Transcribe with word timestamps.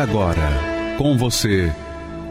Agora, 0.00 0.96
com 0.96 1.14
você, 1.14 1.70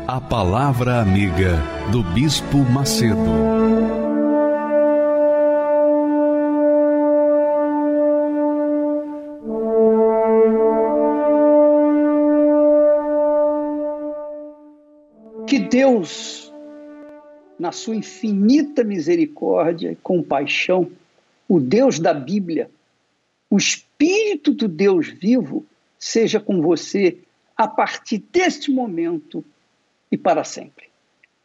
a 0.08 0.20
Palavra 0.20 1.00
Amiga 1.00 1.62
do 1.92 2.02
Bispo 2.02 2.58
Macedo. 2.58 3.16
Que 15.46 15.60
Deus, 15.60 16.52
na 17.60 17.72
sua 17.72 17.96
infinita 17.96 18.84
misericórdia 18.84 19.92
e 19.92 19.96
compaixão, 19.96 20.90
o 21.48 21.60
Deus 21.60 22.00
da 22.00 22.16
Bíblia, 22.16 22.72
o 23.48 23.58
Espírito 23.58 24.56
do 24.56 24.68
Deus 24.68 25.08
vivo, 25.08 25.64
seja 26.00 26.40
com 26.40 26.64
você 26.64 27.20
a 27.60 27.68
partir 27.68 28.20
deste 28.32 28.72
momento 28.72 29.44
e 30.10 30.18
para 30.18 30.46
sempre. 30.46 30.86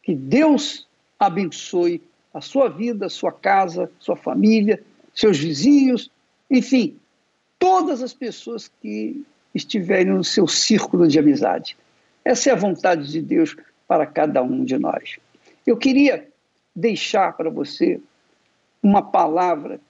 Que 0.01 0.15
Deus 0.15 0.87
abençoe 1.19 2.01
a 2.33 2.39
sua 2.39 2.69
vida, 2.69 3.09
sua 3.09 3.33
casa, 3.33 3.91
sua 3.99 4.15
família, 4.15 4.81
seus 5.13 5.37
vizinhos, 5.37 6.09
enfim, 6.49 6.97
todas 7.59 8.01
as 8.01 8.13
pessoas 8.13 8.71
que 8.81 9.25
estiverem 9.53 10.13
no 10.13 10.23
seu 10.23 10.47
círculo 10.47 11.05
de 11.05 11.19
amizade. 11.19 11.75
Essa 12.23 12.49
é 12.49 12.53
a 12.53 12.57
vontade 12.57 13.11
de 13.11 13.21
Deus 13.21 13.53
para 13.85 14.05
cada 14.05 14.41
um 14.41 14.63
de 14.63 14.77
nós. 14.77 15.17
Eu 15.67 15.75
queria 15.75 16.29
deixar 16.73 17.35
para 17.35 17.49
você 17.49 17.99
uma 18.81 19.01
palavra 19.01 19.81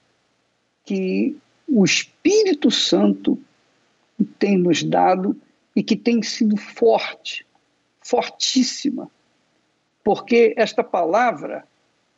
que 0.83 1.37
o 1.67 1.85
Espírito 1.85 2.71
Santo 2.71 3.39
tem 4.39 4.57
nos 4.57 4.81
dado 4.81 5.39
e 5.75 5.83
que 5.83 5.95
tem 5.95 6.21
sido 6.21 6.55
forte, 6.57 7.45
fortíssima, 8.01 9.09
porque 10.03 10.53
esta 10.55 10.83
palavra 10.83 11.67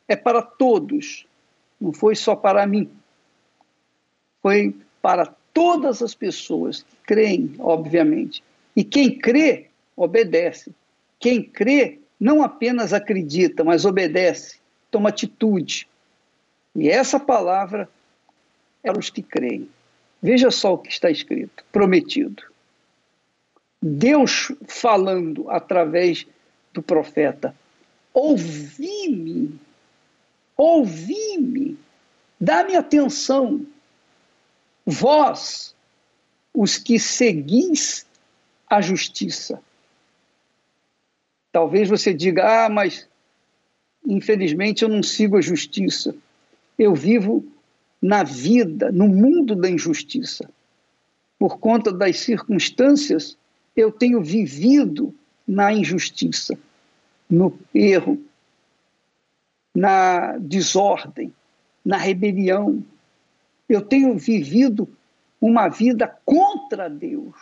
é 0.08 0.16
para 0.16 0.42
todos, 0.42 1.26
não 1.80 1.92
foi 1.92 2.16
só 2.16 2.36
para 2.36 2.68
mim. 2.68 2.90
Foi 4.42 4.76
para 5.02 5.34
todas 5.54 6.02
as 6.02 6.14
pessoas 6.14 6.84
que 6.84 6.96
creem, 7.06 7.56
obviamente. 7.60 8.44
E 8.76 8.84
quem 8.84 9.18
crê, 9.18 9.68
obedece. 9.96 10.72
Quem 11.20 11.42
crê, 11.42 12.00
não 12.20 12.44
apenas 12.44 12.94
acredita, 12.94 13.64
mas 13.64 13.86
obedece, 13.86 14.60
toma 14.92 15.10
atitude. 15.10 15.88
E 16.76 16.90
essa 16.90 17.20
palavra 17.20 17.90
é 18.84 18.92
para 18.92 19.00
os 19.00 19.10
que 19.10 19.24
creem. 19.24 19.68
Veja 20.22 20.52
só 20.52 20.74
o 20.74 20.78
que 20.78 20.90
está 20.90 21.10
escrito: 21.10 21.64
prometido. 21.72 22.44
Deus 23.82 24.52
falando 24.68 25.50
através 25.50 26.26
do 26.74 26.82
profeta: 26.82 27.56
Ouvi-me, 28.14 29.60
ouvi-me, 30.56 31.78
dá-me 32.40 32.76
atenção, 32.76 33.66
vós, 34.86 35.76
os 36.54 36.78
que 36.78 37.00
seguis 37.00 38.06
a 38.68 38.82
justiça. 38.82 39.62
Talvez 41.52 41.88
você 41.88 42.14
diga: 42.14 42.66
Ah, 42.66 42.70
mas 42.70 43.08
infelizmente 44.06 44.84
eu 44.84 44.90
não 44.90 45.04
sigo 45.04 45.38
a 45.38 45.42
justiça. 45.42 46.16
Eu 46.78 46.94
vivo 46.94 47.46
na 48.02 48.24
vida, 48.24 48.92
no 48.92 49.08
mundo 49.08 49.56
da 49.56 49.70
injustiça. 49.70 50.50
Por 51.40 51.60
conta 51.60 51.92
das 51.92 52.20
circunstâncias 52.20 53.38
eu 53.78 53.92
tenho 53.92 54.24
vivido 54.24 55.14
na 55.48 55.72
injustiça, 55.72 56.58
no 57.30 57.58
erro, 57.72 58.20
na 59.74 60.36
desordem, 60.40 61.32
na 61.86 61.96
rebelião. 61.96 62.84
Eu 63.70 63.82
tenho 63.82 64.18
vivido 64.18 64.90
uma 65.40 65.70
vida 65.70 66.08
contra 66.26 66.90
Deus. 66.90 67.36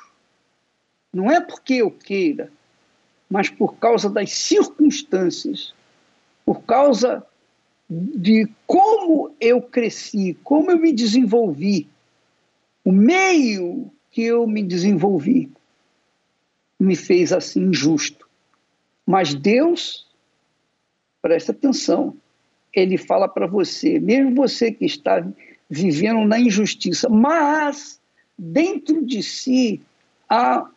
Não 1.14 1.32
é 1.32 1.40
porque 1.40 1.76
eu 1.76 1.90
queira, 1.90 2.52
mas 3.30 3.50
por 3.50 3.78
causa 3.78 4.10
das 4.10 4.34
circunstâncias, 4.34 5.74
por 6.46 6.64
causa 6.64 7.26
de 7.90 8.50
como 8.68 9.34
eu 9.40 9.62
cresci, 9.62 10.38
como 10.44 10.70
eu 10.70 10.78
me 10.78 10.92
desenvolvi, 10.92 11.88
o 12.84 12.92
meio 12.92 13.90
que 14.12 14.24
eu 14.24 14.46
me 14.46 14.62
desenvolvi 14.62 15.55
me 16.86 16.96
fez 16.96 17.34
assim 17.34 17.64
injusto. 17.64 18.28
Mas 19.06 19.34
Deus, 19.34 20.08
presta 21.22 21.52
atenção, 21.52 22.16
ele 22.74 22.98
fala 22.98 23.28
para 23.28 23.48
você, 23.48 24.00
mesmo 24.00 24.36
você 24.36 24.72
que 24.72 24.86
está 24.86 25.26
vivendo 25.70 26.26
na 26.26 26.40
injustiça, 26.40 27.10
mas 27.10 28.00
dentro 28.38 29.04
de 29.06 29.24
si 29.24 29.82
há 30.30 30.70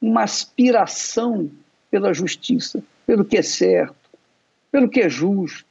uma 0.00 0.22
aspiração 0.22 1.50
pela 1.90 2.12
justiça, 2.12 2.82
pelo 3.06 3.24
que 3.24 3.38
é 3.38 3.42
certo, 3.42 3.96
pelo 4.70 4.88
que 4.88 5.00
é 5.00 5.08
justo, 5.08 5.66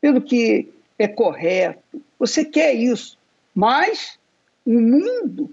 pelo 0.00 0.20
que 0.20 0.68
é 0.98 1.08
correto. 1.08 2.02
Você 2.18 2.44
quer 2.44 2.74
isso, 2.74 3.18
mas 3.54 4.18
o 4.64 4.78
mundo 4.78 5.50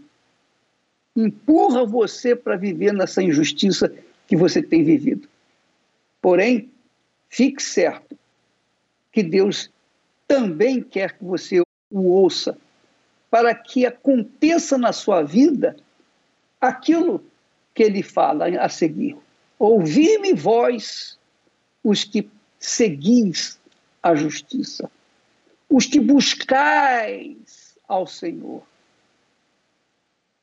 empurra 1.26 1.86
você 1.86 2.36
para 2.36 2.56
viver 2.56 2.94
nessa 2.94 3.22
injustiça 3.22 3.94
que 4.28 4.36
você 4.36 4.62
tem 4.62 4.84
vivido. 4.84 5.28
Porém, 6.22 6.70
fique 7.30 7.62
certo 7.62 8.18
que 9.12 9.24
Deus 9.24 9.70
também 10.28 10.82
quer 10.82 11.18
que 11.18 11.26
você 11.26 11.62
o 11.92 12.02
ouça, 12.04 12.56
para 13.32 13.54
que 13.56 13.86
aconteça 13.86 14.78
na 14.78 14.94
sua 14.94 15.24
vida 15.24 15.76
aquilo 16.62 17.24
que 17.74 17.84
ele 17.84 18.04
fala 18.04 18.48
a 18.48 18.70
seguir. 18.70 19.18
Ouvi-me 19.58 20.34
vós, 20.34 21.18
os 21.84 22.04
que 22.04 22.30
seguis 22.60 23.60
a 24.04 24.14
justiça, 24.14 24.90
os 25.70 25.86
que 25.86 26.00
buscais 26.00 27.76
ao 27.88 28.06
Senhor. 28.06 28.64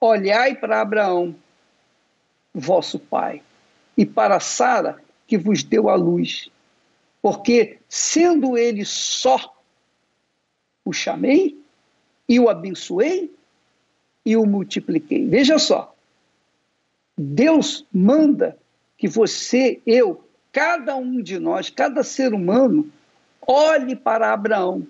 Olhai 0.06 0.54
para 0.54 0.80
Abraão, 0.80 1.34
vosso 2.54 2.98
pai, 2.98 3.42
e 3.96 4.06
para 4.06 4.38
Sara, 4.38 5.02
que 5.26 5.36
vos 5.36 5.64
deu 5.64 5.88
a 5.88 5.96
luz, 5.96 6.48
porque 7.20 7.78
sendo 7.88 8.56
ele 8.56 8.84
só, 8.84 9.52
o 10.84 10.92
chamei 10.92 11.60
e 12.28 12.38
o 12.38 12.48
abençoei 12.48 13.34
e 14.24 14.36
o 14.36 14.46
multipliquei. 14.46 15.26
Veja 15.26 15.58
só, 15.58 15.92
Deus 17.18 17.84
manda 17.92 18.56
que 18.96 19.08
você, 19.08 19.80
eu, 19.84 20.24
cada 20.52 20.94
um 20.94 21.20
de 21.20 21.40
nós, 21.40 21.68
cada 21.68 22.04
ser 22.04 22.32
humano, 22.32 22.88
olhe 23.44 23.96
para 23.96 24.32
Abraão, 24.32 24.86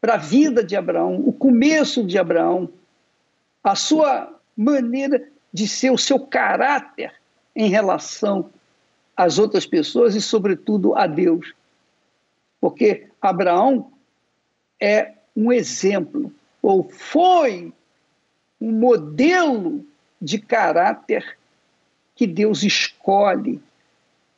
para 0.00 0.14
a 0.14 0.18
vida 0.18 0.62
de 0.62 0.76
Abraão, 0.76 1.20
o 1.26 1.32
começo 1.32 2.04
de 2.04 2.16
Abraão, 2.18 2.70
a 3.64 3.74
sua 3.74 4.38
maneira 4.54 5.26
de 5.50 5.66
ser, 5.66 5.90
o 5.90 5.96
seu 5.98 6.20
caráter 6.20 7.14
em 7.56 7.70
relação 7.70 8.50
às 9.16 9.38
outras 9.38 9.64
pessoas 9.64 10.14
e, 10.14 10.20
sobretudo, 10.20 10.94
a 10.94 11.06
Deus. 11.06 11.54
Porque 12.60 13.08
Abraão 13.22 13.90
é 14.78 15.14
um 15.34 15.50
exemplo, 15.50 16.32
ou 16.60 16.88
foi 16.90 17.72
um 18.60 18.70
modelo 18.70 19.84
de 20.20 20.38
caráter 20.38 21.36
que 22.14 22.26
Deus 22.26 22.62
escolhe 22.62 23.60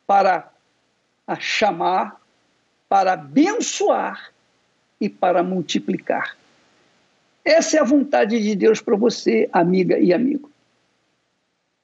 para 0.05 0.51
chamar, 1.39 2.19
para 2.87 3.13
abençoar 3.13 4.31
e 4.99 5.09
para 5.09 5.43
multiplicar. 5.43 6.35
Essa 7.47 7.77
é 7.77 7.79
a 7.79 7.85
vontade 7.85 8.43
de 8.43 8.55
Deus 8.57 8.81
para 8.81 8.97
você, 8.97 9.47
amiga 9.53 9.97
e 9.97 10.11
amigo. 10.11 10.51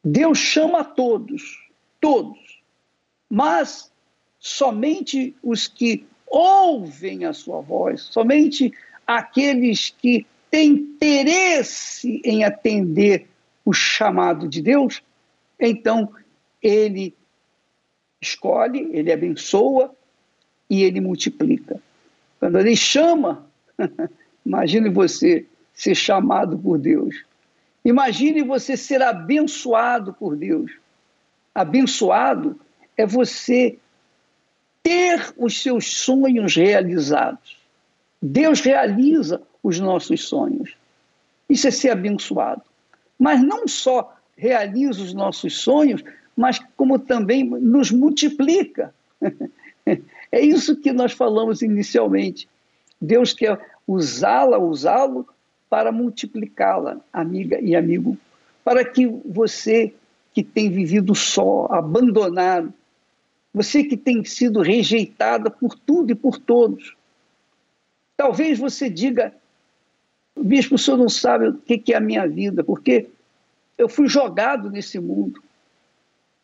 Deus 0.03 0.37
chama 0.37 0.81
a 0.81 0.83
todos, 0.83 1.69
todos, 2.01 2.61
mas 3.29 3.89
somente 4.37 5.33
os 5.41 5.65
que 5.65 6.05
ouvem 6.27 7.23
a 7.23 7.31
sua 7.31 7.61
voz, 7.61 8.01
somente 8.01 8.73
aqueles 9.07 9.89
que 9.89 10.27
têm 10.51 10.71
interesse 10.71 12.21
em 12.25 12.43
atender 12.43 13.25
o 13.63 13.71
chamado 13.71 14.49
de 14.49 14.61
Deus, 14.61 15.01
então 15.57 16.13
ele 16.61 17.15
escolhe, 18.21 18.89
ele 18.91 19.13
abençoa 19.13 19.95
e 20.69 20.83
ele 20.83 20.99
multiplica. 20.99 21.81
Quando 22.37 22.59
ele 22.59 22.75
chama, 22.75 23.47
imagine 24.45 24.89
você 24.89 25.45
ser 25.73 25.95
chamado 25.95 26.57
por 26.57 26.77
Deus. 26.77 27.23
Imagine 27.83 28.43
você 28.43 28.77
ser 28.77 29.01
abençoado 29.01 30.13
por 30.13 30.35
Deus. 30.35 30.71
Abençoado 31.53 32.59
é 32.95 33.05
você 33.05 33.77
ter 34.81 35.33
os 35.37 35.61
seus 35.61 35.85
sonhos 35.97 36.55
realizados. 36.55 37.57
Deus 38.21 38.61
realiza 38.61 39.41
os 39.61 39.79
nossos 39.79 40.27
sonhos. 40.27 40.75
Isso 41.49 41.67
é 41.67 41.71
ser 41.71 41.89
abençoado. 41.89 42.61
Mas 43.17 43.41
não 43.41 43.67
só 43.67 44.15
realiza 44.37 45.01
os 45.01 45.13
nossos 45.13 45.57
sonhos, 45.59 46.03
mas 46.35 46.59
como 46.75 46.97
também 46.99 47.43
nos 47.43 47.91
multiplica. 47.91 48.93
É 50.31 50.41
isso 50.41 50.77
que 50.77 50.91
nós 50.91 51.11
falamos 51.11 51.61
inicialmente. 51.61 52.49
Deus 52.99 53.33
quer 53.33 53.59
usá-la, 53.85 54.57
usá-lo 54.57 55.27
para 55.73 55.91
multiplicá-la, 55.91 57.01
amiga 57.11 57.59
e 57.59 57.75
amigo, 57.75 58.15
para 58.63 58.85
que 58.85 59.07
você 59.07 59.91
que 60.31 60.43
tem 60.43 60.69
vivido 60.69 61.15
só, 61.15 61.65
abandonado, 61.71 62.71
você 63.51 63.83
que 63.83 63.97
tem 63.97 64.23
sido 64.23 64.61
rejeitada 64.61 65.49
por 65.49 65.73
tudo 65.73 66.11
e 66.11 66.15
por 66.15 66.37
todos. 66.37 66.95
Talvez 68.15 68.59
você 68.59 68.87
diga, 68.87 69.33
bispo, 70.39 70.75
o 70.75 70.77
senhor 70.77 70.97
não 70.97 71.09
sabe 71.09 71.47
o 71.47 71.57
que 71.57 71.91
é 71.91 71.97
a 71.97 71.99
minha 71.99 72.27
vida, 72.27 72.63
porque 72.63 73.09
eu 73.75 73.89
fui 73.89 74.07
jogado 74.07 74.69
nesse 74.69 74.99
mundo, 74.99 75.41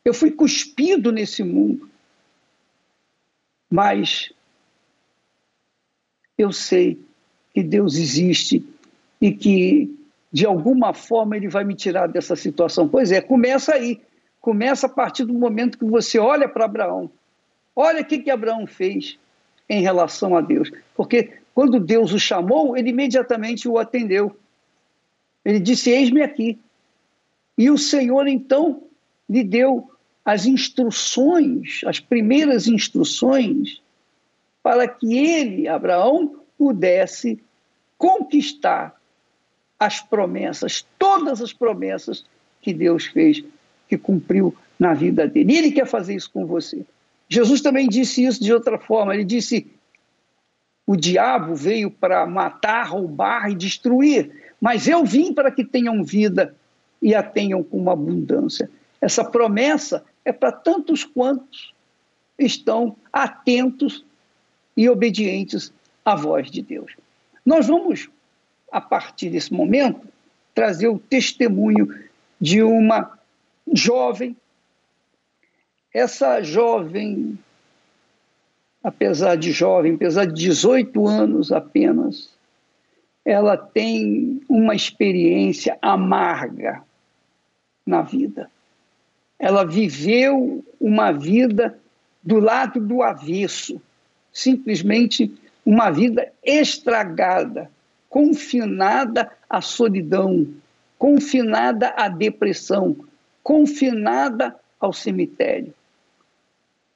eu 0.04 0.14
fui 0.16 0.32
cuspido 0.32 1.12
nesse 1.12 1.44
mundo. 1.44 1.88
Mas 3.70 4.34
eu 6.36 6.52
sei 6.52 7.00
que 7.54 7.62
Deus 7.62 7.96
existe 7.96 8.66
e 9.22 9.32
que 9.32 9.96
de 10.32 10.46
alguma 10.46 10.94
forma 10.94 11.36
ele 11.36 11.48
vai 11.48 11.64
me 11.64 11.76
tirar 11.76 12.08
dessa 12.08 12.36
situação. 12.36 12.88
Pois 12.88 13.12
é, 13.12 13.22
começa 13.22 13.74
aí. 13.74 14.00
Começa 14.40 14.86
a 14.86 14.90
partir 14.90 15.26
do 15.26 15.34
momento 15.34 15.78
que 15.78 15.86
você 15.86 16.18
olha 16.18 16.48
para 16.48 16.66
Abraão. 16.66 17.10
Olha 17.76 18.02
o 18.02 18.06
que, 18.06 18.20
que 18.20 18.32
Abraão 18.32 18.66
fez 18.66 19.18
em 19.68 19.82
relação 19.82 20.36
a 20.36 20.42
Deus. 20.42 20.72
Porque 20.96 21.34
quando 21.54 21.80
Deus 21.80 22.14
o 22.14 22.20
chamou, 22.20 22.78
ele 22.78 22.90
imediatamente 22.90 23.68
o 23.68 23.78
atendeu. 23.78 24.36
Ele 25.44 25.60
disse: 25.60 25.90
Eis-me 25.90 26.22
aqui. 26.22 26.58
E 27.58 27.70
o 27.70 27.78
Senhor 27.78 28.28
então 28.28 28.84
lhe 29.30 29.44
deu 29.44 29.92
as 30.24 30.46
instruções, 30.46 31.82
as 31.86 32.00
primeiras 32.00 32.68
instruções, 32.68 33.82
para 34.62 34.88
que 34.88 35.18
ele, 35.18 35.68
Abraão, 35.68 36.44
pudesse 36.58 37.42
conquistar 37.98 38.99
as 39.80 40.02
promessas, 40.02 40.86
todas 40.98 41.42
as 41.42 41.54
promessas 41.54 42.26
que 42.62 42.74
Deus 42.74 43.06
fez, 43.06 43.44
que 43.88 43.98
cumpriu 43.98 44.56
na 44.78 44.94
vida 44.94 45.28
dele. 45.28 45.54
E 45.54 45.58
ele 45.58 45.72
quer 45.72 45.88
fazer 45.88 46.16
isso 46.16 46.30
com 46.32 46.46
você. 46.46 46.86
Jesus 47.30 47.62
também 47.62 47.88
disse 47.88 48.24
isso 48.24 48.44
de 48.44 48.54
outra 48.54 48.78
forma. 48.78 49.14
Ele 49.14 49.24
disse: 49.24 49.68
o 50.86 50.96
diabo 50.96 51.54
veio 51.56 51.92
para 51.92 52.26
matar, 52.26 52.88
roubar 52.88 53.52
e 53.52 53.56
destruir, 53.56 54.54
mas 54.60 54.88
eu 54.88 55.06
vim 55.06 55.34
para 55.34 55.52
que 55.52 55.64
tenham 55.64 56.04
vida 56.04 56.56
e 57.02 57.14
a 57.14 57.24
tenham 57.24 57.64
com 57.64 57.78
uma 57.78 57.94
abundância. 57.94 58.70
Essa 59.00 59.24
promessa 59.24 60.04
é 60.26 60.32
para 60.32 60.52
tantos 60.52 61.04
quantos 61.04 61.74
estão 62.38 62.96
atentos 63.14 64.04
e 64.76 64.90
obedientes 64.90 65.72
à 66.04 66.16
voz 66.16 66.50
de 66.50 66.62
Deus. 66.62 66.94
Nós 67.46 67.68
vamos 67.68 68.10
a 68.72 68.82
partir 68.82 69.30
desse 69.30 69.54
momento, 69.54 70.08
trazer 70.54 70.88
o 70.88 71.00
testemunho 71.00 71.88
de 72.40 72.62
uma 72.62 73.18
jovem. 73.74 74.36
Essa 75.94 76.42
jovem, 76.42 77.38
apesar 78.84 79.36
de 79.36 79.52
jovem, 79.52 79.96
apesar 79.96 80.26
de 80.26 80.34
18 80.34 81.08
anos 81.08 81.52
apenas, 81.52 82.30
ela 83.26 83.58
tem 83.58 84.42
uma 84.48 84.76
experiência 84.76 85.78
amarga 85.82 86.84
na 87.86 88.02
vida. 88.02 88.50
Ela 89.38 89.64
viveu 89.64 90.64
uma 90.80 91.12
vida 91.12 91.80
do 92.24 92.40
lado 92.40 92.80
do 92.80 93.02
avesso, 93.02 93.82
simplesmente 94.32 95.34
uma 95.66 95.90
vida 95.90 96.32
estragada 96.44 97.70
confinada 98.10 99.32
à 99.50 99.62
solidão, 99.62 100.48
confinada 100.98 101.94
à 101.96 102.10
depressão, 102.10 102.96
confinada 103.44 104.56
ao 104.80 104.92
cemitério. 104.92 105.74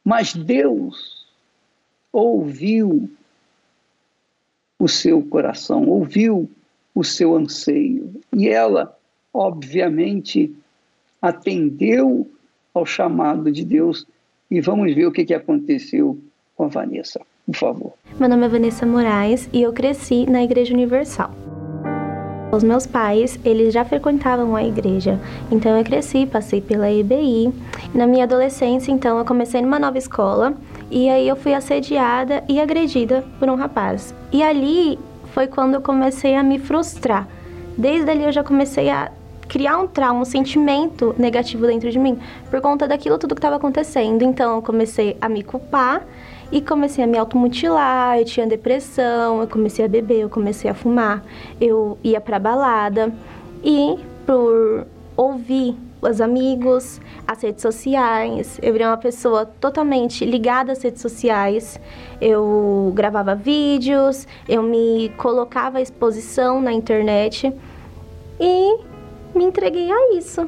Mas 0.04 0.34
Deus 0.34 1.28
ouviu 2.12 3.10
o 4.78 4.88
seu 4.88 5.22
coração, 5.24 5.88
ouviu 5.88 6.50
o 6.94 7.04
seu 7.04 7.36
anseio. 7.36 8.22
E 8.34 8.50
ela, 8.50 8.98
obviamente, 9.34 10.54
atendeu 11.22 12.30
ao 12.74 12.86
chamado 12.86 13.52
de 13.52 13.64
Deus. 13.64 14.06
E 14.52 14.60
vamos 14.60 14.94
ver 14.94 15.06
o 15.06 15.12
que, 15.12 15.34
aconteceu 15.34 16.20
com 16.56 16.66
a 16.66 16.68
Vanessa 16.68 17.22
por 17.46 17.56
favor. 17.56 17.94
Meu 18.20 18.30
nome 18.30 18.46
é 18.46 18.50
Vanessa 18.50 18.86
Moraes 18.86 19.50
e 19.52 19.62
eu 19.62 19.74
cresci 19.74 20.26
na 20.30 20.44
Igreja 20.44 20.74
Universal. 20.74 21.32
Os 22.52 22.64
meus 22.64 22.86
pais, 22.86 23.40
eles 23.44 23.74
já 23.74 23.84
frequentavam 23.84 24.56
a 24.56 24.64
igreja, 24.64 25.20
então 25.52 25.76
eu 25.76 25.84
cresci, 25.84 26.28
passei 26.28 26.62
pela 26.62 26.92
EBI. 26.92 27.52
Na 27.96 28.06
minha 28.06 28.26
adolescência, 28.26 28.92
então, 28.92 29.18
eu 29.18 29.26
comecei 29.26 29.60
numa 29.60 29.80
nova 29.80 29.98
escola 29.98 30.54
e 30.92 31.10
aí 31.10 31.28
eu 31.28 31.36
fui 31.36 31.52
assediada 31.52 32.44
e 32.48 32.62
agredida 32.62 33.26
por 33.40 33.50
um 33.50 33.56
rapaz. 33.56 34.14
E 34.32 34.44
ali 34.44 35.00
foi 35.34 35.48
quando 35.48 35.74
eu 35.74 35.82
comecei 35.82 36.36
a 36.36 36.44
me 36.44 36.60
frustrar. 36.60 37.28
Desde 37.76 38.12
ali 38.12 38.24
eu 38.24 38.32
já 38.32 38.44
comecei 38.44 38.88
a 38.88 39.12
criar 39.48 39.80
um 39.80 39.88
trauma, 39.88 40.22
um 40.22 40.26
sentimento 40.26 41.16
negativo 41.18 41.66
dentro 41.66 41.90
de 41.90 41.98
mim 41.98 42.20
por 42.52 42.62
conta 42.62 42.88
daquilo 42.88 43.18
tudo 43.18 43.34
que 43.34 43.40
estava 43.40 43.56
acontecendo. 43.56 44.22
Então 44.22 44.58
eu 44.58 44.62
comecei 44.62 45.18
a 45.20 45.28
me 45.28 45.42
culpar 45.42 46.04
e 46.54 46.62
comecei 46.62 47.04
a 47.04 47.08
me 47.08 47.18
automutilar, 47.18 48.20
eu 48.20 48.26
tinha 48.26 48.46
depressão, 48.46 49.42
eu 49.42 49.48
comecei 49.48 49.84
a 49.84 49.88
beber, 49.88 50.20
eu 50.20 50.30
comecei 50.30 50.70
a 50.70 50.76
fumar, 50.76 51.26
eu 51.60 51.98
ia 52.04 52.22
pra 52.22 52.38
balada. 52.38 53.12
E 53.64 53.98
por 54.24 54.86
ouvir 55.18 55.76
os 56.00 56.22
amigos, 56.22 57.02
as 57.28 57.42
redes 57.42 57.64
sociais, 57.64 58.60
eu 58.62 58.72
virei 58.72 58.86
uma 58.86 58.98
pessoa 58.98 59.48
totalmente 59.48 60.24
ligada 60.24 60.74
às 60.74 60.84
redes 60.84 61.02
sociais. 61.02 61.80
Eu 62.22 62.94
gravava 62.94 63.34
vídeos, 63.34 64.28
eu 64.48 64.62
me 64.62 65.12
colocava 65.18 65.80
à 65.80 65.82
exposição 65.82 66.62
na 66.62 66.72
internet 66.72 67.52
e 68.40 68.78
me 69.34 69.44
entreguei 69.44 69.92
a 69.92 70.16
isso, 70.16 70.48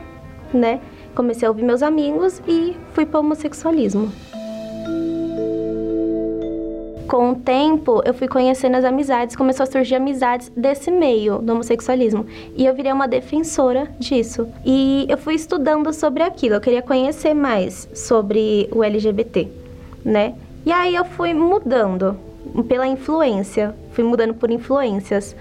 né? 0.53 0.79
Comecei 1.15 1.47
a 1.47 1.49
ouvir 1.49 1.63
meus 1.63 1.81
amigos 1.81 2.43
e 2.47 2.77
fui 2.93 3.07
para 3.07 3.19
o 3.19 3.23
homossexualismo 3.23 4.34
com 7.05 7.31
o 7.31 7.35
tempo, 7.35 8.01
eu 8.05 8.13
fui 8.13 8.27
conhecendo 8.27 8.75
as 8.75 8.83
amizades, 8.83 9.35
começou 9.35 9.63
a 9.63 9.67
surgir 9.67 9.95
amizades 9.95 10.51
desse 10.55 10.91
meio 10.91 11.39
do 11.39 11.53
homossexualismo. 11.53 12.25
E 12.55 12.65
eu 12.65 12.73
virei 12.75 12.91
uma 12.91 13.07
defensora 13.07 13.89
disso. 13.99 14.47
E 14.65 15.05
eu 15.07 15.17
fui 15.17 15.35
estudando 15.35 15.93
sobre 15.93 16.23
aquilo, 16.23 16.55
eu 16.55 16.61
queria 16.61 16.81
conhecer 16.81 17.33
mais 17.33 17.87
sobre 17.93 18.67
o 18.71 18.83
LGBT, 18.83 19.47
né? 20.03 20.35
E 20.65 20.71
aí 20.71 20.95
eu 20.95 21.05
fui 21.05 21.33
mudando 21.33 22.17
pela 22.67 22.87
influência, 22.87 23.75
fui 23.91 24.03
mudando 24.03 24.33
por 24.33 24.49
influências. 24.49 25.35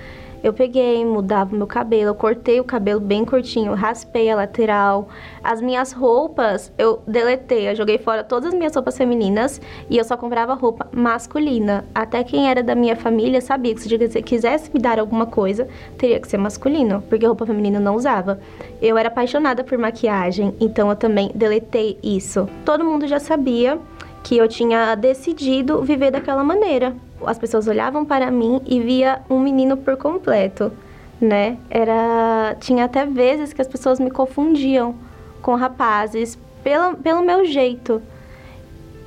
Eu 0.45 0.53
peguei, 0.53 1.03
mudava 1.07 1.57
meu 1.57 1.67
cabelo, 1.67 2.11
eu 2.11 2.15
cortei 2.15 2.61
o 2.61 2.65
cabelo 2.65 3.01
bem 3.01 3.25
curtinho, 3.25 3.73
raspei 3.73 4.29
a 4.29 4.37
lateral. 4.37 5.09
As 5.43 5.63
minhas 5.63 5.91
roupas, 5.91 6.71
eu 6.77 7.03
deletei, 7.07 7.71
eu 7.71 7.75
joguei 7.75 7.97
fora 7.97 8.23
todas 8.23 8.49
as 8.49 8.55
minhas 8.55 8.75
roupas 8.75 8.99
femininas 8.99 9.59
e 9.89 9.97
eu 9.97 10.05
só 10.05 10.19
comprava 10.19 10.53
roupa 10.53 10.87
masculina. 10.93 11.87
Até 11.95 12.23
quem 12.23 12.51
era 12.51 12.63
da 12.63 12.75
minha 12.75 12.95
família 12.95 13.41
sabia 13.41 13.75
que 13.75 13.81
se 13.81 14.23
quisesse 14.23 14.71
me 14.75 14.79
dar 14.79 14.99
alguma 14.99 15.25
coisa, 15.25 15.67
teria 15.97 16.21
que 16.21 16.29
ser 16.29 16.37
masculino, 16.37 17.03
porque 17.09 17.25
roupa 17.25 17.47
feminina 17.47 17.79
eu 17.79 17.83
não 17.83 17.97
usava. 17.97 18.39
Eu 18.83 18.99
era 18.99 19.09
apaixonada 19.09 19.65
por 19.65 19.79
maquiagem, 19.79 20.55
então 20.61 20.91
eu 20.91 20.97
também 20.97 21.31
deletei 21.35 21.99
isso. 22.03 22.47
Todo 22.67 22.85
mundo 22.85 23.07
já 23.07 23.19
sabia 23.19 23.79
que 24.25 24.37
eu 24.37 24.49
tinha 24.49 24.97
decidido 24.97 25.81
viver 25.83 26.11
daquela 26.11 26.43
maneira 26.43 26.97
as 27.27 27.39
pessoas 27.39 27.67
olhavam 27.67 28.05
para 28.05 28.31
mim 28.31 28.61
e 28.67 28.81
via 28.81 29.23
um 29.29 29.39
menino 29.39 29.77
por 29.77 29.97
completo, 29.97 30.73
né? 31.21 31.57
Era 31.71 32.57
tinha 32.61 32.85
até 32.85 33.07
vezes 33.07 33.53
que 33.53 33.63
as 33.63 33.69
pessoas 33.69 33.99
me 33.99 34.11
confundiam 34.11 34.95
com 35.41 35.55
rapazes 35.55 36.39
pelo, 36.63 36.97
pelo 36.97 37.23
meu 37.23 37.45
jeito. 37.45 38.03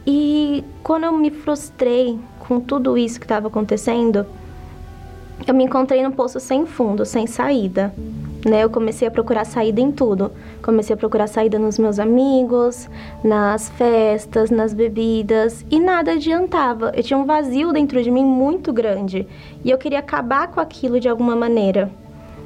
E 0.06 0.64
quando 0.84 1.04
eu 1.04 1.12
me 1.12 1.30
frustrei 1.30 2.18
com 2.40 2.60
tudo 2.60 2.98
isso 2.98 3.20
que 3.20 3.26
estava 3.26 3.48
acontecendo, 3.48 4.26
eu 5.46 5.54
me 5.54 5.66
encontrei 5.66 6.02
num 6.02 6.12
poço 6.12 6.40
sem 6.40 6.66
fundo, 6.66 7.06
sem 7.06 7.28
saída 7.28 7.94
né? 8.48 8.64
Eu 8.64 8.70
comecei 8.70 9.08
a 9.08 9.12
procurar 9.12 9.46
saída 9.46 9.82
em 9.82 9.92
tudo. 9.92 10.32
Comecei 10.64 10.94
a 10.94 10.98
procurar 10.98 11.28
saída 11.28 11.60
nos 11.60 11.78
meus 11.78 12.00
amigos, 12.00 12.90
nas 13.24 13.70
festas, 13.70 14.50
nas 14.50 14.74
bebidas 14.74 15.66
e 15.70 15.80
nada 15.80 16.14
adiantava. 16.14 16.92
Eu 16.96 17.04
tinha 17.04 17.20
um 17.20 17.26
vazio 17.26 17.74
dentro 17.74 18.02
de 18.02 18.10
mim 18.10 18.24
muito 18.24 18.72
grande 18.72 19.28
e 19.64 19.70
eu 19.70 19.78
queria 19.78 20.00
acabar 20.00 20.48
com 20.48 20.60
aquilo 20.60 21.00
de 21.00 21.10
alguma 21.10 21.36
maneira, 21.36 21.92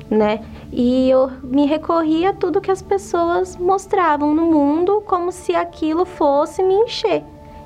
né? 0.10 0.44
E 0.72 1.10
eu 1.10 1.30
me 1.44 1.66
recorria 1.66 2.32
a 2.32 2.34
tudo 2.34 2.62
que 2.62 2.72
as 2.72 2.82
pessoas 2.82 3.56
mostravam 3.56 4.34
no 4.34 4.46
mundo 4.46 5.04
como 5.06 5.32
se 5.32 5.54
aquilo 5.54 6.06
fosse 6.06 6.64
me 6.64 6.74
encher. 6.74 7.24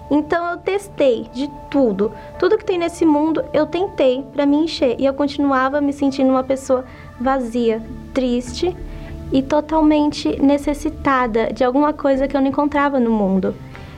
Então 0.10 0.52
eu 0.52 0.58
testei 0.58 1.28
de 1.34 1.50
tudo, 1.72 2.12
tudo 2.38 2.60
que 2.60 2.66
tem 2.66 2.78
nesse 2.78 3.06
mundo 3.06 3.44
eu 3.52 3.66
tentei 3.66 4.24
para 4.34 4.46
me 4.46 4.58
encher 4.58 4.96
e 5.00 5.06
eu 5.06 5.14
continuava 5.16 5.82
me 5.82 5.92
sentindo 5.92 6.30
uma 6.30 6.44
pessoa 6.44 6.86
vazia, 7.20 7.82
triste 8.16 8.76
e 9.32 9.44
totalmente 9.44 10.42
necessitada 10.42 11.52
de 11.54 11.64
alguma 11.64 11.94
coisa 11.94 12.28
que 12.28 12.36
eu 12.36 12.42
não 12.42 12.48
encontrava 12.48 13.00
no 13.00 13.12
mundo. 13.12 13.54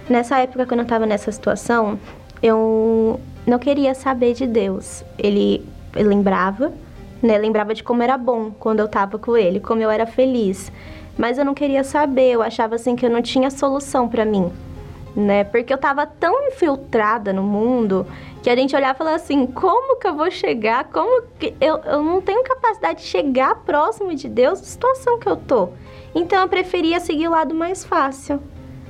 Nessa 0.10 0.40
época, 0.40 0.66
quando 0.66 0.80
eu 0.80 0.84
estava 0.84 1.06
nessa 1.06 1.32
situação, 1.32 2.00
eu 2.42 3.20
não 3.46 3.60
queria 3.60 3.94
saber 3.94 4.34
de 4.34 4.48
Deus. 4.48 5.06
Ele, 5.18 5.64
lembrava, 5.96 6.74
né? 7.22 7.38
Lembrava 7.38 7.74
de 7.74 7.84
como 7.84 8.02
era 8.02 8.18
bom 8.18 8.52
quando 8.60 8.80
eu 8.80 8.88
estava 8.88 9.20
com 9.20 9.38
ele, 9.38 9.60
como 9.60 9.82
eu 9.82 9.92
era 9.92 10.06
feliz. 10.06 10.72
Mas 11.18 11.38
eu 11.38 11.46
não 11.46 11.54
queria 11.54 11.84
saber, 11.84 12.32
eu 12.32 12.42
achava 12.42 12.76
assim 12.76 12.96
que 12.96 13.06
eu 13.06 13.10
não 13.10 13.22
tinha 13.22 13.50
solução 13.52 14.08
para 14.10 14.26
mim 14.26 14.52
né? 15.18 15.44
Porque 15.44 15.74
eu 15.74 15.80
tava 15.80 16.06
tão 16.06 16.48
infiltrada 16.48 17.34
no 17.34 17.42
mundo 17.42 18.06
que 18.44 18.52
a 18.52 18.56
gente 18.56 18.76
olhava 18.76 18.94
e 18.94 18.98
falava 19.00 19.16
assim: 19.16 19.48
como 19.48 19.98
que 19.98 20.08
eu 20.08 20.14
vou 20.14 20.30
chegar? 20.30 20.84
Como 20.86 21.24
que 21.40 21.56
eu, 21.60 21.78
eu 21.80 22.04
não 22.04 22.22
tenho 22.22 22.44
capacidade 22.44 23.02
de 23.02 23.08
chegar 23.08 23.56
próximo 23.66 24.14
de 24.14 24.30
Deus 24.30 24.60
na 24.60 24.66
situação 24.66 25.18
que 25.18 25.28
eu 25.28 25.36
tô? 25.36 25.70
Então 26.14 26.40
eu 26.40 26.48
preferia 26.48 27.00
seguir 27.00 27.28
o 27.28 27.32
lado 27.32 27.56
mais 27.56 27.84
fácil, 27.84 28.40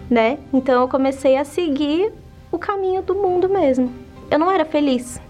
né? 0.10 0.38
Então 0.52 0.82
eu 0.82 0.90
comecei 0.90 1.38
a 1.38 1.46
seguir 1.46 2.12
o 2.52 2.60
caminho 2.60 3.02
do 3.02 3.16
mundo 3.16 3.48
mesmo. 3.48 3.90
Eu 4.30 4.38
não 4.38 4.52
era 4.52 4.66
feliz. 4.66 5.22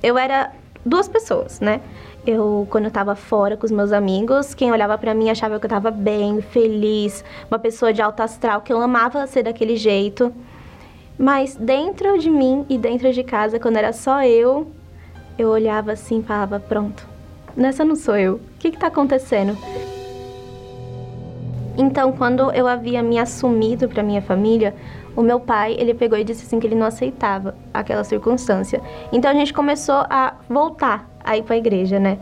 Eu 0.00 0.16
era 0.16 0.52
duas 0.84 1.08
pessoas, 1.08 1.58
né? 1.58 1.80
Eu 2.26 2.66
quando 2.70 2.86
eu 2.86 2.90
tava 2.90 3.14
fora 3.14 3.56
com 3.56 3.64
os 3.64 3.70
meus 3.70 3.92
amigos, 3.92 4.54
quem 4.54 4.72
olhava 4.72 4.98
para 4.98 5.14
mim 5.14 5.30
achava 5.30 5.58
que 5.58 5.66
eu 5.66 5.70
tava 5.70 5.90
bem, 5.90 6.40
feliz, 6.40 7.24
uma 7.50 7.58
pessoa 7.58 7.92
de 7.92 8.02
alto 8.02 8.20
astral, 8.20 8.60
que 8.60 8.72
eu 8.72 8.80
amava 8.80 9.26
ser 9.26 9.44
daquele 9.44 9.76
jeito. 9.76 10.32
Mas 11.18 11.54
dentro 11.56 12.18
de 12.18 12.28
mim 12.28 12.66
e 12.68 12.76
dentro 12.76 13.12
de 13.12 13.22
casa, 13.22 13.58
quando 13.58 13.76
era 13.76 13.92
só 13.92 14.22
eu, 14.22 14.66
eu 15.38 15.48
olhava 15.48 15.92
assim 15.92 16.20
e 16.20 16.22
falava: 16.22 16.60
pronto, 16.60 17.06
nessa 17.56 17.84
não 17.84 17.96
sou 17.96 18.16
eu. 18.16 18.34
O 18.34 18.40
que 18.58 18.70
que 18.70 18.78
tá 18.78 18.88
acontecendo? 18.88 19.56
Então, 21.78 22.10
quando 22.12 22.50
eu 22.52 22.66
havia 22.66 23.02
me 23.02 23.18
assumido 23.18 23.86
para 23.86 24.02
minha 24.02 24.22
família, 24.22 24.74
o 25.16 25.22
meu 25.22 25.40
pai, 25.40 25.74
ele 25.78 25.94
pegou 25.94 26.18
e 26.18 26.22
disse 26.22 26.44
assim 26.44 26.60
que 26.60 26.66
ele 26.66 26.74
não 26.74 26.86
aceitava 26.86 27.56
aquela 27.72 28.04
circunstância. 28.04 28.80
Então 29.10 29.30
a 29.30 29.34
gente 29.34 29.52
começou 29.52 30.04
a 30.10 30.34
voltar 30.48 31.08
a 31.24 31.36
ir 31.36 31.42
para 31.42 31.54
a 31.54 31.58
igreja, 31.58 31.98
né? 31.98 32.18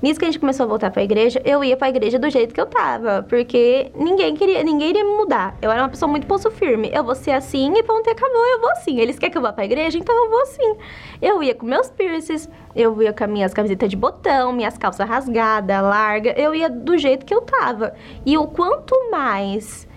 Nisso 0.00 0.20
que 0.20 0.26
a 0.26 0.28
gente 0.28 0.38
começou 0.38 0.64
a 0.64 0.66
voltar 0.68 0.90
para 0.90 1.00
a 1.00 1.04
igreja, 1.04 1.40
eu 1.44 1.64
ia 1.64 1.76
para 1.76 1.86
a 1.86 1.90
igreja 1.90 2.18
do 2.18 2.28
jeito 2.28 2.54
que 2.54 2.60
eu 2.60 2.66
tava, 2.66 3.24
porque 3.28 3.90
ninguém 3.94 4.36
queria, 4.36 4.62
ninguém 4.62 4.90
iria 4.90 5.02
me 5.02 5.16
mudar. 5.16 5.56
Eu 5.60 5.70
era 5.70 5.82
uma 5.82 5.88
pessoa 5.88 6.08
muito 6.08 6.26
pulso 6.26 6.50
firme. 6.50 6.90
Eu 6.92 7.02
vou 7.02 7.14
ser 7.14 7.30
assim 7.30 7.72
e 7.74 7.82
ponto 7.82 8.06
e 8.06 8.10
acabou, 8.10 8.46
eu 8.46 8.60
vou 8.60 8.70
assim. 8.72 9.00
Eles 9.00 9.18
querem 9.18 9.32
que 9.32 9.38
eu 9.38 9.42
vá 9.42 9.52
para 9.52 9.62
a 9.62 9.64
igreja, 9.64 9.96
então 9.98 10.14
eu 10.14 10.30
vou 10.30 10.42
assim. 10.42 10.76
Eu 11.20 11.42
ia 11.42 11.54
com 11.54 11.64
meus 11.64 11.88
piercings, 11.88 12.48
eu 12.74 13.02
ia 13.02 13.12
com 13.12 13.24
as 13.24 13.30
minhas 13.30 13.54
camisetas 13.54 13.88
de 13.88 13.96
botão, 13.96 14.52
minhas 14.52 14.76
calças 14.76 15.08
rasgadas, 15.08 15.82
larga, 15.82 16.38
eu 16.38 16.54
ia 16.54 16.68
do 16.68 16.98
jeito 16.98 17.24
que 17.24 17.34
eu 17.34 17.40
tava. 17.40 17.94
E 18.24 18.36
o 18.36 18.46
quanto 18.46 18.94
mais 19.10 19.88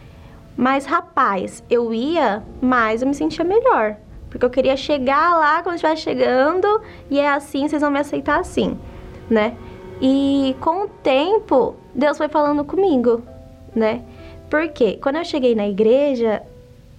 mais 0.59 0.85
rapaz 0.85 1.63
eu 1.69 1.93
ia, 1.93 2.43
mais 2.61 3.01
eu 3.01 3.07
me 3.07 3.13
sentia 3.13 3.45
melhor. 3.45 3.95
Porque 4.29 4.45
eu 4.45 4.49
queria 4.49 4.75
chegar 4.75 5.37
lá 5.37 5.63
quando 5.63 5.75
estivesse 5.75 6.01
chegando 6.01 6.81
e 7.09 7.17
é 7.17 7.29
assim, 7.29 7.65
vocês 7.65 7.81
vão 7.81 7.89
me 7.89 7.97
aceitar 7.97 8.41
assim, 8.41 8.77
né? 9.29 9.55
E 10.01 10.53
com 10.59 10.83
o 10.83 10.87
tempo, 10.89 11.77
Deus 11.95 12.17
foi 12.17 12.27
falando 12.27 12.65
comigo, 12.65 13.23
né? 13.73 14.01
Porque 14.49 14.97
quando 15.01 15.15
eu 15.15 15.23
cheguei 15.23 15.55
na 15.55 15.65
igreja, 15.65 16.43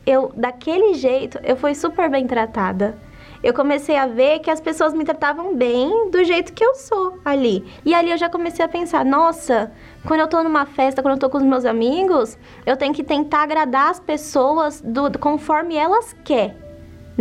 eu 0.07 0.33
daquele 0.35 0.95
jeito, 0.95 1.38
eu 1.43 1.55
fui 1.55 1.75
super 1.75 2.09
bem 2.09 2.26
tratada. 2.26 2.97
Eu 3.42 3.54
comecei 3.54 3.97
a 3.97 4.06
ver 4.06 4.40
que 4.40 4.50
as 4.50 4.61
pessoas 4.61 4.92
me 4.92 5.04
tratavam 5.04 5.56
bem 5.56 6.11
do 6.11 6.23
jeito 6.25 6.52
que 6.52 6.64
eu 6.64 6.75
sou 6.75 7.18
ali. 7.25 7.64
E 7.85 7.94
ali 7.94 8.11
eu 8.11 8.18
já 8.18 8.28
comecei 8.28 8.64
a 8.64 8.68
pensar, 8.68 9.04
nossa, 9.04 9.73
quando 10.06 10.20
eu 10.20 10.28
tô 10.28 10.42
numa 10.42 10.66
festa, 10.66 11.02
quando 11.02 11.14
eu 11.14 11.20
tô 11.20 11.30
com 11.30 11.38
os 11.38 11.44
meus 11.44 11.64
amigos, 11.64 12.38
eu 12.66 12.76
tenho 12.76 12.92
que 12.92 13.02
tentar 13.02 13.42
agradar 13.42 13.90
as 13.90 14.00
pessoas 14.00 14.80
do, 14.80 15.18
conforme 15.18 15.76
elas 15.76 16.14
querem 16.25 16.70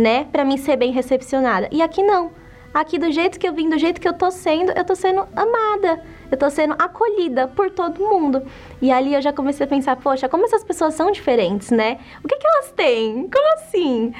né? 0.00 0.26
Para 0.32 0.44
mim 0.44 0.56
ser 0.56 0.76
bem 0.76 0.90
recepcionada. 0.90 1.68
E 1.70 1.82
aqui 1.82 2.02
não. 2.02 2.32
Aqui 2.72 2.98
do 2.98 3.10
jeito 3.12 3.38
que 3.38 3.46
eu 3.46 3.52
vim, 3.52 3.68
do 3.68 3.78
jeito 3.78 4.00
que 4.00 4.08
eu 4.08 4.12
tô 4.12 4.30
sendo, 4.30 4.72
eu 4.72 4.84
tô 4.84 4.94
sendo 4.94 5.26
amada. 5.36 6.02
Eu 6.30 6.36
tô 6.36 6.48
sendo 6.50 6.74
acolhida 6.78 7.48
por 7.48 7.70
todo 7.70 7.98
mundo. 8.00 8.42
E 8.80 8.90
ali 8.90 9.14
eu 9.14 9.22
já 9.22 9.32
comecei 9.32 9.64
a 9.64 9.68
pensar, 9.68 9.96
poxa, 9.96 10.28
como 10.28 10.44
essas 10.44 10.62
pessoas 10.64 10.94
são 10.94 11.10
diferentes, 11.10 11.70
né? 11.70 11.98
O 12.24 12.28
que 12.28 12.36
que 12.36 12.46
elas 12.46 12.72
têm? 12.72 13.28
Como 13.28 13.54
assim? 13.54 14.12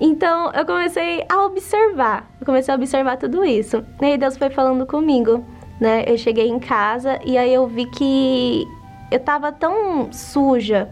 Então 0.00 0.50
eu 0.52 0.64
comecei 0.64 1.24
a 1.28 1.44
observar. 1.44 2.30
Eu 2.40 2.46
comecei 2.46 2.72
a 2.72 2.76
observar 2.76 3.16
tudo 3.16 3.44
isso. 3.44 3.84
E 4.00 4.04
aí 4.04 4.18
Deus 4.18 4.36
foi 4.36 4.50
falando 4.50 4.86
comigo, 4.86 5.44
né? 5.80 6.04
Eu 6.06 6.16
cheguei 6.16 6.48
em 6.48 6.58
casa 6.58 7.18
e 7.24 7.36
aí 7.36 7.52
eu 7.52 7.66
vi 7.66 7.86
que 7.86 8.64
eu 9.10 9.20
tava 9.20 9.52
tão 9.52 10.12
suja, 10.12 10.88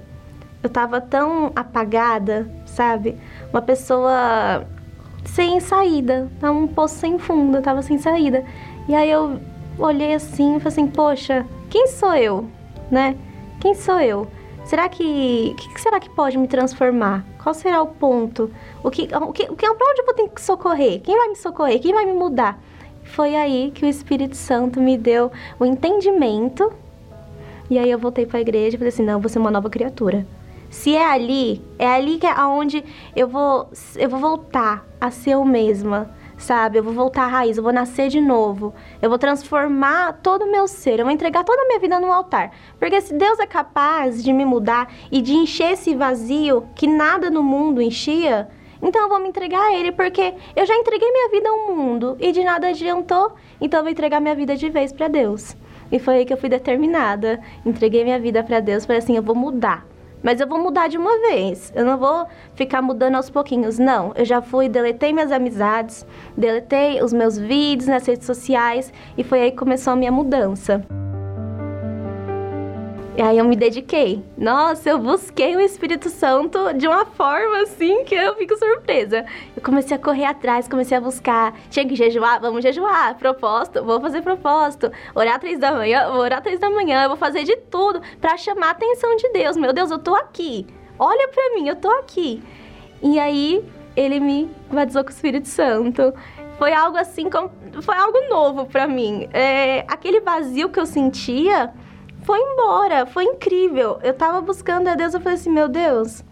eu 0.62 0.70
tava 0.70 1.00
tão 1.00 1.52
apagada, 1.54 2.48
sabe? 2.64 3.18
uma 3.54 3.62
pessoa 3.62 4.66
sem 5.24 5.60
saída, 5.60 6.28
tá 6.40 6.50
um 6.50 6.66
poço 6.66 6.96
sem 6.96 7.18
fundo, 7.18 7.62
tava 7.62 7.82
sem 7.82 7.98
saída. 7.98 8.44
E 8.88 8.94
aí 8.94 9.08
eu 9.08 9.38
olhei 9.78 10.14
assim 10.14 10.56
e 10.56 10.60
falei 10.60 10.68
assim, 10.68 10.86
poxa, 10.86 11.46
quem 11.70 11.86
sou 11.88 12.14
eu, 12.14 12.48
né? 12.90 13.16
Quem 13.60 13.74
sou 13.74 14.00
eu? 14.00 14.26
Será 14.64 14.88
que, 14.88 15.54
que 15.58 15.80
será 15.80 16.00
que 16.00 16.08
pode 16.08 16.38
me 16.38 16.48
transformar? 16.48 17.24
Qual 17.42 17.54
será 17.54 17.82
o 17.82 17.86
ponto? 17.86 18.50
O 18.82 18.90
que, 18.90 19.02
o 19.02 19.32
que, 19.32 19.42
o 19.44 19.56
que, 19.56 19.74
pra 19.74 19.90
onde 19.90 20.00
eu 20.00 20.14
ter 20.14 20.28
que 20.28 20.40
socorrer? 20.40 21.00
Quem 21.02 21.16
vai 21.16 21.28
me 21.28 21.36
socorrer? 21.36 21.80
Quem 21.80 21.92
vai 21.92 22.06
me 22.06 22.14
mudar? 22.14 22.58
Foi 23.02 23.36
aí 23.36 23.70
que 23.74 23.84
o 23.84 23.88
Espírito 23.88 24.34
Santo 24.34 24.80
me 24.80 24.96
deu 24.96 25.30
o 25.60 25.66
entendimento. 25.66 26.72
E 27.68 27.78
aí 27.78 27.90
eu 27.90 27.98
voltei 27.98 28.24
para 28.24 28.38
a 28.38 28.40
igreja 28.40 28.76
e 28.76 28.78
falei 28.78 28.88
assim, 28.88 29.04
não, 29.04 29.20
você 29.20 29.36
é 29.36 29.40
uma 29.40 29.50
nova 29.50 29.68
criatura. 29.68 30.26
Se 30.70 30.96
é 30.96 31.04
ali, 31.04 31.62
é 31.78 31.86
ali 31.86 32.18
que 32.18 32.26
é 32.26 32.34
onde 32.44 32.82
eu 33.14 33.28
vou, 33.28 33.68
eu 33.96 34.08
vou 34.08 34.18
voltar 34.18 34.84
a 35.00 35.10
ser 35.10 35.32
eu 35.32 35.44
mesma, 35.44 36.10
sabe? 36.44 36.78
Eu 36.78 36.84
vou 36.84 36.92
voltar 36.92 37.24
à 37.24 37.26
raiz, 37.26 37.56
eu 37.56 37.62
vou 37.62 37.72
nascer 37.72 38.08
de 38.08 38.20
novo. 38.20 38.74
Eu 39.00 39.08
vou 39.08 39.18
transformar 39.18 40.20
todo 40.22 40.44
o 40.44 40.52
meu 40.52 40.68
ser, 40.68 40.98
eu 40.98 41.04
vou 41.04 41.12
entregar 41.12 41.42
toda 41.42 41.62
a 41.62 41.66
minha 41.66 41.80
vida 41.80 41.98
no 41.98 42.12
altar. 42.12 42.52
Porque 42.78 43.00
se 43.00 43.14
Deus 43.14 43.38
é 43.38 43.46
capaz 43.46 44.22
de 44.22 44.32
me 44.32 44.44
mudar 44.44 44.92
e 45.10 45.20
de 45.20 45.32
encher 45.34 45.72
esse 45.72 45.94
vazio 45.94 46.68
que 46.74 46.86
nada 46.86 47.30
no 47.30 47.42
mundo 47.42 47.80
enchia, 47.80 48.48
então 48.82 49.02
eu 49.02 49.08
vou 49.08 49.18
me 49.18 49.28
entregar 49.28 49.60
a 49.60 49.72
Ele, 49.74 49.90
porque 49.92 50.34
eu 50.54 50.66
já 50.66 50.76
entreguei 50.76 51.10
minha 51.10 51.30
vida 51.30 51.48
ao 51.48 51.74
mundo 51.74 52.16
e 52.20 52.30
de 52.32 52.44
nada 52.44 52.68
adiantou, 52.68 53.32
então 53.60 53.80
eu 53.80 53.84
vou 53.84 53.92
entregar 53.92 54.20
minha 54.20 54.34
vida 54.34 54.54
de 54.54 54.68
vez 54.68 54.92
para 54.92 55.08
Deus. 55.08 55.56
E 55.90 55.98
foi 55.98 56.16
aí 56.16 56.24
que 56.24 56.32
eu 56.32 56.36
fui 56.36 56.48
determinada. 56.48 57.40
Entreguei 57.64 58.04
minha 58.04 58.18
vida 58.18 58.42
para 58.42 58.60
Deus, 58.60 58.84
falei 58.84 58.98
assim, 58.98 59.16
eu 59.16 59.22
vou 59.22 59.34
mudar 59.34 59.93
mas 60.24 60.40
eu 60.40 60.48
vou 60.48 60.58
mudar 60.58 60.88
de 60.88 60.96
uma 60.96 61.18
vez. 61.20 61.70
Eu 61.76 61.84
não 61.84 61.98
vou 61.98 62.26
ficar 62.54 62.80
mudando 62.80 63.14
aos 63.14 63.28
pouquinhos, 63.28 63.78
não. 63.78 64.12
Eu 64.16 64.24
já 64.24 64.40
fui, 64.40 64.68
deletei 64.68 65.12
minhas 65.12 65.30
amizades, 65.30 66.04
deletei 66.36 67.02
os 67.02 67.12
meus 67.12 67.38
vídeos 67.38 67.86
nas 67.86 68.06
redes 68.06 68.26
sociais 68.26 68.92
e 69.16 69.22
foi 69.22 69.42
aí 69.42 69.50
que 69.50 69.58
começou 69.58 69.92
a 69.92 69.96
minha 69.96 70.10
mudança. 70.10 70.82
E 73.16 73.22
aí 73.22 73.38
eu 73.38 73.44
me 73.44 73.54
dediquei. 73.54 74.24
Nossa, 74.36 74.90
eu 74.90 74.98
busquei 74.98 75.54
o 75.54 75.60
Espírito 75.60 76.10
Santo 76.10 76.72
de 76.74 76.88
uma 76.88 77.06
forma 77.06 77.62
assim 77.62 78.02
que 78.02 78.12
eu 78.12 78.34
fico 78.34 78.56
surpresa. 78.56 79.24
Eu 79.56 79.62
comecei 79.62 79.96
a 79.96 80.00
correr 80.00 80.24
atrás, 80.24 80.66
comecei 80.66 80.96
a 80.96 81.00
buscar. 81.00 81.54
Tinha 81.70 81.86
que 81.86 81.94
jejuar, 81.94 82.40
vamos 82.40 82.64
jejuar. 82.64 83.16
Propósito, 83.16 83.84
vou 83.84 84.00
fazer 84.00 84.20
propósito. 84.20 84.90
Orar 85.14 85.38
três 85.38 85.60
da 85.60 85.70
manhã, 85.70 86.10
vou 86.10 86.22
orar 86.22 86.42
três 86.42 86.58
da 86.58 86.68
manhã. 86.68 87.04
Eu 87.04 87.08
vou 87.08 87.16
fazer 87.16 87.44
de 87.44 87.54
tudo 87.56 88.02
para 88.20 88.36
chamar 88.36 88.66
a 88.66 88.70
atenção 88.72 89.14
de 89.14 89.28
Deus. 89.28 89.56
Meu 89.56 89.72
Deus, 89.72 89.92
eu 89.92 89.98
tô 90.00 90.16
aqui. 90.16 90.66
Olha 90.98 91.28
para 91.28 91.54
mim, 91.54 91.68
eu 91.68 91.76
tô 91.76 91.90
aqui. 91.90 92.42
E 93.00 93.20
aí 93.20 93.64
ele 93.94 94.18
me 94.18 94.50
batizou 94.72 95.04
com 95.04 95.10
o 95.10 95.12
Espírito 95.12 95.46
Santo 95.46 96.12
foi 96.58 96.72
algo 96.72 96.96
assim, 96.96 97.28
foi 97.80 97.96
algo 97.96 98.28
novo 98.28 98.66
para 98.66 98.86
mim. 98.86 99.28
É, 99.32 99.84
aquele 99.88 100.20
vazio 100.20 100.68
que 100.68 100.78
eu 100.78 100.86
sentia 100.86 101.72
foi 102.24 102.40
embora, 102.40 103.06
foi 103.06 103.24
incrível. 103.24 103.98
Eu 104.02 104.14
tava 104.14 104.40
buscando 104.40 104.88
a 104.88 104.94
Deus, 104.94 105.14
eu 105.14 105.20
falei 105.20 105.38
assim, 105.38 105.50
meu 105.50 105.68
Deus, 105.68 106.24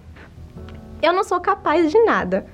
eu 1.03 1.13
não 1.13 1.23
sou 1.23 1.41
capaz 1.41 1.91
de 1.91 1.99
nada. 2.03 2.47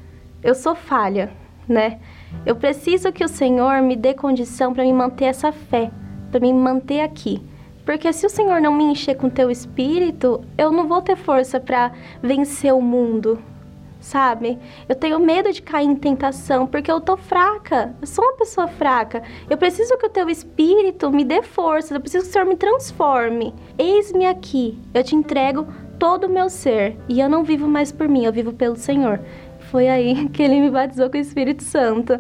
Eu 0.43 0.55
sou 0.55 0.75
falha, 0.75 1.33
né? 1.67 2.01
Eu 2.45 2.57
preciso 2.57 3.13
que 3.13 3.25
o 3.25 3.29
Senhor 3.29 3.81
me 3.81 3.97
dê 3.97 4.13
condição 4.13 4.75
para 4.75 4.85
me 4.85 4.93
manter 4.93 5.27
essa 5.27 5.53
fé, 5.53 5.91
para 6.31 6.41
me 6.41 6.53
manter 6.53 7.01
aqui. 7.01 7.43
Porque 7.85 8.13
se 8.13 8.27
o 8.27 8.31
Senhor 8.31 8.61
não 8.61 8.75
me 8.75 8.85
encher 8.85 9.17
com 9.17 9.31
teu 9.31 9.51
espírito, 9.51 10.43
eu 10.59 10.71
não 10.71 10.87
vou 10.87 11.01
ter 11.01 11.17
força 11.17 11.59
para 11.59 11.93
vencer 12.23 12.75
o 12.75 12.83
mundo, 12.83 13.43
sabe? 14.09 14.59
Eu 14.89 14.95
tenho 14.95 15.21
medo 15.21 15.53
de 15.53 15.61
cair 15.61 15.87
em 15.87 15.95
tentação 15.95 16.67
porque 16.67 16.91
eu 16.91 17.01
tô 17.01 17.17
fraca. 17.17 17.95
Eu 18.01 18.07
sou 18.07 18.25
uma 18.25 18.37
pessoa 18.37 18.67
fraca. 18.67 19.23
Eu 19.49 19.57
preciso 19.57 19.97
que 19.99 20.07
o 20.07 20.11
teu 20.11 20.29
espírito 20.31 21.11
me 21.11 21.25
dê 21.25 21.43
força. 21.43 21.95
Eu 21.95 22.01
preciso 22.01 22.25
que 22.25 22.31
o 22.31 22.33
Senhor 22.33 22.47
me 22.47 22.57
transforme. 22.57 23.55
Eis-me 23.77 24.27
aqui. 24.27 24.79
Eu 24.95 25.05
te 25.05 25.15
entrego 25.15 25.67
todo 25.99 26.25
o 26.25 26.31
meu 26.31 26.49
ser 26.49 26.97
e 27.09 27.21
eu 27.21 27.29
não 27.29 27.45
vivo 27.45 27.69
mais 27.69 27.93
por 27.93 28.09
mim, 28.09 28.25
eu 28.25 28.33
vivo 28.33 28.53
pelo 28.53 28.77
Senhor. 28.77 29.21
Foi 29.71 29.89
aí 29.89 30.29
que 30.31 30.43
ele 30.43 30.61
me 30.61 30.71
batizou 30.71 31.11
com 31.11 31.19
o 31.19 31.21
Espírito 31.21 31.63
Santo. 31.63 32.19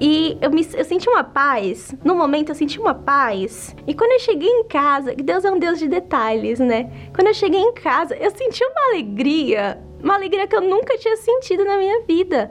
E 0.00 0.38
eu, 0.40 0.50
me, 0.50 0.66
eu 0.74 0.84
senti 0.84 1.08
uma 1.08 1.22
paz. 1.22 1.94
No 2.02 2.14
momento 2.14 2.48
eu 2.48 2.54
senti 2.54 2.80
uma 2.80 2.94
paz. 2.94 3.76
E 3.86 3.94
quando 3.94 4.12
eu 4.12 4.20
cheguei 4.20 4.48
em 4.48 4.64
casa, 4.64 5.14
Deus 5.14 5.44
é 5.44 5.50
um 5.50 5.58
Deus 5.58 5.78
de 5.78 5.86
detalhes, 5.86 6.58
né? 6.58 6.90
Quando 7.14 7.28
eu 7.28 7.34
cheguei 7.34 7.60
em 7.60 7.74
casa, 7.74 8.16
eu 8.16 8.30
senti 8.30 8.64
uma 8.64 8.92
alegria 8.92 9.78
uma 10.02 10.14
alegria 10.14 10.46
que 10.46 10.56
eu 10.56 10.60
nunca 10.60 10.96
tinha 10.98 11.16
sentido 11.16 11.64
na 11.64 11.76
minha 11.76 12.00
vida. 12.02 12.50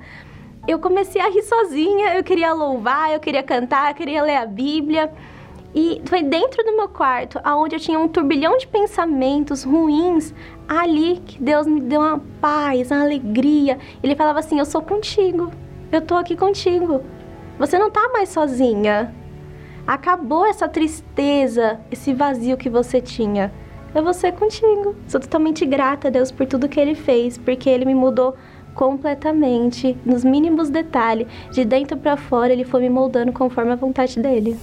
Eu 0.67 0.79
comecei 0.79 1.21
a 1.21 1.29
rir 1.29 1.41
sozinha, 1.41 2.15
eu 2.15 2.23
queria 2.23 2.53
louvar, 2.53 3.11
eu 3.11 3.19
queria 3.19 3.41
cantar, 3.41 3.91
eu 3.91 3.95
queria 3.95 4.21
ler 4.21 4.35
a 4.35 4.45
Bíblia. 4.45 5.11
E 5.73 6.01
foi 6.05 6.23
dentro 6.23 6.63
do 6.63 6.75
meu 6.75 6.89
quarto, 6.89 7.39
aonde 7.43 7.75
eu 7.75 7.79
tinha 7.79 7.99
um 7.99 8.07
turbilhão 8.07 8.57
de 8.57 8.67
pensamentos 8.67 9.63
ruins, 9.63 10.33
ali 10.67 11.21
que 11.25 11.41
Deus 11.41 11.67
me 11.67 11.79
deu 11.79 12.01
uma 12.01 12.19
paz, 12.41 12.89
uma 12.91 13.01
alegria. 13.01 13.77
Ele 14.01 14.15
falava 14.15 14.39
assim: 14.39 14.59
Eu 14.59 14.65
sou 14.65 14.81
contigo, 14.81 15.51
eu 15.91 16.01
tô 16.01 16.15
aqui 16.15 16.35
contigo. 16.35 17.01
Você 17.59 17.77
não 17.77 17.91
tá 17.91 18.09
mais 18.13 18.29
sozinha. 18.29 19.13
Acabou 19.85 20.45
essa 20.45 20.67
tristeza, 20.69 21.79
esse 21.91 22.13
vazio 22.13 22.55
que 22.55 22.69
você 22.69 23.01
tinha 23.01 23.51
é 23.93 24.01
você 24.01 24.31
contigo. 24.31 24.95
Sou 25.07 25.19
totalmente 25.19 25.65
grata 25.65 26.07
a 26.07 26.11
Deus 26.11 26.31
por 26.31 26.45
tudo 26.45 26.69
que 26.69 26.79
Ele 26.79 26.95
fez, 26.95 27.37
porque 27.37 27.69
Ele 27.69 27.85
me 27.85 27.95
mudou 27.95 28.35
completamente, 28.73 29.97
nos 30.05 30.23
mínimos 30.23 30.69
detalhes, 30.69 31.27
de 31.51 31.65
dentro 31.65 31.97
para 31.97 32.15
fora, 32.15 32.53
Ele 32.53 32.63
foi 32.63 32.81
me 32.81 32.89
moldando 32.89 33.33
conforme 33.33 33.71
a 33.71 33.75
vontade 33.75 34.19
dele. 34.19 34.57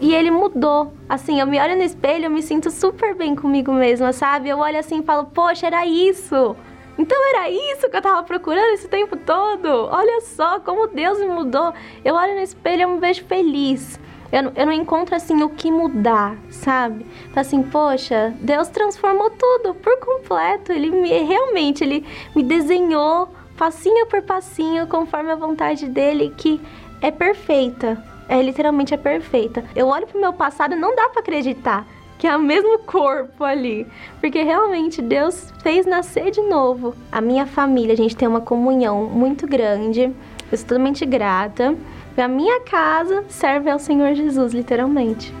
E 0.00 0.14
ele 0.14 0.30
mudou. 0.30 0.94
Assim, 1.06 1.40
eu 1.40 1.46
me 1.46 1.60
olho 1.60 1.76
no 1.76 1.82
espelho, 1.82 2.24
eu 2.24 2.30
me 2.30 2.42
sinto 2.42 2.70
super 2.70 3.14
bem 3.14 3.36
comigo 3.36 3.70
mesma, 3.70 4.14
sabe? 4.14 4.48
Eu 4.48 4.58
olho 4.58 4.78
assim 4.78 5.00
e 5.00 5.02
falo, 5.02 5.26
poxa, 5.26 5.66
era 5.66 5.84
isso. 5.84 6.56
Então 7.00 7.18
era 7.30 7.48
isso 7.48 7.88
que 7.88 7.96
eu 7.96 8.02
tava 8.02 8.22
procurando 8.24 8.74
esse 8.74 8.86
tempo 8.86 9.16
todo. 9.16 9.88
Olha 9.90 10.20
só 10.20 10.60
como 10.60 10.86
Deus 10.86 11.18
me 11.18 11.28
mudou. 11.28 11.72
Eu 12.04 12.14
olho 12.14 12.34
no 12.34 12.42
espelho 12.42 12.82
e 12.82 12.86
me 12.86 13.00
vejo 13.00 13.24
feliz. 13.24 13.98
Eu, 14.30 14.52
eu 14.54 14.66
não 14.66 14.72
encontro 14.72 15.16
assim 15.16 15.42
o 15.42 15.48
que 15.48 15.72
mudar, 15.72 16.36
sabe? 16.50 17.06
Tá 17.32 17.40
assim, 17.40 17.62
poxa, 17.62 18.34
Deus 18.42 18.68
transformou 18.68 19.30
tudo 19.30 19.74
por 19.76 19.98
completo. 19.98 20.72
Ele 20.72 20.90
me, 20.90 21.08
realmente, 21.08 21.82
ele 21.82 22.06
me 22.36 22.42
desenhou 22.42 23.30
passinho 23.56 24.04
por 24.06 24.20
passinho, 24.20 24.86
conforme 24.86 25.32
a 25.32 25.36
vontade 25.36 25.88
dele, 25.88 26.34
que 26.36 26.60
é 27.00 27.10
perfeita. 27.10 27.96
É 28.28 28.42
literalmente 28.42 28.92
é 28.92 28.98
perfeita. 28.98 29.64
Eu 29.74 29.86
olho 29.86 30.06
pro 30.06 30.20
meu 30.20 30.34
passado 30.34 30.76
não 30.76 30.94
dá 30.94 31.08
para 31.08 31.22
acreditar 31.22 31.86
que 32.20 32.26
é 32.26 32.36
o 32.36 32.42
mesmo 32.42 32.80
corpo 32.80 33.42
ali, 33.42 33.86
porque 34.20 34.42
realmente 34.42 35.00
Deus 35.00 35.50
fez 35.62 35.86
nascer 35.86 36.30
de 36.30 36.42
novo. 36.42 36.94
A 37.10 37.18
minha 37.18 37.46
família, 37.46 37.94
a 37.94 37.96
gente 37.96 38.14
tem 38.14 38.28
uma 38.28 38.42
comunhão 38.42 39.04
muito 39.06 39.46
grande. 39.46 40.12
Eu 40.52 40.58
sou 40.58 40.66
totalmente 40.68 41.06
grata. 41.06 41.74
A 42.18 42.28
minha 42.28 42.60
casa 42.60 43.24
serve 43.26 43.70
ao 43.70 43.78
Senhor 43.78 44.14
Jesus, 44.14 44.52
literalmente. 44.52 45.32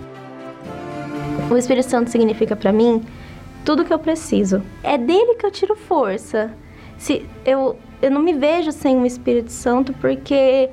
O 1.50 1.56
Espírito 1.58 1.90
Santo 1.90 2.08
significa 2.08 2.56
para 2.56 2.72
mim 2.72 3.04
tudo 3.62 3.84
que 3.84 3.92
eu 3.92 3.98
preciso. 3.98 4.62
É 4.82 4.96
dele 4.96 5.34
que 5.34 5.44
eu 5.44 5.50
tiro 5.50 5.76
força. 5.76 6.50
Se 6.96 7.26
eu, 7.44 7.76
eu 8.00 8.10
não 8.10 8.22
me 8.22 8.32
vejo 8.32 8.72
sem 8.72 8.96
o 8.96 9.04
Espírito 9.04 9.52
Santo 9.52 9.92
porque 10.00 10.70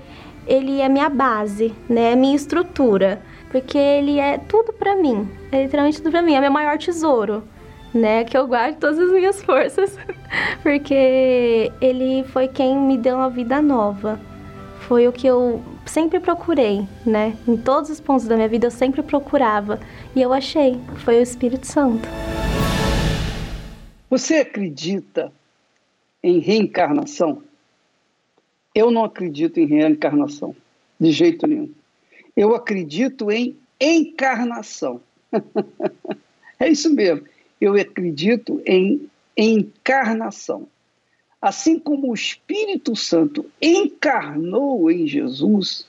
ele 0.48 0.80
é 0.80 0.88
minha 0.88 1.10
base, 1.10 1.76
né? 1.90 2.14
É 2.14 2.16
minha 2.16 2.38
estrutura, 2.38 3.22
porque 3.50 3.78
ele 3.78 4.20
é 4.20 4.38
tudo 4.38 4.74
para 4.74 4.96
mim. 4.96 5.28
É 5.52 5.64
literalmente 5.64 5.98
tudo 5.98 6.12
para 6.12 6.22
mim, 6.22 6.36
é 6.36 6.42
meu 6.42 6.52
maior 6.52 6.78
tesouro, 6.78 7.44
né? 7.94 8.24
Que 8.24 8.38
eu 8.38 8.48
guardo 8.48 8.78
todas 8.78 9.00
as 9.00 9.12
minhas 9.12 9.42
forças, 9.42 9.98
porque 10.62 11.72
ele 11.82 12.24
foi 12.26 12.48
quem 12.48 12.78
me 12.78 12.98
deu 12.98 13.18
uma 13.18 13.30
vida 13.30 13.62
nova. 13.62 14.20
Foi 14.82 15.08
o 15.08 15.12
que 15.12 15.28
eu 15.28 15.62
sempre 15.86 16.20
procurei, 16.20 16.88
né? 17.06 17.36
Em 17.48 17.58
todos 17.58 17.90
os 17.90 18.00
pontos 18.00 18.26
da 18.26 18.36
minha 18.36 18.48
vida 18.48 18.68
eu 18.68 18.72
sempre 18.72 19.02
procurava 19.04 19.80
e 20.16 20.22
eu 20.22 20.32
achei, 20.32 20.80
foi 20.98 21.20
o 21.20 21.22
Espírito 21.22 21.68
Santo. 21.68 22.08
Você 24.10 24.36
acredita 24.36 25.32
em 26.24 26.40
reencarnação? 26.40 27.44
Eu 28.74 28.92
não 28.92 29.04
acredito 29.04 29.60
em 29.60 29.66
reencarnação, 29.66 30.56
de 31.00 31.12
jeito 31.12 31.46
nenhum. 31.46 31.70
Eu 32.38 32.54
acredito 32.54 33.32
em 33.32 33.58
encarnação. 33.82 35.02
é 36.60 36.70
isso 36.70 36.94
mesmo. 36.94 37.26
Eu 37.60 37.74
acredito 37.74 38.62
em 38.64 39.10
encarnação. 39.36 40.68
Assim 41.42 41.80
como 41.80 42.12
o 42.12 42.14
Espírito 42.14 42.96
Santo 42.96 43.44
encarnou 43.60 44.92
em 44.92 45.08
Jesus 45.08 45.88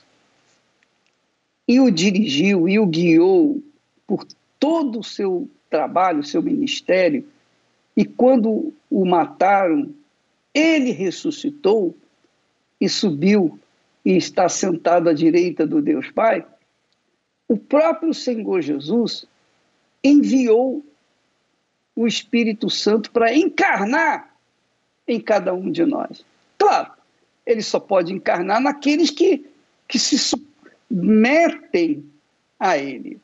e 1.67 1.79
o 1.79 1.91
dirigiu 1.91 2.67
e 2.67 2.79
o 2.79 2.85
guiou 2.87 3.61
por 4.07 4.25
todo 4.59 4.99
o 4.99 5.03
seu 5.03 5.47
trabalho, 5.69 6.23
seu 6.23 6.41
ministério, 6.41 7.27
e 7.95 8.03
quando 8.03 8.73
o 8.89 9.05
mataram, 9.05 9.93
ele 10.51 10.91
ressuscitou 10.91 11.95
e 12.81 12.89
subiu 12.89 13.59
e 14.03 14.15
está 14.15 14.47
sentado 14.47 15.09
à 15.09 15.13
direita 15.13 15.65
do 15.67 15.81
Deus 15.81 16.09
Pai, 16.11 16.45
o 17.47 17.57
próprio 17.57 18.13
Senhor 18.13 18.61
Jesus 18.61 19.25
enviou 20.03 20.85
o 21.95 22.07
Espírito 22.07 22.69
Santo 22.69 23.11
para 23.11 23.35
encarnar 23.35 24.33
em 25.07 25.19
cada 25.19 25.53
um 25.53 25.71
de 25.71 25.85
nós. 25.85 26.23
Claro, 26.57 26.93
ele 27.45 27.61
só 27.61 27.79
pode 27.79 28.13
encarnar 28.13 28.61
naqueles 28.61 29.09
que, 29.09 29.45
que 29.87 29.97
se 29.97 30.17
submetem 30.17 32.05
a 32.59 32.77
ele. 32.77 33.19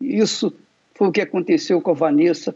Isso 0.00 0.54
foi 0.94 1.08
o 1.08 1.12
que 1.12 1.20
aconteceu 1.20 1.80
com 1.80 1.90
a 1.90 1.94
Vanessa 1.94 2.54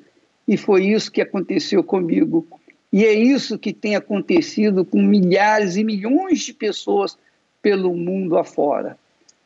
e 0.48 0.56
foi 0.56 0.86
isso 0.86 1.12
que 1.12 1.20
aconteceu 1.20 1.84
comigo. 1.84 2.46
E 2.94 3.04
é 3.04 3.12
isso 3.12 3.58
que 3.58 3.72
tem 3.72 3.96
acontecido 3.96 4.84
com 4.84 5.02
milhares 5.02 5.74
e 5.74 5.82
milhões 5.82 6.42
de 6.42 6.54
pessoas 6.54 7.18
pelo 7.60 7.92
mundo 7.92 8.38
afora. 8.38 8.96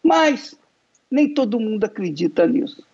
Mas 0.03 0.55
nem 1.11 1.33
todo 1.33 1.59
mundo 1.59 1.85
acredita 1.85 2.47
nisso. 2.47 2.87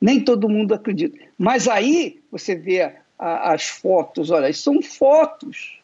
Nem 0.00 0.18
todo 0.18 0.48
mundo 0.48 0.74
acredita. 0.74 1.16
Mas 1.38 1.68
aí 1.68 2.20
você 2.28 2.56
vê 2.56 2.92
a, 3.16 3.52
as 3.52 3.68
fotos, 3.68 4.32
olha, 4.32 4.52
são 4.52 4.82
fotos 4.82 5.78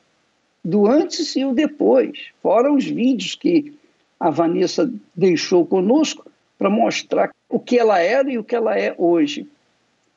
do 0.64 0.88
antes 0.88 1.36
e 1.36 1.44
o 1.44 1.54
depois, 1.54 2.32
fora 2.42 2.72
os 2.72 2.84
vídeos 2.84 3.36
que 3.36 3.78
a 4.18 4.28
Vanessa 4.28 4.92
deixou 5.14 5.64
conosco 5.64 6.28
para 6.58 6.68
mostrar 6.68 7.30
o 7.48 7.60
que 7.60 7.78
ela 7.78 8.00
era 8.00 8.28
e 8.28 8.38
o 8.38 8.42
que 8.42 8.56
ela 8.56 8.76
é 8.76 8.92
hoje. 8.98 9.48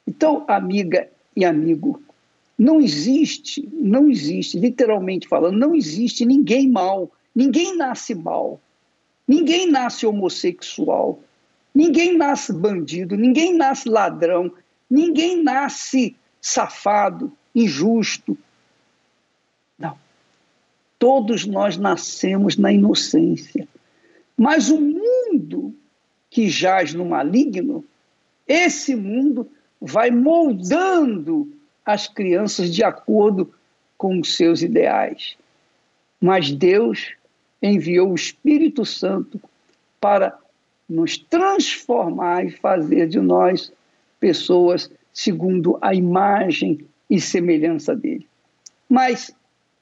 Então, 0.07 0.43
amiga 0.47 1.07
e 1.35 1.45
amigo, 1.45 2.01
não 2.57 2.81
existe, 2.81 3.67
não 3.71 4.09
existe, 4.09 4.57
literalmente 4.57 5.27
falando, 5.27 5.57
não 5.57 5.75
existe 5.75 6.25
ninguém 6.25 6.69
mal, 6.69 7.11
ninguém 7.35 7.77
nasce 7.77 8.15
mal, 8.15 8.59
ninguém 9.27 9.69
nasce 9.69 10.07
homossexual, 10.07 11.21
ninguém 11.73 12.17
nasce 12.17 12.51
bandido, 12.51 13.15
ninguém 13.15 13.55
nasce 13.55 13.87
ladrão, 13.87 14.51
ninguém 14.89 15.43
nasce 15.43 16.15
safado, 16.41 17.31
injusto. 17.53 18.35
Não. 19.77 19.95
Todos 20.97 21.45
nós 21.45 21.77
nascemos 21.77 22.57
na 22.57 22.71
inocência. 22.71 23.67
Mas 24.35 24.69
o 24.69 24.79
mundo 24.79 25.75
que 26.29 26.49
jaz 26.49 26.93
no 26.93 27.05
maligno, 27.05 27.85
esse 28.47 28.95
mundo 28.95 29.47
vai 29.79 30.09
moldando 30.09 31.51
as 31.87 32.05
crianças 32.05 32.69
de 32.69 32.83
acordo 32.83 33.53
com 33.97 34.19
os 34.19 34.35
seus 34.35 34.61
ideais. 34.61 35.37
Mas 36.19 36.51
Deus 36.51 37.13
enviou 37.63 38.11
o 38.11 38.15
Espírito 38.15 38.85
Santo 38.85 39.39
para 39.99 40.37
nos 40.87 41.17
transformar 41.17 42.45
e 42.45 42.51
fazer 42.51 43.07
de 43.07 43.21
nós 43.21 43.71
pessoas 44.19 44.91
segundo 45.13 45.77
a 45.81 45.93
imagem 45.93 46.85
e 47.09 47.21
semelhança 47.21 47.95
dele. 47.95 48.27
Mas 48.89 49.33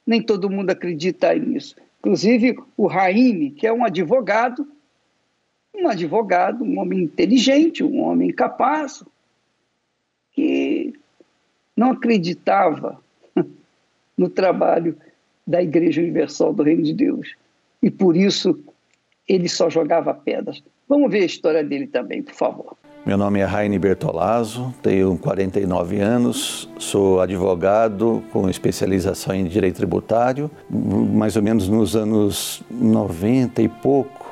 nem 0.06 0.22
todo 0.22 0.48
mundo 0.48 0.70
acredita 0.70 1.34
nisso. 1.34 1.74
Inclusive 1.98 2.56
o 2.76 2.86
Raine, 2.86 3.50
que 3.50 3.66
é 3.66 3.72
um 3.72 3.84
advogado, 3.84 4.66
um 5.74 5.88
advogado, 5.88 6.62
um 6.62 6.78
homem 6.78 7.02
inteligente, 7.02 7.82
um 7.82 8.00
homem 8.00 8.32
capaz, 8.32 9.02
não 11.76 11.90
acreditava 11.90 13.00
no 14.16 14.28
trabalho 14.28 14.96
da 15.46 15.62
Igreja 15.62 16.00
Universal 16.00 16.52
do 16.52 16.62
Reino 16.62 16.82
de 16.82 16.92
Deus. 16.92 17.34
E 17.82 17.90
por 17.90 18.16
isso 18.16 18.58
ele 19.28 19.48
só 19.48 19.68
jogava 19.68 20.14
pedras. 20.14 20.62
Vamos 20.88 21.10
ver 21.10 21.22
a 21.22 21.26
história 21.26 21.62
dele 21.62 21.86
também, 21.86 22.22
por 22.22 22.34
favor. 22.34 22.76
Meu 23.04 23.16
nome 23.16 23.38
é 23.38 23.44
Raine 23.44 23.78
Bertolazzo, 23.78 24.74
tenho 24.82 25.16
49 25.16 26.00
anos, 26.00 26.68
sou 26.76 27.20
advogado 27.20 28.20
com 28.32 28.50
especialização 28.50 29.32
em 29.32 29.44
direito 29.44 29.76
tributário. 29.76 30.50
Mais 30.68 31.36
ou 31.36 31.42
menos 31.42 31.68
nos 31.68 31.94
anos 31.94 32.64
90 32.68 33.62
e 33.62 33.68
pouco, 33.68 34.25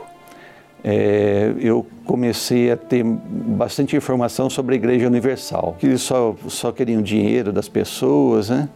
é, 0.86 1.54
eu 1.58 1.86
comecei 2.04 2.70
a 2.70 2.76
ter 2.76 3.02
bastante 3.02 3.96
informação 3.96 4.50
sobre 4.50 4.74
a 4.74 4.76
Igreja 4.76 5.06
Universal, 5.06 5.76
que 5.78 5.86
eles 5.86 6.02
só, 6.02 6.36
só 6.46 6.70
queriam 6.70 7.00
dinheiro 7.00 7.50
das 7.50 7.70
pessoas, 7.70 8.50
né? 8.50 8.68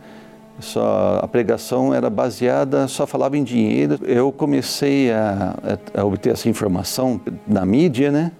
Só, 0.59 1.21
a 1.23 1.29
pregação 1.29 1.95
era 1.95 2.09
baseada, 2.09 2.89
só 2.89 3.07
falava 3.07 3.37
em 3.37 3.45
dinheiro. 3.45 3.99
Eu 4.03 4.33
comecei 4.33 5.13
a, 5.13 5.55
a, 5.95 6.05
obter 6.05 6.33
essa 6.33 6.49
informação 6.49 7.21
na 7.47 7.67
mídia, 7.67 8.11
né? 8.11 8.33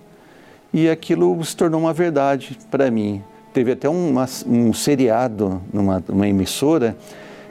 E 0.73 0.89
aquilo 0.89 1.45
se 1.45 1.55
tornou 1.55 1.79
uma 1.79 1.93
verdade 1.93 2.59
para 2.71 2.91
mim. 2.91 3.23
Teve 3.53 3.73
até 3.73 3.89
um 3.89 4.73
seriado 4.73 5.61
numa 5.73 6.03
uma 6.09 6.27
emissora 6.27 6.97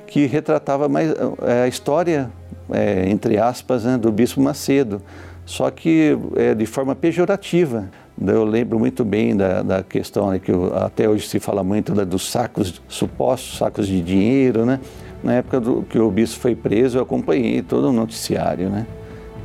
que 0.07 0.25
retratava 0.25 0.89
mais 0.89 1.13
é, 1.43 1.63
a 1.63 1.67
história, 1.67 2.29
é, 2.71 3.07
entre 3.07 3.37
aspas, 3.37 3.83
né, 3.83 3.97
do 3.97 4.11
Bispo 4.11 4.41
Macedo 4.41 5.01
só 5.47 5.71
que 5.71 6.17
é, 6.35 6.53
de 6.53 6.65
forma 6.65 6.93
pejorativa. 6.93 7.89
Eu 8.19 8.43
lembro 8.43 8.77
muito 8.77 9.05
bem 9.05 9.35
da, 9.35 9.61
da 9.63 9.81
questão 9.81 10.29
né, 10.29 10.39
que 10.39 10.51
até 10.75 11.07
hoje 11.07 11.25
se 11.25 11.39
fala 11.39 11.63
muito 11.63 11.95
né, 11.95 12.03
dos 12.03 12.29
sacos, 12.29 12.81
supostos 12.89 13.57
sacos 13.57 13.87
de 13.87 14.01
dinheiro, 14.01 14.65
né? 14.65 14.79
Na 15.23 15.35
época 15.35 15.61
do, 15.61 15.83
que 15.83 15.97
o 15.97 16.11
bispo 16.11 16.41
foi 16.41 16.53
preso, 16.53 16.97
eu 16.97 17.01
acompanhei 17.01 17.61
todo 17.61 17.89
o 17.89 17.93
noticiário, 17.93 18.69
né? 18.69 18.85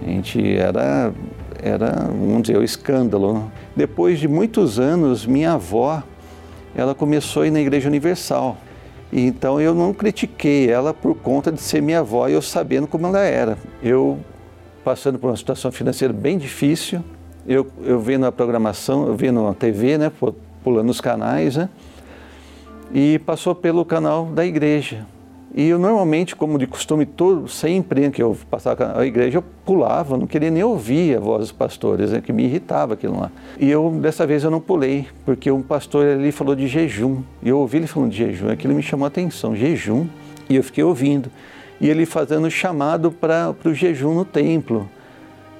A 0.03 0.07
gente 0.07 0.57
era, 0.57 1.12
era, 1.62 1.93
vamos 2.09 2.43
dizer, 2.43 2.59
o 2.59 2.65
escândalo. 2.65 3.51
Depois 3.77 4.19
de 4.19 4.27
muitos 4.27 4.81
anos, 4.81 5.25
minha 5.25 5.53
avó, 5.53 6.03
ela 6.75 6.97
começou 6.97 7.45
a 7.45 7.47
ir 7.47 7.53
na 7.53 7.61
Igreja 7.61 7.88
Universal. 7.88 8.57
Então 9.12 9.61
eu 9.61 9.73
não 9.73 9.95
critiquei 9.95 10.69
ela 10.69 10.93
por 10.93 11.15
conta 11.15 11.53
de 11.53 11.61
ser 11.61 11.81
minha 11.81 12.01
avó 12.01 12.27
e 12.27 12.33
eu 12.33 12.43
sabendo 12.43 12.88
como 12.88 13.07
ela 13.07 13.21
era. 13.21 13.57
Eu 13.81 14.19
passando 14.85 15.18
por 15.18 15.29
uma 15.29 15.37
situação 15.37 15.71
financeira 15.71 16.12
bem 16.12 16.38
difícil. 16.38 17.03
Eu, 17.47 17.66
eu 17.85 18.01
vendo 18.01 18.27
a 18.27 18.33
programação, 18.33 19.07
eu 19.07 19.16
vendo 19.16 19.47
a 19.47 19.55
TV, 19.55 19.99
né, 19.99 20.12
pulando 20.62 20.90
os 20.90 21.01
canais, 21.01 21.57
né, 21.57 21.68
e 22.95 23.18
passou 23.21 23.55
pelo 23.55 23.85
canal 23.85 24.27
da 24.27 24.47
igreja. 24.47 25.07
E 25.55 25.68
eu 25.68 25.79
normalmente, 25.79 26.35
como 26.35 26.59
de 26.59 26.66
costume 26.66 27.05
todo, 27.05 27.47
sempre 27.47 28.11
que 28.11 28.23
eu 28.23 28.37
passava 28.51 28.99
a 28.99 29.05
igreja, 29.05 29.38
eu 29.38 29.45
pulava, 29.66 30.16
não 30.16 30.27
queria 30.27 30.51
nem 30.51 30.62
ouvir 30.62 31.16
a 31.16 31.21
voz 31.21 31.40
dos 31.40 31.53
pastores, 31.53 32.12
né, 32.12 32.23
que 32.23 32.33
me 32.33 32.45
irritava 32.45 32.95
aquilo 32.95 33.21
lá. 33.21 33.31
E 33.59 33.71
eu, 33.71 33.90
dessa 34.01 34.27
vez, 34.27 34.45
eu 34.45 34.51
não 34.51 34.61
pulei, 34.61 35.07
porque 35.27 35.51
um 35.51 35.61
pastor 35.61 36.07
ali 36.07 36.33
falou 36.33 36.55
de 36.55 36.66
jejum. 36.66 37.23
E 37.42 37.51
eu 37.51 37.59
ouvi 37.59 37.79
ele 37.79 37.87
falando 37.87 38.11
de 38.11 38.16
jejum, 38.16 38.51
aquilo 38.51 38.73
me 38.73 38.83
chamou 38.83 39.05
a 39.05 39.09
atenção, 39.09 39.55
jejum. 39.55 40.07
E 40.49 40.57
eu 40.57 40.62
fiquei 40.62 40.83
ouvindo 40.83 41.31
e 41.83 41.90
ele 41.90 42.07
fazendo 42.07 42.49
chamado 42.49 43.11
para 43.11 43.55
o 43.64 43.75
jejum 43.75 44.14
no 44.14 44.25
templo. 44.25 44.88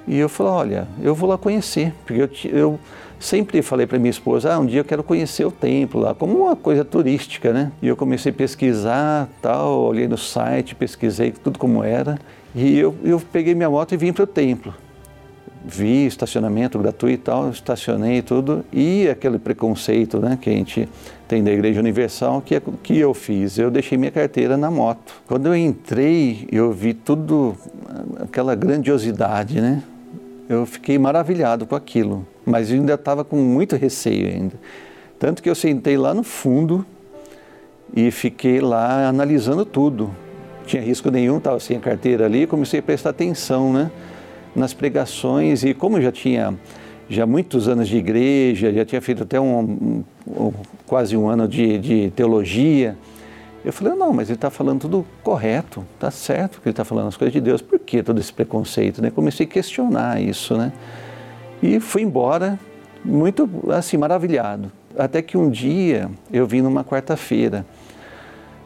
E 0.07 0.17
eu 0.17 0.29
falei, 0.29 0.53
olha, 0.53 0.87
eu 1.01 1.13
vou 1.13 1.29
lá 1.29 1.37
conhecer, 1.37 1.93
porque 2.05 2.47
eu, 2.47 2.57
eu 2.57 2.79
sempre 3.19 3.61
falei 3.61 3.85
para 3.85 3.99
minha 3.99 4.09
esposa, 4.09 4.53
ah, 4.53 4.59
um 4.59 4.65
dia 4.65 4.79
eu 4.79 4.85
quero 4.85 5.03
conhecer 5.03 5.45
o 5.45 5.51
templo 5.51 5.99
lá, 5.99 6.15
como 6.15 6.45
uma 6.45 6.55
coisa 6.55 6.83
turística, 6.85 7.51
né? 7.51 7.73
E 7.81 7.87
eu 7.87 7.97
comecei 7.97 8.31
a 8.31 8.35
pesquisar, 8.35 9.29
tal, 9.41 9.81
olhei 9.81 10.07
no 10.07 10.17
site, 10.17 10.75
pesquisei 10.75 11.31
tudo 11.31 11.59
como 11.59 11.83
era, 11.83 12.17
e 12.55 12.79
eu, 12.79 12.95
eu 13.03 13.19
peguei 13.19 13.53
minha 13.53 13.69
moto 13.69 13.93
e 13.93 13.97
vim 13.97 14.13
para 14.13 14.23
o 14.23 14.27
templo 14.27 14.73
vi 15.65 16.05
estacionamento 16.05 16.77
gratuito 16.77 17.21
e 17.21 17.23
tal, 17.23 17.49
estacionei 17.49 18.21
tudo 18.21 18.65
e 18.71 19.07
aquele 19.07 19.39
preconceito 19.39 20.19
né, 20.19 20.37
que 20.39 20.49
a 20.49 20.53
gente 20.53 20.89
tem 21.27 21.43
da 21.43 21.51
Igreja 21.51 21.79
Universal, 21.79 22.41
que, 22.41 22.55
é, 22.55 22.61
que 22.81 22.97
eu 22.97 23.13
fiz? 23.13 23.57
Eu 23.57 23.71
deixei 23.71 23.97
minha 23.97 24.11
carteira 24.11 24.57
na 24.57 24.69
moto. 24.69 25.21
Quando 25.25 25.47
eu 25.47 25.55
entrei, 25.55 26.47
eu 26.51 26.71
vi 26.71 26.93
tudo, 26.93 27.55
aquela 28.19 28.53
grandiosidade, 28.55 29.61
né? 29.61 29.81
Eu 30.49 30.65
fiquei 30.65 30.99
maravilhado 30.99 31.65
com 31.65 31.75
aquilo, 31.75 32.27
mas 32.45 32.69
eu 32.69 32.75
ainda 32.75 32.95
estava 32.95 33.23
com 33.23 33.37
muito 33.37 33.75
receio 33.77 34.27
ainda. 34.27 34.55
Tanto 35.17 35.41
que 35.41 35.49
eu 35.49 35.55
sentei 35.55 35.97
lá 35.97 36.13
no 36.13 36.23
fundo 36.23 36.85
e 37.95 38.11
fiquei 38.11 38.59
lá 38.59 39.07
analisando 39.07 39.63
tudo. 39.65 40.13
Tinha 40.65 40.81
risco 40.81 41.09
nenhum, 41.09 41.37
estava 41.37 41.59
sem 41.59 41.77
a 41.77 41.79
carteira 41.79 42.25
ali, 42.25 42.45
comecei 42.45 42.81
a 42.81 42.83
prestar 42.83 43.11
atenção, 43.11 43.71
né? 43.71 43.89
Nas 44.55 44.73
pregações 44.73 45.63
e 45.63 45.73
como 45.73 45.97
eu 45.97 46.01
já 46.01 46.11
tinha 46.11 46.53
já 47.09 47.25
muitos 47.25 47.67
anos 47.67 47.87
de 47.87 47.97
igreja, 47.97 48.71
já 48.71 48.85
tinha 48.85 49.01
feito 49.01 49.23
até 49.23 49.39
um, 49.39 50.03
um, 50.27 50.53
quase 50.87 51.15
um 51.17 51.27
ano 51.27 51.47
de, 51.47 51.77
de, 51.77 52.11
teologia, 52.11 52.97
eu 53.63 53.71
falei, 53.71 53.93
não, 53.93 54.11
mas 54.11 54.29
ele 54.29 54.35
está 54.35 54.49
falando 54.49 54.81
tudo 54.81 55.05
correto, 55.23 55.85
está 55.93 56.11
certo 56.11 56.59
que 56.61 56.67
ele 56.67 56.73
está 56.73 56.83
falando 56.83 57.07
as 57.07 57.17
coisas 57.17 57.31
de 57.31 57.39
Deus, 57.39 57.61
por 57.61 57.79
que 57.79 58.03
todo 58.03 58.19
esse 58.19 58.31
preconceito? 58.33 59.01
Né? 59.01 59.09
Comecei 59.09 59.45
a 59.45 59.49
questionar 59.49 60.21
isso, 60.21 60.57
né? 60.57 60.73
E 61.61 61.79
fui 61.79 62.01
embora 62.01 62.59
muito, 63.05 63.49
assim, 63.69 63.95
maravilhado. 63.95 64.69
Até 64.97 65.21
que 65.21 65.37
um 65.37 65.49
dia 65.49 66.09
eu 66.31 66.45
vim 66.45 66.61
numa 66.61 66.83
quarta-feira, 66.83 67.65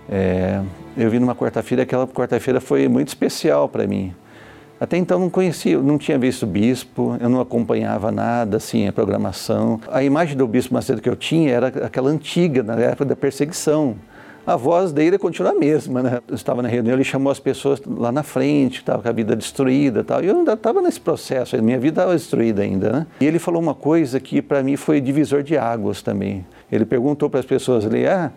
é, 0.10 0.62
eu 0.96 1.10
vim 1.12 1.20
numa 1.20 1.36
quarta-feira, 1.36 1.84
aquela 1.84 2.08
quarta-feira 2.08 2.60
foi 2.60 2.88
muito 2.88 3.10
especial 3.10 3.70
para 3.70 3.86
mim, 3.86 4.16
até 4.80 4.98
então 4.98 5.20
não 5.20 5.30
conhecia, 5.30 5.78
não 5.80 5.98
tinha 5.98 6.18
visto 6.18 6.46
bispo, 6.46 7.18
eu 7.20 7.30
não 7.30 7.42
acompanhava 7.42 8.12
nada, 8.12 8.58
assim, 8.58 8.88
a 8.88 8.94
programação. 8.94 9.80
A 9.92 10.04
imagem 10.04 10.38
do 10.38 10.48
bispo 10.48 10.74
Macedo 10.74 11.02
que 11.02 11.10
eu 11.10 11.16
tinha 11.16 11.52
era 11.52 11.68
aquela 11.68 12.10
antiga, 12.10 12.62
na 12.62 12.76
época 12.76 13.06
da 13.06 13.16
perseguição. 13.16 13.96
A 14.46 14.56
voz 14.56 14.94
dele 14.94 15.18
continua 15.18 15.52
a 15.52 15.56
mesma, 15.56 16.02
né? 16.02 16.20
Eu 16.26 16.36
estava 16.36 16.62
na 16.62 16.70
reunião, 16.70 16.94
ele 16.94 17.04
chamou 17.04 17.30
as 17.30 17.40
pessoas 17.40 17.82
lá 17.86 18.14
na 18.14 18.24
frente, 18.24 18.80
estava 18.80 19.04
com 19.04 19.10
a 19.10 19.12
vida 19.12 19.36
destruída 19.36 20.06
tal. 20.06 20.24
E 20.24 20.28
eu 20.28 20.38
ainda 20.38 20.54
estava 20.54 20.82
nesse 20.82 21.02
processo, 21.02 21.62
minha 21.62 21.78
vida 21.78 22.02
estava 22.02 22.14
destruída 22.14 22.62
ainda, 22.62 22.90
né? 22.92 23.08
E 23.20 23.26
ele 23.26 23.40
falou 23.40 23.62
uma 23.62 23.76
coisa 23.76 24.22
que 24.22 24.42
para 24.42 24.64
mim 24.64 24.78
foi 24.78 25.02
divisor 25.02 25.44
de 25.44 25.58
águas 25.58 26.02
também. 26.02 26.46
Ele 26.72 26.86
perguntou 26.86 27.30
para 27.30 27.42
as 27.42 27.46
pessoas 27.46 27.86
ali, 27.86 28.08
ah, 28.08 28.32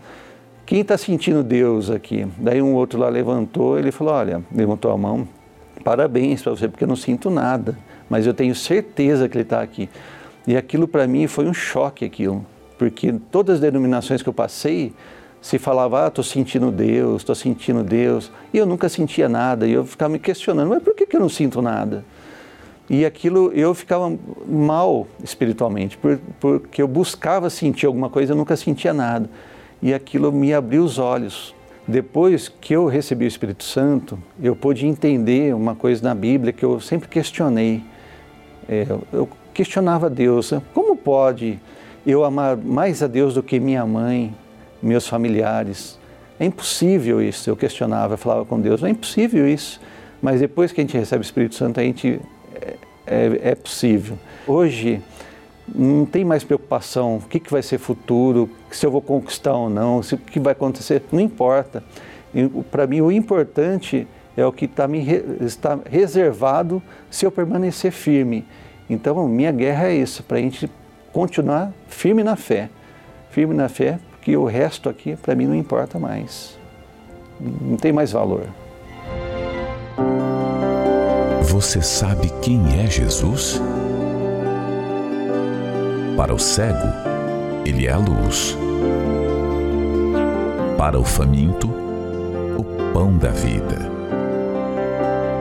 quem 0.67 0.81
está 0.81 0.99
sentindo 0.99 1.45
Deus 1.45 1.91
aqui? 1.91 2.27
Daí 2.39 2.61
um 2.61 2.75
outro 2.75 2.99
lá 2.99 3.09
levantou, 3.09 3.79
ele 3.79 3.93
falou, 3.93 4.15
olha, 4.15 4.43
levantou 4.53 4.91
a 4.91 4.97
mão, 4.97 5.29
parabéns 5.83 6.43
para 6.43 6.53
você, 6.53 6.69
porque 6.69 6.85
eu 6.85 6.89
não 6.89 6.97
sinto 6.97 7.31
nada, 7.31 7.77
mas 8.09 8.27
eu 8.27 8.35
tenho 8.35 8.55
certeza 8.55 9.29
que 9.29 9.37
ele 9.37 9.43
está 9.43 9.61
aqui. 9.63 9.89
E 10.47 10.57
aquilo 10.57 10.89
para 10.89 11.07
mim 11.07 11.27
foi 11.27 11.47
um 11.47 11.55
choque 11.55 12.05
aquilo, 12.05 12.45
porque 12.79 13.15
todas 13.31 13.57
as 13.57 13.61
denominações 13.61 14.23
que 14.23 14.29
eu 14.29 14.33
passei, 14.33 14.93
se 15.41 15.59
falava, 15.59 16.05
ah, 16.05 16.09
estou 16.09 16.23
sentindo 16.23 16.71
Deus, 16.71 17.23
estou 17.23 17.35
sentindo 17.35 17.83
Deus, 17.83 18.31
e 18.53 18.59
eu 18.59 18.67
nunca 18.67 18.89
sentia 18.89 19.29
nada, 19.29 19.67
e 19.67 19.73
eu 19.73 19.85
ficava 19.87 20.13
me 20.13 20.19
questionando, 20.19 20.69
mas 20.69 20.83
por 20.83 20.95
que, 20.95 21.07
que 21.07 21.17
eu 21.17 21.21
não 21.21 21.31
sinto 21.31 21.63
nada? 21.63 22.05
E 22.91 23.05
aquilo 23.05 23.53
eu 23.55 23.73
ficava 23.73 24.13
mal 24.49 25.07
espiritualmente, 25.23 25.97
porque 26.41 26.83
eu 26.83 26.89
buscava 26.89 27.49
sentir 27.49 27.87
alguma 27.87 28.11
coisa, 28.11 28.33
eu 28.33 28.37
nunca 28.37 28.57
sentia 28.57 28.93
nada. 28.93 29.31
E 29.81 29.95
aquilo 29.95 30.33
me 30.33 30.53
abriu 30.53 30.83
os 30.83 30.99
olhos. 30.99 31.55
Depois 31.91 32.49
que 32.49 32.73
eu 32.73 32.87
recebi 32.87 33.25
o 33.25 33.29
Espírito 33.29 33.65
Santo, 33.65 34.17
eu 34.41 34.55
pude 34.55 34.87
entender 34.87 35.53
uma 35.53 35.75
coisa 35.75 36.01
na 36.05 36.15
Bíblia 36.15 36.53
que 36.53 36.65
eu 36.65 36.79
sempre 36.79 37.09
questionei. 37.09 37.83
É, 38.69 38.87
eu 39.13 39.29
questionava 39.53 40.09
Deus: 40.09 40.53
como 40.73 40.97
pode 40.97 41.59
eu 42.07 42.25
amar 42.25 42.57
mais 42.57 43.03
a 43.03 43.09
Deus 43.09 43.35
do 43.35 43.43
que 43.43 43.59
minha 43.59 43.85
mãe, 43.85 44.33
meus 44.81 45.09
familiares? 45.09 45.99
É 46.39 46.45
impossível 46.45 47.21
isso. 47.21 47.51
Eu 47.51 47.57
questionava, 47.57 48.15
eu 48.15 48.19
falava 48.19 48.45
com 48.45 48.61
Deus: 48.61 48.85
é 48.85 48.89
impossível 48.89 49.49
isso. 49.49 49.81
Mas 50.23 50.39
depois 50.39 50.71
que 50.71 50.81
a 50.81 50.85
gente 50.85 50.97
recebe 50.97 51.23
o 51.23 51.27
Espírito 51.27 51.57
Santo, 51.57 51.81
a 51.81 51.83
gente 51.83 52.21
é, 53.05 53.41
é 53.43 53.55
possível. 53.57 54.17
Hoje 54.47 55.03
não 55.75 56.05
tem 56.05 56.25
mais 56.25 56.45
preocupação, 56.45 57.17
o 57.17 57.21
que, 57.21 57.39
que 57.39 57.51
vai 57.51 57.63
ser 57.63 57.79
futuro, 57.79 58.51
se 58.71 58.85
eu 58.85 58.91
vou 58.91 59.01
conquistar 59.01 59.55
ou 59.55 59.71
não, 59.71 60.03
se, 60.03 60.15
o 60.15 60.19
que 60.19 60.41
vai 60.41 60.53
acontecer, 60.53 61.03
não 61.13 61.21
importa. 61.21 61.83
Para 62.71 62.87
mim 62.87 63.01
o 63.01 63.11
importante 63.11 64.07
é 64.37 64.45
o 64.45 64.53
que 64.53 64.67
tá 64.67 64.87
me, 64.87 65.05
está 65.41 65.79
reservado 65.89 66.83
se 67.11 67.27
eu 67.27 67.31
permanecer 67.31 67.93
firme. 67.93 68.45
Então 68.89 69.27
minha 69.29 69.53
guerra 69.53 69.89
é 69.89 69.95
isso, 69.95 70.23
para 70.23 70.39
a 70.39 70.41
gente 70.41 70.71
continuar 71.13 71.73
firme 71.89 72.23
na 72.23 72.37
fé. 72.37 72.69
Firme 73.31 73.55
na 73.55 73.69
fé, 73.69 73.99
porque 74.11 74.37
o 74.37 74.45
resto 74.45 74.89
aqui 74.89 75.17
para 75.17 75.35
mim 75.35 75.47
não 75.47 75.55
importa 75.55 75.99
mais. 75.99 76.59
Não 77.41 77.77
tem 77.77 77.93
mais 77.93 78.13
valor. 78.13 78.47
Você 81.43 81.83
sabe 81.83 82.31
quem 82.43 82.61
é 82.81 82.87
Jesus? 82.87 83.61
Para 86.17 86.35
o 86.35 86.39
cego, 86.39 86.89
ele 87.65 87.87
é 87.87 87.93
a 87.93 87.97
luz. 87.97 88.57
Para 90.77 90.99
o 90.99 91.05
faminto, 91.05 91.69
o 92.59 92.65
pão 92.93 93.17
da 93.17 93.31
vida. 93.31 93.91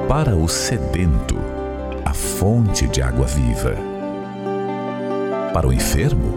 Para 0.08 0.36
o 0.36 0.48
sedento, 0.48 1.38
a 2.06 2.14
fonte 2.14 2.88
de 2.88 3.02
água 3.02 3.26
viva. 3.26 3.76
Para 5.54 5.68
o 5.68 5.74
enfermo, 5.74 6.34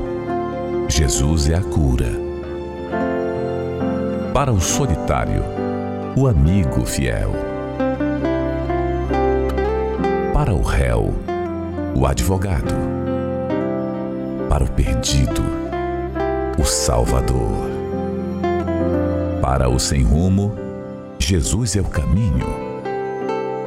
Jesus 0.89 1.49
é 1.49 1.55
a 1.55 1.63
cura. 1.63 2.11
Para 4.33 4.53
o 4.53 4.61
solitário, 4.61 5.43
o 6.17 6.27
amigo 6.27 6.85
fiel 6.85 7.33
para 10.43 10.55
o 10.55 10.61
réu, 10.61 11.15
o 11.95 12.05
advogado. 12.05 13.02
Para 14.53 14.65
o 14.65 14.71
perdido, 14.71 15.43
o 16.61 16.65
Salvador. 16.67 17.71
Para 19.41 19.71
o 19.71 19.81
sem 19.81 20.03
rumo, 20.03 20.55
Jesus 21.19 21.75
é 21.75 21.81
o 21.81 21.85
caminho. 21.85 22.45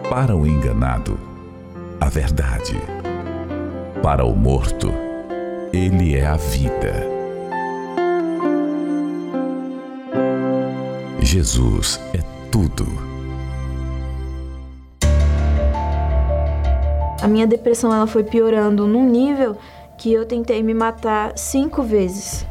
Para 0.07 0.35
o 0.35 0.45
enganado, 0.45 1.19
a 1.99 2.07
verdade. 2.07 2.79
Para 4.03 4.25
o 4.25 4.35
morto, 4.35 4.93
Ele 5.73 6.15
é 6.15 6.27
a 6.27 6.35
vida. 6.35 6.93
Jesus 11.19 11.99
é 12.13 12.19
tudo 12.51 12.85
A 17.25 17.27
minha 17.27 17.47
depressão 17.47 17.91
ela 17.91 18.05
foi 18.05 18.23
piorando 18.23 18.85
num 18.85 19.09
nível 19.09 19.57
que 19.97 20.11
eu 20.11 20.25
tentei 20.25 20.61
me 20.61 20.73
matar 20.73 21.37
cinco 21.37 21.81
vezes. 21.81 22.45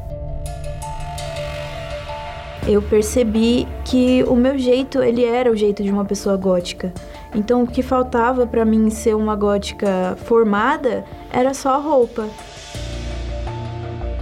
Eu 2.66 2.80
percebi 2.80 3.68
que 3.84 4.24
o 4.24 4.34
meu 4.34 4.56
jeito, 4.56 5.02
ele 5.02 5.24
era 5.24 5.50
o 5.52 5.56
jeito 5.56 5.82
de 5.82 5.90
uma 5.90 6.04
pessoa 6.04 6.36
gótica. 6.36 6.92
Então 7.34 7.62
o 7.62 7.66
que 7.66 7.82
faltava 7.82 8.46
para 8.46 8.64
mim 8.64 8.88
ser 8.90 9.14
uma 9.14 9.36
gótica 9.36 10.16
formada 10.24 11.04
era 11.30 11.52
só 11.52 11.74
a 11.74 11.78
roupa. 11.78 12.28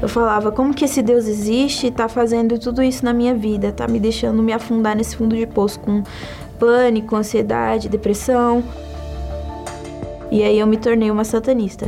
Eu 0.01 0.09
falava, 0.09 0.51
como 0.51 0.75
que 0.75 0.85
esse 0.85 1.01
Deus 1.01 1.29
existe 1.29 1.87
e 1.87 1.91
tá 1.93 2.09
fazendo 2.09 2.59
tudo 2.59 2.83
isso 2.83 3.05
na 3.05 3.13
minha 3.13 3.35
vida, 3.37 3.71
tá 3.71 3.87
me 3.87 4.01
deixando 4.01 4.43
me 4.43 4.53
afundar 4.53 4.97
nesse 4.97 5.15
fundo 5.15 5.37
de 5.37 5.47
poço 5.47 5.79
com 5.79 6.03
pânico, 6.59 7.15
ansiedade, 7.15 7.89
depressão. 7.89 8.65
E 10.29 10.43
aí 10.43 10.59
eu 10.59 10.67
me 10.67 10.77
tornei 10.77 11.09
uma 11.09 11.23
satanista. 11.23 11.87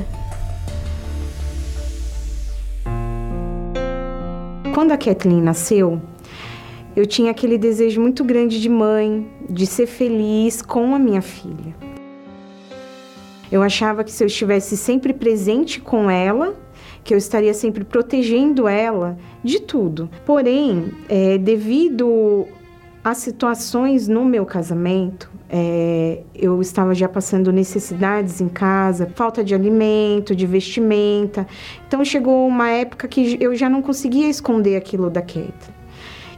Quando 4.74 4.90
a 4.90 4.98
Kathleen 4.98 5.40
nasceu, 5.40 6.02
eu 6.96 7.06
tinha 7.06 7.30
aquele 7.30 7.56
desejo 7.56 8.00
muito 8.00 8.24
grande 8.24 8.60
de 8.60 8.68
mãe, 8.68 9.24
de 9.48 9.66
ser 9.66 9.86
feliz 9.86 10.60
com 10.60 10.96
a 10.96 10.98
minha 10.98 11.22
filha. 11.22 11.72
Eu 13.52 13.62
achava 13.62 14.02
que 14.02 14.10
se 14.10 14.24
eu 14.24 14.26
estivesse 14.26 14.76
sempre 14.76 15.12
presente 15.12 15.80
com 15.80 16.10
ela, 16.10 16.56
que 17.04 17.14
eu 17.14 17.18
estaria 17.18 17.54
sempre 17.54 17.84
protegendo 17.84 18.66
ela 18.66 19.16
de 19.44 19.60
tudo. 19.60 20.10
Porém, 20.26 20.90
é, 21.08 21.38
devido 21.38 22.44
as 23.04 23.18
situações 23.18 24.08
no 24.08 24.24
meu 24.24 24.46
casamento, 24.46 25.30
é, 25.50 26.22
eu 26.34 26.58
estava 26.62 26.94
já 26.94 27.06
passando 27.06 27.52
necessidades 27.52 28.40
em 28.40 28.48
casa, 28.48 29.06
falta 29.14 29.44
de 29.44 29.54
alimento, 29.54 30.34
de 30.34 30.46
vestimenta. 30.46 31.46
Então 31.86 32.02
chegou 32.02 32.48
uma 32.48 32.70
época 32.70 33.06
que 33.06 33.36
eu 33.38 33.54
já 33.54 33.68
não 33.68 33.82
conseguia 33.82 34.26
esconder 34.30 34.76
aquilo 34.76 35.10
da 35.10 35.20
Kate. 35.20 35.74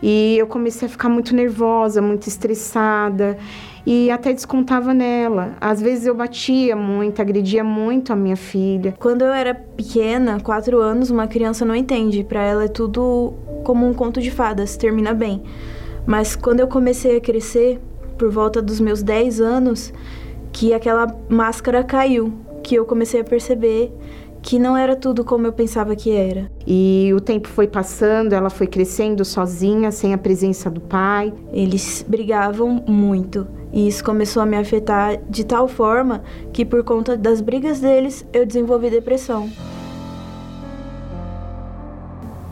E 0.03 0.37
eu 0.37 0.49
comecei 0.49 0.87
a 0.87 0.91
ficar 0.91 1.09
muito 1.09 1.37
nervosa, 1.37 2.03
muito 2.03 2.27
estressada 2.27 3.39
e 3.87 4.11
até 4.11 4.33
descontava 4.33 4.93
nela. 4.93 5.57
Às 5.61 5.81
vezes 5.81 6.05
eu 6.05 6.17
batia 6.17 6.75
muito, 6.75 7.23
agredia 7.23 7.63
muito 7.63 8.13
a 8.13 8.17
minha 8.17 8.37
filha. 8.37 8.93
Quando 8.99 9.23
eu 9.23 9.33
era 9.33 9.55
pequena, 9.55 10.41
quatro 10.41 10.81
anos, 10.81 11.11
uma 11.11 11.29
criança 11.29 11.65
não 11.65 11.77
entende. 11.77 12.25
Para 12.25 12.43
ela 12.43 12.65
é 12.65 12.69
tudo 12.69 13.35
como 13.63 13.87
um 13.87 13.95
conto 13.95 14.21
de 14.21 14.33
fadas, 14.33 14.77
termina 14.77 15.15
bem. 15.15 15.43
Mas 16.07 16.37
quando 16.37 16.61
eu 16.61 16.69
comecei 16.69 17.17
a 17.17 17.21
crescer, 17.21 17.81
por 18.17 18.31
volta 18.31 18.63
dos 18.63 18.81
meus 18.81 19.03
10 19.03 19.41
anos, 19.41 19.93
que 20.53 20.73
aquela 20.73 21.15
máscara 21.29 21.83
caiu, 21.83 22.33
que 22.63 22.75
eu 22.75 22.85
comecei 22.85 23.21
a 23.21 23.25
perceber 23.25 23.93
que 24.41 24.61
não 24.61 24.77
era 24.77 24.95
tudo 24.95 25.25
como 25.25 25.45
eu 25.47 25.53
pensava 25.53 25.97
que 25.97 26.13
era. 26.13 26.49
E 26.65 27.11
o 27.15 27.21
tempo 27.21 27.49
foi 27.49 27.67
passando, 27.67 28.33
ela 28.33 28.49
foi 28.49 28.69
crescendo 28.69 29.25
sozinha, 29.25 29.91
sem 29.91 30.15
a 30.15 30.19
presença 30.19 30.71
do 30.71 30.81
pai. 30.81 31.35
Eles 31.53 32.05
brigavam 32.07 32.85
muito. 32.87 33.47
E 33.73 33.89
isso 33.89 34.05
começou 34.05 34.41
a 34.41 34.47
me 34.47 34.57
afetar 34.57 35.21
de 35.29 35.45
tal 35.45 35.67
forma 35.67 36.23
que, 36.53 36.65
por 36.65 36.85
conta 36.85 37.17
das 37.17 37.41
brigas 37.41 37.81
deles, 37.81 38.25
eu 38.33 38.47
desenvolvi 38.47 38.89
depressão 38.89 39.51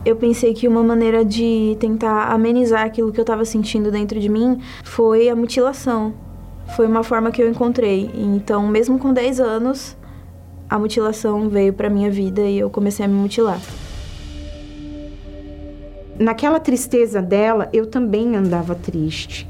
eu 0.05 0.17
pensei 0.17 0.53
que 0.53 0.69
uma 0.69 0.83
maneira 0.83 1.25
de 1.25 1.77
tentar 1.81 2.31
amenizar 2.31 2.85
aquilo 2.85 3.11
que 3.11 3.19
eu 3.19 3.23
estava 3.23 3.45
sentindo 3.45 3.91
dentro 3.91 4.21
de 4.21 4.29
mim 4.29 4.61
foi 4.83 5.29
a 5.29 5.37
mutilação. 5.37 6.13
Foi 6.77 6.87
uma 6.87 7.03
forma 7.03 7.31
que 7.31 7.43
eu 7.43 7.49
encontrei. 7.49 8.11
Então, 8.15 8.67
mesmo 8.67 8.99
com 8.99 9.13
10 9.13 9.41
anos, 9.41 9.97
a 10.69 10.79
mutilação 10.79 11.49
veio 11.49 11.73
para 11.73 11.89
minha 11.89 12.11
vida 12.11 12.43
e 12.43 12.59
eu 12.59 12.69
comecei 12.69 13.05
a 13.05 13.09
me 13.09 13.15
mutilar. 13.15 13.61
Naquela 16.19 16.61
tristeza 16.61 17.21
dela, 17.21 17.69
eu 17.73 17.87
também 17.87 18.37
andava 18.37 18.75
triste. 18.75 19.49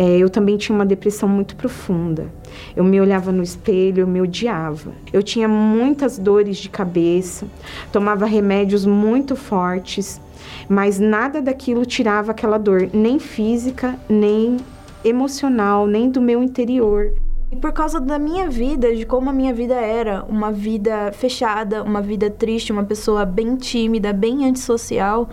É, 0.00 0.16
eu 0.16 0.30
também 0.30 0.56
tinha 0.56 0.76
uma 0.76 0.86
depressão 0.86 1.28
muito 1.28 1.56
profunda. 1.56 2.28
Eu 2.76 2.84
me 2.84 3.00
olhava 3.00 3.32
no 3.32 3.42
espelho, 3.42 4.02
eu 4.02 4.06
me 4.06 4.20
odiava. 4.20 4.92
Eu 5.12 5.24
tinha 5.24 5.48
muitas 5.48 6.16
dores 6.20 6.56
de 6.58 6.68
cabeça, 6.68 7.48
tomava 7.90 8.24
remédios 8.24 8.86
muito 8.86 9.34
fortes, 9.34 10.20
mas 10.68 11.00
nada 11.00 11.42
daquilo 11.42 11.84
tirava 11.84 12.30
aquela 12.30 12.58
dor, 12.58 12.88
nem 12.92 13.18
física, 13.18 13.98
nem 14.08 14.58
emocional, 15.04 15.88
nem 15.88 16.08
do 16.08 16.20
meu 16.20 16.44
interior. 16.44 17.12
E 17.50 17.56
por 17.56 17.72
causa 17.72 17.98
da 17.98 18.20
minha 18.20 18.48
vida, 18.48 18.94
de 18.94 19.04
como 19.04 19.30
a 19.30 19.32
minha 19.32 19.52
vida 19.52 19.74
era, 19.74 20.22
uma 20.28 20.52
vida 20.52 21.10
fechada, 21.12 21.82
uma 21.82 22.00
vida 22.00 22.30
triste, 22.30 22.70
uma 22.70 22.84
pessoa 22.84 23.24
bem 23.24 23.56
tímida, 23.56 24.12
bem 24.12 24.48
antissocial, 24.48 25.28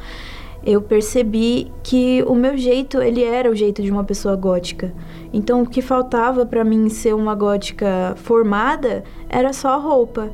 eu 0.66 0.82
percebi 0.82 1.72
que 1.84 2.24
o 2.24 2.34
meu 2.34 2.58
jeito, 2.58 3.00
ele 3.00 3.24
era 3.24 3.52
o 3.52 3.56
jeito 3.56 3.84
de 3.84 3.92
uma 3.92 4.04
pessoa 4.04 4.36
gótica. 4.36 4.92
Então, 5.32 5.62
o 5.62 5.70
que 5.70 5.82
faltava 5.82 6.46
para 6.46 6.64
mim 6.64 6.90
ser 6.90 7.14
uma 7.14 7.36
gótica 7.36 8.16
formada 8.18 9.04
era 9.30 9.54
só 9.54 9.70
a 9.70 9.78
roupa. 9.78 10.32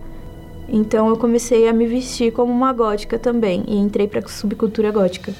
Então, 0.69 1.09
eu 1.09 1.17
comecei 1.17 1.67
a 1.67 1.73
me 1.73 1.85
vestir 1.85 2.31
como 2.31 2.51
uma 2.51 2.71
gótica 2.71 3.19
também 3.19 3.65
e 3.67 3.75
entrei 3.75 4.07
para 4.07 4.21
a 4.21 4.27
subcultura 4.27 4.89
gótica. 4.89 5.33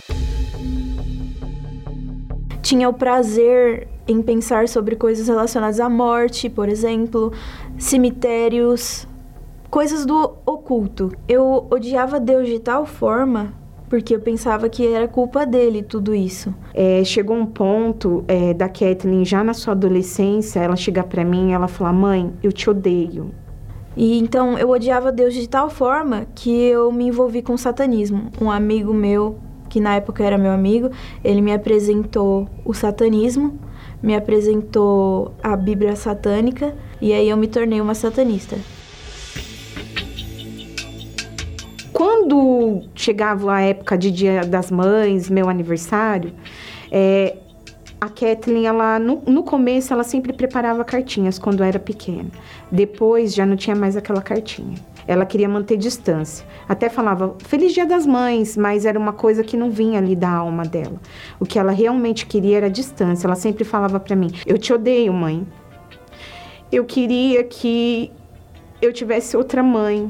tinha 2.61 2.87
o 2.87 2.93
prazer 2.93 3.87
em 4.07 4.21
pensar 4.21 4.67
sobre 4.67 4.95
coisas 4.95 5.27
relacionadas 5.27 5.79
à 5.79 5.89
morte, 5.89 6.49
por 6.49 6.69
exemplo, 6.69 7.33
cemitérios, 7.77 9.07
coisas 9.69 10.05
do 10.05 10.35
oculto. 10.45 11.11
Eu 11.27 11.67
odiava 11.69 12.19
Deus 12.19 12.47
de 12.47 12.59
tal 12.59 12.85
forma 12.85 13.60
porque 13.91 14.15
eu 14.15 14.21
pensava 14.21 14.69
que 14.69 14.87
era 14.87 15.05
culpa 15.05 15.45
dele 15.45 15.83
tudo 15.83 16.15
isso. 16.15 16.55
É, 16.73 17.03
chegou 17.03 17.35
um 17.35 17.45
ponto 17.45 18.23
é, 18.25 18.53
da 18.53 18.69
Kathleen, 18.69 19.25
já 19.25 19.43
na 19.43 19.53
sua 19.53 19.73
adolescência, 19.73 20.61
ela 20.61 20.77
chegar 20.77 21.03
para 21.03 21.25
mim 21.25 21.49
e 21.49 21.51
ela 21.51 21.67
falar: 21.67 21.91
Mãe, 21.91 22.31
eu 22.41 22.53
te 22.53 22.69
odeio. 22.69 23.31
E 23.97 24.17
então 24.17 24.57
eu 24.57 24.69
odiava 24.69 25.11
Deus 25.11 25.33
de 25.33 25.45
tal 25.45 25.69
forma 25.69 26.25
que 26.33 26.49
eu 26.49 26.89
me 26.89 27.07
envolvi 27.07 27.41
com 27.41 27.51
o 27.51 27.57
satanismo. 27.57 28.31
Um 28.41 28.49
amigo 28.49 28.93
meu, 28.93 29.37
que 29.67 29.81
na 29.81 29.97
época 29.97 30.23
era 30.23 30.37
meu 30.37 30.51
amigo, 30.51 30.89
ele 31.21 31.41
me 31.41 31.51
apresentou 31.51 32.47
o 32.63 32.73
satanismo, 32.73 33.59
me 34.01 34.15
apresentou 34.15 35.33
a 35.43 35.57
Bíblia 35.57 35.97
satânica 35.97 36.73
e 37.01 37.11
aí 37.11 37.27
eu 37.27 37.35
me 37.35 37.47
tornei 37.47 37.81
uma 37.81 37.93
satanista. 37.93 38.55
Quando 42.31 42.83
chegava 42.95 43.53
a 43.55 43.59
época 43.59 43.97
de 43.97 44.09
Dia 44.09 44.45
das 44.45 44.71
Mães, 44.71 45.29
meu 45.29 45.49
aniversário, 45.49 46.31
é, 46.89 47.35
a 47.99 48.07
Kathleen, 48.07 48.67
ela, 48.67 48.97
no, 48.97 49.21
no, 49.27 49.43
começo, 49.43 49.91
ela 49.91 50.05
sempre 50.05 50.31
preparava 50.31 50.81
cartinhas 50.85 51.37
quando 51.37 51.61
era 51.61 51.77
pequena. 51.77 52.29
Depois, 52.71 53.33
já 53.33 53.45
não 53.45 53.57
tinha 53.57 53.75
mais 53.75 53.97
aquela 53.97 54.21
cartinha. 54.21 54.77
Ela 55.05 55.25
queria 55.25 55.49
manter 55.49 55.75
distância. 55.75 56.47
Até 56.69 56.87
falava 56.87 57.35
Feliz 57.39 57.73
Dia 57.73 57.85
das 57.85 58.05
Mães, 58.05 58.55
mas 58.55 58.85
era 58.85 58.97
uma 58.97 59.11
coisa 59.11 59.43
que 59.43 59.57
não 59.57 59.69
vinha 59.69 59.99
ali 59.99 60.15
da 60.15 60.29
alma 60.29 60.63
dela. 60.63 61.01
O 61.37 61.45
que 61.45 61.59
ela 61.59 61.73
realmente 61.73 62.25
queria 62.25 62.55
era 62.55 62.69
distância. 62.69 63.27
Ela 63.27 63.35
sempre 63.35 63.65
falava 63.65 63.99
para 63.99 64.15
mim: 64.15 64.31
Eu 64.45 64.57
te 64.57 64.71
odeio, 64.71 65.11
mãe. 65.11 65.45
Eu 66.71 66.85
queria 66.85 67.43
que 67.43 68.09
eu 68.81 68.93
tivesse 68.93 69.35
outra 69.35 69.61
mãe. 69.61 70.09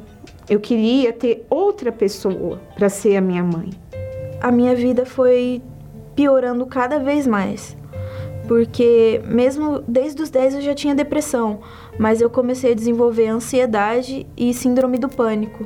Eu 0.49 0.59
queria 0.59 1.13
ter 1.13 1.45
outra 1.49 1.91
pessoa 1.91 2.59
para 2.75 2.89
ser 2.89 3.15
a 3.15 3.21
minha 3.21 3.43
mãe. 3.43 3.69
A 4.41 4.51
minha 4.51 4.75
vida 4.75 5.05
foi 5.05 5.61
piorando 6.15 6.65
cada 6.65 6.99
vez 6.99 7.25
mais. 7.27 7.75
Porque 8.47 9.21
mesmo 9.25 9.81
desde 9.87 10.21
os 10.21 10.29
10 10.29 10.55
eu 10.55 10.61
já 10.61 10.73
tinha 10.73 10.95
depressão, 10.95 11.59
mas 11.97 12.21
eu 12.21 12.29
comecei 12.29 12.71
a 12.71 12.75
desenvolver 12.75 13.27
ansiedade 13.27 14.25
e 14.35 14.53
síndrome 14.53 14.97
do 14.97 15.07
pânico. 15.07 15.65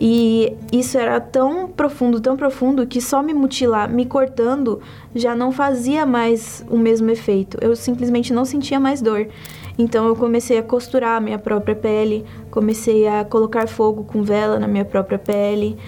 E 0.00 0.56
isso 0.72 0.96
era 0.96 1.20
tão 1.20 1.68
profundo, 1.68 2.20
tão 2.20 2.36
profundo, 2.36 2.86
que 2.86 3.00
só 3.00 3.20
me 3.20 3.34
mutilar, 3.34 3.90
me 3.90 4.06
cortando, 4.06 4.80
já 5.14 5.34
não 5.34 5.50
fazia 5.50 6.06
mais 6.06 6.64
o 6.70 6.78
mesmo 6.78 7.10
efeito. 7.10 7.58
Eu 7.60 7.74
simplesmente 7.74 8.32
não 8.32 8.44
sentia 8.44 8.78
mais 8.78 9.02
dor. 9.02 9.26
Então 9.78 10.08
eu 10.08 10.16
comecei 10.16 10.58
a 10.58 10.62
costurar 10.62 11.16
a 11.16 11.20
minha 11.20 11.38
própria 11.38 11.76
pele, 11.76 12.26
comecei 12.50 13.06
a 13.06 13.24
colocar 13.24 13.68
fogo 13.68 14.02
com 14.02 14.24
vela 14.24 14.58
na 14.58 14.66
minha 14.66 14.84
própria 14.84 15.18
pele. 15.18 15.78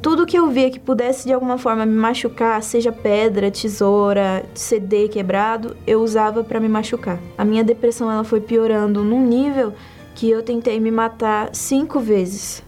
Tudo 0.00 0.26
que 0.26 0.38
eu 0.38 0.48
via 0.48 0.70
que 0.70 0.80
pudesse 0.80 1.26
de 1.26 1.32
alguma 1.32 1.58
forma 1.58 1.84
me 1.84 1.94
machucar, 1.94 2.62
seja 2.62 2.90
pedra, 2.90 3.50
tesoura, 3.50 4.44
CD 4.54 5.08
quebrado, 5.08 5.76
eu 5.86 6.02
usava 6.02 6.42
para 6.42 6.58
me 6.58 6.68
machucar. 6.68 7.18
A 7.36 7.44
minha 7.44 7.62
depressão 7.62 8.10
ela 8.10 8.24
foi 8.24 8.40
piorando 8.40 9.02
num 9.02 9.26
nível 9.26 9.74
que 10.14 10.30
eu 10.30 10.42
tentei 10.42 10.80
me 10.80 10.90
matar 10.90 11.50
cinco 11.54 12.00
vezes. 12.00 12.62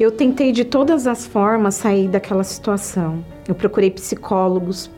Eu 0.00 0.10
tentei 0.10 0.50
de 0.50 0.64
todas 0.64 1.06
as 1.06 1.26
formas 1.26 1.74
sair 1.74 2.08
daquela 2.08 2.42
situação. 2.42 3.22
Eu 3.46 3.54
procurei 3.54 3.90
psicólogos, 3.90 4.90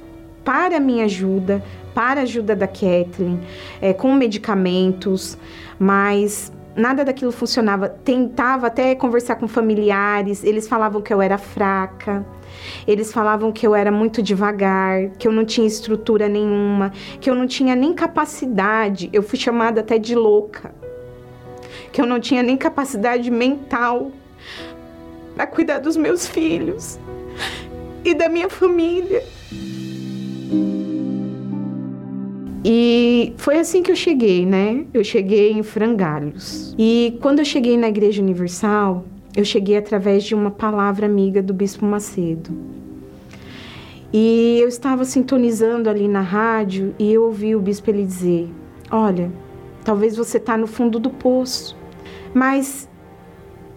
para 0.45 0.77
a 0.77 0.81
minha 0.81 1.05
ajuda, 1.05 1.63
para 1.95 2.21
a 2.21 2.23
ajuda 2.23 2.57
da 2.57 2.67
Kathleen, 2.67 3.41
é, 3.81 3.93
com 3.93 4.15
medicamentos, 4.15 5.39
mas 5.79 6.53
nada 6.77 7.05
daquilo 7.05 7.33
funcionava. 7.33 7.89
Tentava 7.89 8.67
até 8.67 8.95
conversar 8.95 9.37
com 9.37 9.47
familiares, 9.47 10.43
eles 10.45 10.69
falavam 10.69 11.01
que 11.01 11.13
eu 11.13 11.21
era 11.21 11.39
fraca. 11.39 12.25
Eles 12.87 13.13
falavam 13.13 13.51
que 13.51 13.67
eu 13.67 13.75
era 13.75 13.91
muito 13.91 14.23
devagar, 14.23 15.11
que 15.19 15.27
eu 15.27 15.33
não 15.33 15.45
tinha 15.45 15.67
estrutura 15.67 16.29
nenhuma, 16.29 16.93
que 17.21 17.29
eu 17.29 17.35
não 17.35 17.47
tinha 17.47 17.75
nem 17.75 17.93
capacidade. 17.93 19.09
Eu 19.13 19.23
fui 19.23 19.39
chamada 19.39 19.81
até 19.81 19.99
de 19.99 20.15
louca. 20.15 20.73
Que 21.91 22.01
eu 22.01 22.07
não 22.07 22.21
tinha 22.21 22.43
nem 22.43 22.57
capacidade 22.57 23.31
mental 23.31 24.13
para 25.35 25.47
cuidar 25.47 25.79
dos 25.79 25.97
meus 25.97 26.27
filhos 26.27 26.99
e 28.05 28.15
da 28.15 28.29
minha 28.29 28.49
família. 28.49 29.23
E 32.65 33.33
foi 33.37 33.59
assim 33.59 33.83
que 33.83 33.91
eu 33.91 33.97
cheguei, 33.97 34.47
né? 34.47 34.85
Eu 34.95 35.03
cheguei 35.03 35.53
em 35.53 35.63
Frangalhos. 35.63 36.75
E 36.79 37.19
quando 37.21 37.41
eu 37.41 37.45
cheguei 37.45 37.77
na 37.77 37.89
Igreja 37.89 38.23
Universal, 38.23 39.05
eu 39.37 39.45
cheguei 39.45 39.77
através 39.77 40.23
de 40.25 40.35
uma 40.35 40.51
palavra 40.51 41.07
amiga 41.07 41.43
do 41.43 41.53
Bispo 41.53 41.85
Macedo. 41.85 42.53
E 44.13 44.59
eu 44.61 44.69
estava 44.69 45.05
sintonizando 45.07 45.89
ali 45.89 46.07
na 46.07 46.21
rádio 46.21 46.95
e 46.99 47.11
eu 47.13 47.25
ouvi 47.25 47.57
o 47.57 47.61
bispo 47.61 47.89
ele 47.89 48.05
dizer: 48.05 48.49
Olha, 48.91 49.33
talvez 49.83 50.15
você 50.15 50.37
está 50.37 50.57
no 50.57 50.67
fundo 50.67 50.99
do 50.99 51.09
poço, 51.09 51.75
mas 52.35 52.87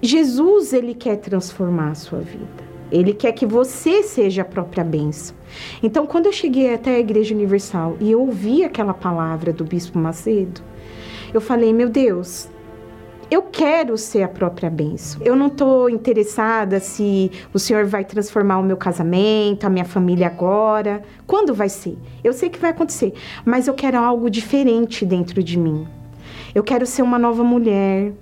Jesus 0.02 0.74
ele 0.74 0.93
quer 0.93 1.15
transformar 1.15 1.91
a 1.91 1.95
sua 1.95 2.19
vida. 2.19 2.64
Ele 2.95 3.13
quer 3.13 3.31
que 3.34 3.45
você 3.45 4.03
seja 4.03 4.41
a 4.41 4.45
própria 4.45 4.84
bênção. 4.84 5.36
Então, 5.84 6.05
quando 6.05 6.27
eu 6.27 6.31
cheguei 6.31 6.73
até 6.73 6.95
a 6.95 6.99
Igreja 6.99 7.34
Universal 7.34 7.97
e 7.99 8.12
eu 8.12 8.21
ouvi 8.21 8.63
aquela 8.63 8.93
palavra 8.93 9.51
do 9.51 9.63
Bispo 9.63 9.97
Macedo, 9.97 10.62
eu 11.34 11.41
falei: 11.41 11.73
Meu 11.73 11.89
Deus, 11.89 12.49
eu 13.29 13.41
quero 13.41 13.97
ser 13.97 14.23
a 14.23 14.27
própria 14.27 14.69
bênção. 14.69 15.21
Eu 15.23 15.36
não 15.36 15.47
estou 15.47 15.89
interessada 15.89 16.79
se 16.79 17.31
o 17.53 17.60
Senhor 17.60 17.86
vai 17.86 18.05
transformar 18.05 18.60
o 18.60 18.63
meu 18.63 18.77
casamento, 18.77 19.65
a 19.65 19.69
minha 19.69 19.86
família 19.86 20.27
agora. 20.27 21.01
Quando 21.27 21.53
vai 21.53 21.67
ser? 21.67 21.97
Eu 22.23 22.34
sei 22.34 22.49
que 22.49 22.60
vai 22.60 22.71
acontecer, 22.71 23.13
mas 23.43 23.67
eu 23.67 23.73
quero 23.73 23.97
algo 23.97 24.29
diferente 24.29 25.05
dentro 25.05 25.43
de 25.43 25.58
mim. 25.58 25.88
Eu 26.53 26.63
quero 26.63 26.86
ser 26.86 27.01
uma 27.01 27.19
nova 27.19 27.43
mulher. 27.43 28.13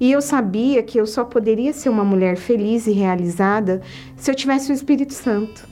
E 0.00 0.10
eu 0.10 0.22
sabia 0.22 0.82
que 0.82 0.98
eu 0.98 1.06
só 1.06 1.24
poderia 1.24 1.74
ser 1.74 1.90
uma 1.90 2.02
mulher 2.02 2.36
feliz 2.36 2.86
e 2.86 2.92
realizada 2.92 3.82
se 4.16 4.30
eu 4.30 4.34
tivesse 4.34 4.72
o 4.72 4.74
Espírito 4.74 5.12
Santo. 5.12 5.68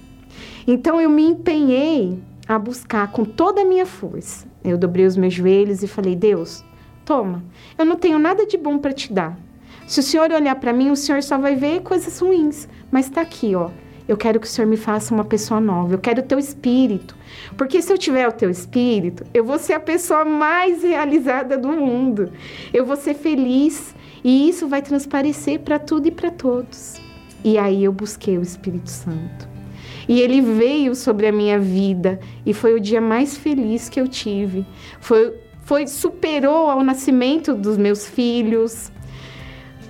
Então 0.67 1.01
eu 1.01 1.09
me 1.09 1.23
empenhei 1.23 2.19
a 2.47 2.59
buscar 2.59 3.11
com 3.11 3.25
toda 3.25 3.63
a 3.63 3.65
minha 3.65 3.87
força. 3.87 4.47
Eu 4.63 4.77
dobrei 4.77 5.07
os 5.07 5.17
meus 5.17 5.33
joelhos 5.33 5.83
e 5.83 5.89
falei: 5.89 6.15
Deus, 6.15 6.63
toma, 7.07 7.43
eu 7.79 7.87
não 7.87 7.97
tenho 7.97 8.19
nada 8.19 8.45
de 8.45 8.59
bom 8.59 8.77
para 8.77 8.93
te 8.93 9.11
dar. 9.11 9.39
Se 9.87 10.01
o 10.01 10.03
Senhor 10.03 10.31
olhar 10.31 10.55
para 10.57 10.75
mim, 10.75 10.91
o 10.91 10.97
Senhor 10.97 11.23
só 11.23 11.39
vai 11.39 11.57
ver 11.57 11.81
coisas 11.81 12.19
ruins. 12.19 12.69
Mas 12.91 13.07
está 13.07 13.23
aqui, 13.23 13.55
ó. 13.55 13.71
Eu 14.07 14.19
quero 14.19 14.39
que 14.39 14.47
o 14.47 14.51
Senhor 14.51 14.69
me 14.69 14.77
faça 14.77 15.15
uma 15.15 15.25
pessoa 15.25 15.61
nova. 15.61 15.95
Eu 15.95 15.99
quero 15.99 16.21
o 16.21 16.25
teu 16.25 16.39
espírito. 16.39 17.17
Porque 17.57 17.81
se 17.81 17.91
eu 17.91 17.97
tiver 17.97 18.29
o 18.29 18.33
teu 18.33 18.51
espírito, 18.51 19.25
eu 19.33 19.45
vou 19.45 19.59
ser 19.59 19.73
a 19.75 19.81
pessoa 19.81 20.25
mais 20.27 20.83
realizada 20.83 21.57
do 21.57 21.69
mundo. 21.69 22.31
Eu 22.73 22.85
vou 22.85 22.97
ser 22.97 23.15
feliz. 23.15 23.95
E 24.23 24.49
isso 24.49 24.67
vai 24.69 24.83
transparecer 24.83 25.61
para 25.61 25.79
tudo 25.79 26.09
e 26.09 26.11
para 26.11 26.31
todos. 26.31 27.01
E 27.45 27.57
aí 27.57 27.85
eu 27.85 27.93
busquei 27.93 28.37
o 28.37 28.43
Espírito 28.43 28.91
Santo. 28.91 29.49
E 30.09 30.21
ele 30.21 30.41
veio 30.41 30.95
sobre 30.95 31.27
a 31.27 31.33
minha 31.33 31.59
vida 31.59 32.19
e 32.45 32.55
foi 32.55 32.75
o 32.75 32.81
dia 32.81 33.01
mais 33.01 33.37
feliz 33.37 33.89
que 33.89 34.01
eu 34.01 34.09
tive. 34.09 34.67
Foi, 35.01 35.35
foi 35.63 35.87
superou 35.87 36.71
ao 36.71 36.83
nascimento 36.83 37.55
dos 37.55 37.77
meus 37.77 38.07
filhos. 38.07 38.91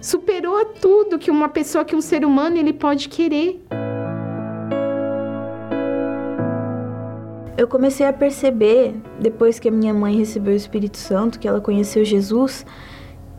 Superou 0.00 0.56
a 0.56 0.64
tudo 0.64 1.18
que 1.18 1.30
uma 1.30 1.48
pessoa, 1.48 1.84
que 1.84 1.94
um 1.94 2.00
ser 2.00 2.24
humano 2.24 2.56
ele 2.56 2.72
pode 2.72 3.08
querer. 3.08 3.64
Eu 7.56 7.66
comecei 7.66 8.06
a 8.06 8.12
perceber, 8.12 8.94
depois 9.18 9.58
que 9.58 9.68
a 9.68 9.72
minha 9.72 9.92
mãe 9.92 10.16
recebeu 10.16 10.52
o 10.52 10.56
Espírito 10.56 10.96
Santo, 10.96 11.40
que 11.40 11.48
ela 11.48 11.60
conheceu 11.60 12.04
Jesus, 12.04 12.64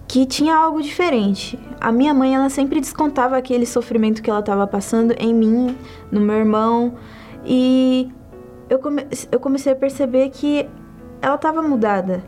que 0.10 0.26
tinha 0.26 0.56
algo 0.56 0.82
diferente. 0.82 1.58
A 1.80 1.92
minha 1.92 2.16
mãe, 2.16 2.34
ela 2.34 2.50
sempre 2.50 2.82
descontava 2.82 3.38
aquele 3.38 3.66
sofrimento 3.66 4.24
que 4.24 4.30
ela 4.30 4.40
estava 4.40 4.66
passando 4.66 5.14
em 5.20 5.32
mim, 5.32 5.78
no 6.12 6.20
meu 6.20 6.36
irmão, 6.36 6.96
e 7.46 8.10
eu, 8.68 8.80
come 8.80 9.06
eu 9.32 9.40
comecei 9.40 9.72
a 9.72 9.76
perceber 9.76 10.30
que 10.32 10.68
ela 11.22 11.36
estava 11.36 11.62
mudada. 11.62 12.24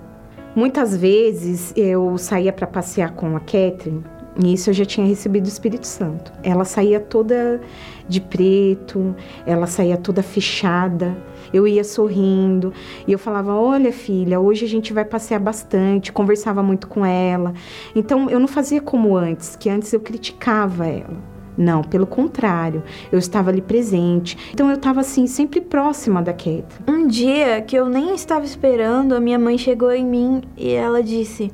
Muitas 0.55 0.95
vezes 0.95 1.73
eu 1.75 2.19
saía 2.19 2.53
para 2.53 2.67
passear 2.67 3.13
com 3.15 3.35
a 3.35 3.39
Catherine 3.39 4.03
Nisso 4.37 4.69
eu 4.69 4.73
já 4.73 4.85
tinha 4.85 5.05
recebido 5.05 5.45
o 5.45 5.49
Espírito 5.49 5.85
Santo. 5.85 6.31
Ela 6.41 6.63
saía 6.63 6.99
toda 6.99 7.59
de 8.07 8.21
preto, 8.21 9.15
ela 9.45 9.67
saía 9.67 9.97
toda 9.97 10.23
fechada. 10.23 11.15
Eu 11.53 11.67
ia 11.67 11.83
sorrindo 11.83 12.73
e 13.07 13.11
eu 13.11 13.19
falava: 13.19 13.53
Olha, 13.55 13.91
filha, 13.91 14.39
hoje 14.39 14.65
a 14.65 14.67
gente 14.67 14.93
vai 14.93 15.05
passear 15.05 15.39
bastante. 15.39 16.11
Conversava 16.11 16.63
muito 16.63 16.87
com 16.87 17.05
ela. 17.05 17.53
Então 17.95 18.29
eu 18.29 18.39
não 18.39 18.47
fazia 18.47 18.81
como 18.81 19.15
antes, 19.15 19.55
que 19.55 19.69
antes 19.69 19.91
eu 19.93 19.99
criticava 19.99 20.87
ela. 20.87 21.31
Não, 21.57 21.83
pelo 21.83 22.07
contrário, 22.07 22.81
eu 23.11 23.19
estava 23.19 23.49
ali 23.49 23.61
presente. 23.61 24.37
Então 24.53 24.69
eu 24.69 24.75
estava 24.75 25.01
assim, 25.01 25.27
sempre 25.27 25.59
próxima 25.61 26.21
da 26.21 26.31
Kathleen. 26.31 26.63
Um 26.87 27.07
dia 27.07 27.61
que 27.61 27.75
eu 27.75 27.87
nem 27.87 28.15
estava 28.15 28.45
esperando, 28.45 29.13
a 29.13 29.19
minha 29.19 29.37
mãe 29.37 29.57
chegou 29.57 29.91
em 29.91 30.05
mim 30.05 30.41
e 30.57 30.71
ela 30.71 31.03
disse: 31.03 31.51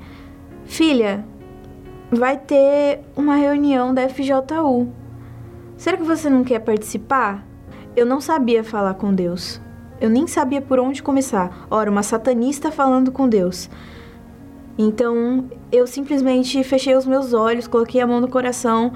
Filha, 0.65 1.25
vai 2.11 2.37
ter 2.37 3.01
uma 3.15 3.35
reunião 3.35 3.93
da 3.93 4.07
FJU. 4.07 4.87
Será 5.75 5.97
que 5.97 6.03
você 6.03 6.29
não 6.29 6.43
quer 6.43 6.59
participar? 6.59 7.45
Eu 7.95 8.05
não 8.05 8.21
sabia 8.21 8.63
falar 8.63 8.93
com 8.93 9.13
Deus. 9.13 9.59
Eu 9.99 10.09
nem 10.09 10.27
sabia 10.27 10.61
por 10.61 10.79
onde 10.79 11.01
começar. 11.01 11.67
Ora, 11.69 11.89
uma 11.89 12.03
satanista 12.03 12.71
falando 12.71 13.11
com 13.11 13.27
Deus. 13.27 13.69
Então, 14.77 15.45
eu 15.71 15.87
simplesmente 15.87 16.63
fechei 16.63 16.95
os 16.95 17.05
meus 17.05 17.33
olhos, 17.33 17.67
coloquei 17.67 17.99
a 17.99 18.07
mão 18.07 18.21
no 18.21 18.27
coração 18.27 18.93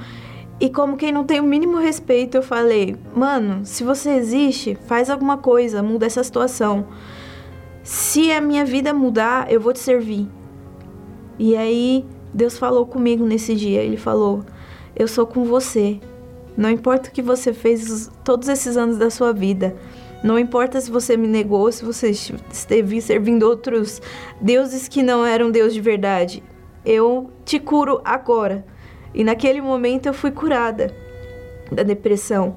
e 0.62 0.70
como 0.70 0.96
quem 0.96 1.12
não 1.12 1.24
tem 1.24 1.40
o 1.40 1.44
mínimo 1.44 1.80
respeito, 1.80 2.38
eu 2.38 2.44
falei: 2.44 2.96
"Mano, 3.16 3.66
se 3.66 3.84
você 3.84 4.12
existe, 4.12 4.78
faz 4.86 5.10
alguma 5.10 5.36
coisa, 5.36 5.82
muda 5.82 6.06
essa 6.06 6.24
situação. 6.24 6.86
Se 7.82 8.32
a 8.32 8.40
minha 8.40 8.64
vida 8.64 8.94
mudar, 8.94 9.52
eu 9.52 9.60
vou 9.60 9.74
te 9.74 9.80
servir." 9.80 10.30
E 11.40 11.58
aí, 11.58 12.06
Deus 12.32 12.60
falou 12.60 12.86
comigo 12.86 13.26
nesse 13.26 13.56
dia. 13.56 13.82
Ele 13.82 13.98
falou: 13.98 14.46
"Eu 14.96 15.08
sou 15.08 15.26
com 15.26 15.46
você. 15.46 16.00
Não 16.56 16.70
importa 16.70 17.10
o 17.10 17.12
que 17.12 17.24
você 17.24 17.54
fez 17.54 18.12
todos 18.24 18.48
esses 18.48 18.78
anos 18.78 18.98
da 19.00 19.10
sua 19.10 19.34
vida." 19.34 19.76
Não 20.24 20.38
importa 20.38 20.80
se 20.80 20.92
você 20.92 21.18
me 21.18 21.28
negou, 21.28 21.72
se 21.72 21.84
você 21.84 22.12
esteve 22.12 23.02
servindo 23.02 23.44
outros 23.44 24.00
deuses 24.40 24.88
que 24.88 25.02
não 25.02 25.26
eram 25.26 25.50
Deus 25.50 25.74
de 25.74 25.82
verdade. 25.82 26.44
Eu 26.86 27.32
te 27.44 27.60
curo 27.60 28.00
agora. 28.06 28.64
E 29.16 29.24
naquele 29.24 29.62
momento 29.62 30.06
eu 30.06 30.14
fui 30.14 30.30
curada 30.30 30.96
da 31.72 31.82
depressão. 31.82 32.56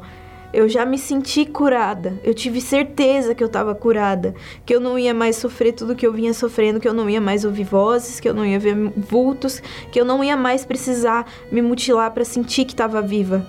Eu 0.53 0.69
já 0.69 0.85
me 0.85 0.99
senti 0.99 1.47
curada. 1.47 2.21
Eu 2.23 2.35
tive 2.35 2.61
certeza 2.61 3.35
que 3.35 3.43
eu 3.43 3.49
estava 3.49 3.75
curada, 3.75 4.35
que 4.65 4.75
eu 4.75 4.79
não 4.79 4.99
ia 4.99 5.15
mais 5.15 5.37
sofrer 5.37 5.73
tudo 5.73 5.97
que 5.97 6.07
eu 6.07 6.13
vinha 6.13 6.35
sofrendo, 6.35 6.79
que 6.79 6.87
eu 6.87 6.95
não 6.95 7.09
ia 7.09 7.21
mais 7.21 7.47
ouvir 7.47 7.65
vozes, 7.65 8.21
que 8.21 8.29
eu 8.29 8.35
não 8.35 8.45
ia 8.45 8.59
ver 8.59 8.77
vultos, 8.95 9.63
que 9.91 9.99
eu 9.99 10.05
não 10.05 10.23
ia 10.23 10.37
mais 10.37 10.67
precisar 10.67 11.27
me 11.51 11.63
mutilar 11.63 12.13
para 12.13 12.25
sentir 12.25 12.67
que 12.67 12.73
estava 12.73 13.01
viva. 13.01 13.45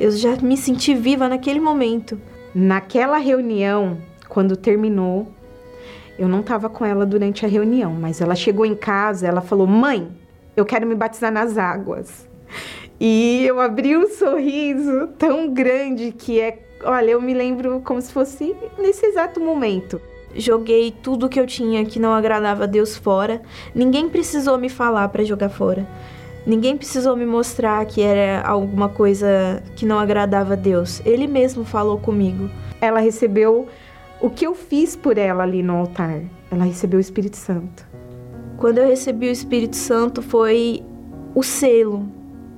Eu 0.00 0.10
já 0.10 0.36
me 0.36 0.56
senti 0.56 0.94
viva 0.94 1.28
naquele 1.28 1.60
momento. 1.60 2.18
Naquela 2.54 3.16
reunião, 3.16 3.98
quando 4.28 4.56
terminou, 4.56 5.28
eu 6.18 6.28
não 6.28 6.40
estava 6.40 6.68
com 6.68 6.84
ela 6.84 7.06
durante 7.06 7.46
a 7.46 7.48
reunião, 7.48 7.92
mas 7.92 8.20
ela 8.20 8.34
chegou 8.34 8.66
em 8.66 8.74
casa, 8.74 9.26
ela 9.26 9.40
falou: 9.40 9.66
"Mãe, 9.66 10.08
eu 10.56 10.64
quero 10.64 10.86
me 10.86 10.94
batizar 10.94 11.32
nas 11.32 11.56
águas". 11.56 12.28
E 13.00 13.44
eu 13.44 13.58
abri 13.58 13.96
um 13.96 14.06
sorriso 14.06 15.08
tão 15.18 15.52
grande 15.52 16.12
que 16.12 16.40
é, 16.40 16.58
olha, 16.84 17.10
eu 17.10 17.20
me 17.20 17.34
lembro 17.34 17.80
como 17.84 18.00
se 18.00 18.12
fosse 18.12 18.54
nesse 18.78 19.04
exato 19.06 19.40
momento. 19.40 20.00
Joguei 20.34 20.94
tudo 21.02 21.28
que 21.28 21.40
eu 21.40 21.46
tinha 21.46 21.84
que 21.84 21.98
não 21.98 22.14
agradava 22.14 22.64
a 22.64 22.66
Deus 22.66 22.96
fora. 22.96 23.42
Ninguém 23.74 24.08
precisou 24.08 24.56
me 24.56 24.68
falar 24.68 25.08
para 25.08 25.24
jogar 25.24 25.48
fora. 25.48 25.86
Ninguém 26.44 26.76
precisou 26.76 27.16
me 27.16 27.24
mostrar 27.24 27.84
que 27.86 28.02
era 28.02 28.46
alguma 28.46 28.88
coisa 28.88 29.62
que 29.76 29.86
não 29.86 29.98
agradava 29.98 30.54
a 30.54 30.56
Deus. 30.56 31.00
Ele 31.04 31.26
mesmo 31.26 31.64
falou 31.64 31.98
comigo. 31.98 32.50
Ela 32.80 32.98
recebeu 32.98 33.68
o 34.20 34.28
que 34.28 34.46
eu 34.46 34.54
fiz 34.54 34.96
por 34.96 35.18
ela 35.18 35.44
ali 35.44 35.62
no 35.62 35.74
altar. 35.74 36.20
Ela 36.50 36.64
recebeu 36.64 36.98
o 36.98 37.00
Espírito 37.00 37.36
Santo. 37.36 37.86
Quando 38.56 38.78
eu 38.78 38.88
recebi 38.88 39.28
o 39.28 39.32
Espírito 39.32 39.76
Santo 39.76 40.20
foi 40.20 40.82
o 41.34 41.42
selo 41.42 42.08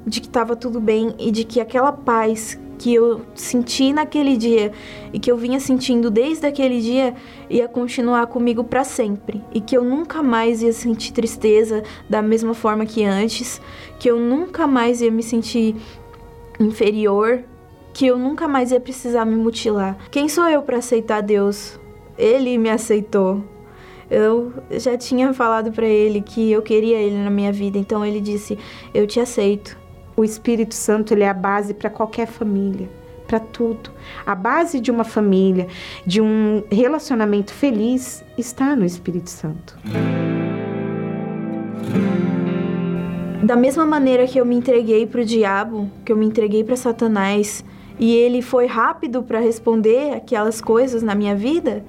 de 0.07 0.21
que 0.21 0.27
estava 0.27 0.57
tudo 0.57 0.81
bem 0.81 1.15
e 1.19 1.31
de 1.31 1.45
que 1.45 1.61
aquela 1.61 1.93
paz 1.93 2.59
que 2.79 2.95
eu 2.95 3.23
senti 3.35 3.93
naquele 3.93 4.37
dia 4.37 4.73
e 5.13 5.19
que 5.19 5.31
eu 5.31 5.37
vinha 5.37 5.61
sentindo 5.61 6.11
desde 6.11 6.47
aquele 6.47 6.81
dia 6.81 7.15
ia 7.49 7.69
continuar 7.69 8.27
comigo 8.27 8.65
para 8.65 8.85
sempre 8.85 9.43
e 9.53 9.61
que 9.61 9.77
eu 9.77 9.85
nunca 9.85 10.23
mais 10.23 10.63
ia 10.63 10.73
sentir 10.73 11.13
tristeza 11.13 11.83
da 12.09 12.21
mesma 12.21 12.55
forma 12.55 12.85
que 12.85 13.05
antes, 13.05 13.61
que 13.99 14.11
eu 14.11 14.19
nunca 14.19 14.67
mais 14.67 15.01
ia 15.01 15.11
me 15.11 15.23
sentir 15.23 15.77
inferior, 16.59 17.43
que 17.93 18.07
eu 18.07 18.19
nunca 18.19 18.49
mais 18.49 18.73
ia 18.73 18.81
precisar 18.81 19.25
me 19.25 19.37
mutilar. 19.37 19.97
Quem 20.11 20.29
sou 20.29 20.49
eu 20.49 20.63
para 20.63 20.79
aceitar 20.79 21.23
Deus? 21.23 21.79
Ele 22.19 22.59
me 22.59 22.71
aceitou. 22.71 23.43
Eu 24.11 24.53
já 24.71 24.97
tinha 24.97 25.33
falado 25.33 25.73
para 25.73 25.87
ele 25.87 26.21
que 26.21 26.53
eu 26.53 26.61
queria 26.61 26.99
ele 26.99 27.17
na 27.17 27.31
minha 27.31 27.53
vida, 27.53 27.79
então 27.79 28.05
ele 28.05 28.21
disse: 28.21 28.59
"Eu 28.93 29.07
te 29.07 29.19
aceito". 29.19 29.84
O 30.17 30.23
Espírito 30.23 30.75
Santo 30.75 31.13
ele 31.13 31.25
é 31.25 31.29
a 31.29 31.35
base 31.35 31.75
para 31.75 31.91
qualquer 31.91 32.27
família, 32.27 32.89
para 33.27 33.41
tudo. 33.41 33.91
A 34.25 34.35
base 34.35 34.79
de 34.79 34.91
uma 34.91 35.05
família, 35.05 35.67
de 36.07 36.21
um 36.21 36.63
relacionamento 36.71 37.53
feliz, 37.53 38.25
está 38.39 38.77
no 38.77 38.85
Espírito 38.85 39.29
Santo. 39.29 39.77
Da 43.43 43.57
mesma 43.57 43.85
maneira 43.85 44.27
que 44.27 44.41
eu 44.41 44.47
me 44.47 44.55
entreguei 44.55 45.07
para 45.07 45.21
o 45.21 45.25
diabo, 45.25 45.91
que 46.05 46.13
eu 46.13 46.17
me 46.17 46.27
entreguei 46.27 46.65
para 46.65 46.77
Satanás, 46.77 47.65
e 47.99 48.15
ele 48.15 48.41
foi 48.41 48.67
rápido 48.67 49.23
para 49.23 49.41
responder 49.41 50.15
aquelas 50.15 50.61
coisas 50.61 51.03
na 51.03 51.15
minha 51.15 51.35
vida, 51.35 51.85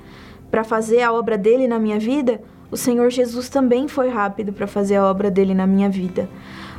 para 0.51 0.63
fazer 0.63 1.01
a 1.01 1.13
obra 1.13 1.37
dele 1.37 1.67
na 1.67 1.79
minha 1.79 1.99
vida, 1.99 2.41
o 2.71 2.77
Senhor 2.77 3.09
Jesus 3.09 3.47
também 3.47 3.87
foi 3.87 4.09
rápido 4.09 4.51
para 4.51 4.67
fazer 4.67 4.95
a 4.95 5.05
obra 5.05 5.29
dele 5.29 5.53
na 5.53 5.67
minha 5.67 5.89
vida. 5.89 6.27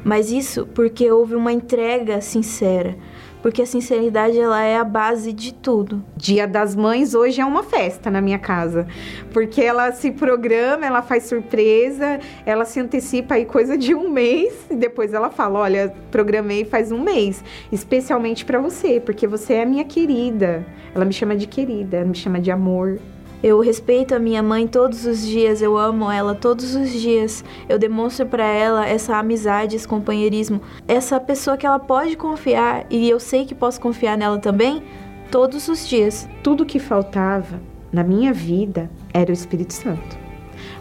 Mas 0.07 0.31
isso 0.31 0.69
porque 0.69 1.11
houve 1.11 1.35
uma 1.35 1.53
entrega 1.53 2.21
sincera, 2.21 2.97
porque 3.43 3.61
a 3.61 3.67
sinceridade 3.67 4.39
ela 4.39 4.63
é 4.63 4.77
a 4.77 4.85
base 4.85 5.33
de 5.33 5.53
tudo. 5.53 6.01
Dia 6.17 6.47
das 6.47 6.77
Mães 6.77 7.13
hoje 7.13 7.41
é 7.41 7.45
uma 7.45 7.65
festa 7.65 8.09
na 8.09 8.21
minha 8.21 8.39
casa, 8.39 8.87
porque 9.33 9.61
ela 9.61 9.91
se 9.91 10.13
programa, 10.13 10.87
ela 10.87 11.03
faz 11.03 11.25
surpresa, 11.25 12.21
ela 12.45 12.65
se 12.65 12.79
antecipa 12.79 13.35
aí 13.35 13.45
coisa 13.45 13.77
de 13.77 13.97
um 13.97 14.09
mês 14.09 14.55
e 14.71 14.77
depois 14.77 15.13
ela 15.13 15.29
fala, 15.29 15.59
olha, 15.59 15.93
programei 16.13 16.65
faz 16.65 16.93
um 16.93 17.03
mês, 17.03 17.43
especialmente 17.73 18.45
para 18.45 18.61
você, 18.61 19.01
porque 19.01 19.27
você 19.27 19.55
é 19.55 19.63
a 19.65 19.67
minha 19.67 19.85
querida. 19.85 20.65
Ela 20.95 21.05
me 21.05 21.13
chama 21.13 21.35
de 21.35 21.49
querida, 21.49 21.97
ela 21.97 22.07
me 22.07 22.15
chama 22.15 22.39
de 22.39 22.53
amor. 22.53 23.01
Eu 23.43 23.61
respeito 23.61 24.15
a 24.15 24.19
minha 24.19 24.43
mãe 24.43 24.67
todos 24.67 25.05
os 25.05 25.25
dias, 25.25 25.61
eu 25.61 25.77
amo 25.77 26.11
ela 26.11 26.35
todos 26.35 26.75
os 26.75 26.91
dias. 26.91 27.45
Eu 27.69 27.79
demonstro 27.79 28.27
para 28.27 28.47
ela 28.47 28.87
essa 28.87 29.17
amizade, 29.17 29.77
esse 29.77 29.87
companheirismo, 29.87 30.61
essa 30.89 31.21
pessoa 31.21 31.57
que 31.57 31.67
ela 31.67 31.79
pode 31.79 32.17
confiar 32.17 32.87
e 32.91 33.09
eu 33.09 33.21
sei 33.21 33.45
que 33.45 33.55
posso 33.55 33.81
confiar 33.81 34.17
nela 34.17 34.39
também 34.39 34.83
todos 35.31 35.69
os 35.69 35.87
dias. 35.87 36.29
Tudo 36.43 36.65
que 36.65 36.79
faltava 36.79 37.61
na 37.93 38.03
minha 38.03 38.33
vida 38.33 38.91
era 39.13 39.31
o 39.31 39.35
Espírito 39.35 39.75
Santo. 39.75 40.19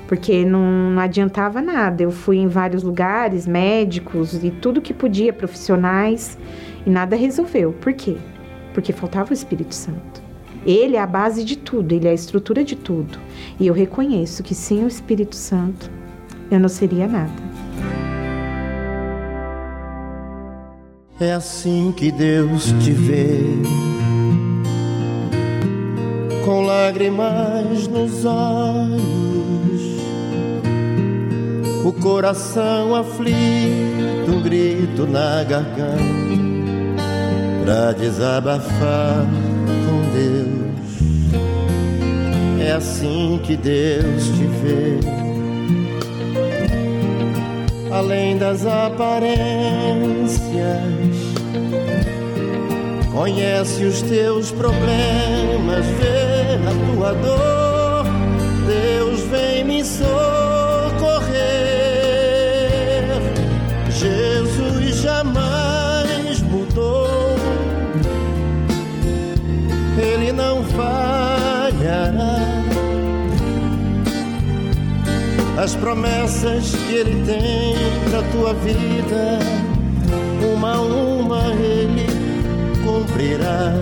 Porque 0.07 0.45
não, 0.45 0.97
adiantava 0.99 1.61
nada. 1.61 2.03
Eu 2.03 2.11
fui 2.11 2.37
em 2.37 2.47
vários 2.47 2.83
lugares, 2.83 3.45
médicos 3.45 4.43
e 4.43 4.51
tudo 4.51 4.81
que 4.81 4.93
podia, 4.93 5.33
profissionais, 5.33 6.37
e 6.85 6.89
nada 6.89 7.15
resolveu. 7.15 7.73
Por 7.73 7.93
quê? 7.93 8.17
Porque 8.73 8.93
faltava 8.93 9.31
o 9.31 9.33
Espírito 9.33 9.73
Santo. 9.73 10.24
Ele 10.65 10.95
é 10.95 11.01
a 11.01 11.05
base 11.05 11.43
de 11.43 11.55
tudo, 11.55 11.93
ele 11.93 12.07
é 12.07 12.11
a 12.11 12.13
estrutura 12.13 12.63
de 12.63 12.75
tudo. 12.75 13.19
E 13.59 13.67
eu 13.67 13.73
reconheço 13.73 14.41
que 14.41 14.55
sem 14.55 14.83
o 14.83 14.87
Espírito 14.87 15.35
Santo 15.35 15.91
eu 16.49 16.59
não 16.59 16.69
seria 16.69 17.07
nada. 17.07 17.55
É 21.19 21.31
assim 21.33 21.93
que 21.95 22.11
Deus 22.11 22.73
te 22.83 22.91
vê, 22.91 23.39
com 26.43 26.63
lágrimas 26.63 27.87
nos 27.87 28.25
olhos, 28.25 29.01
o 31.85 31.93
coração 31.93 32.93
aflito, 32.95 34.29
um 34.29 34.41
grito 34.41 35.07
na 35.07 35.41
garganta, 35.45 36.03
pra 37.63 37.93
desabafar 37.93 39.25
com 39.65 40.11
Deus 40.13 40.65
é 42.65 42.71
assim 42.71 43.39
que 43.43 43.55
Deus 43.55 44.23
te 44.25 44.47
vê. 44.61 44.99
Além 47.91 48.37
das 48.37 48.65
aparências, 48.65 49.31
conhece 53.13 53.83
os 53.83 54.01
teus 54.01 54.51
problemas, 54.51 55.85
vê 55.99 56.57
a 56.67 56.73
tua 56.95 57.13
dor. 57.13 58.05
Deus 58.67 59.21
vem 59.29 59.63
me 59.63 59.85
socorrer. 59.85 60.15
Jesus 63.91 64.95
jamais 65.01 65.44
as 75.57 75.75
promessas 75.75 76.75
que 76.87 76.93
Ele 76.93 77.25
tem 77.25 77.75
pra 78.09 78.21
tua 78.31 78.53
vida, 78.53 79.39
uma 80.53 80.73
a 80.73 80.81
uma 80.81 81.47
Ele 81.53 82.05
cumprirá. 82.83 83.73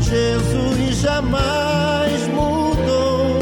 Jesus 0.00 0.96
jamais 1.00 2.26
mudou, 2.28 3.38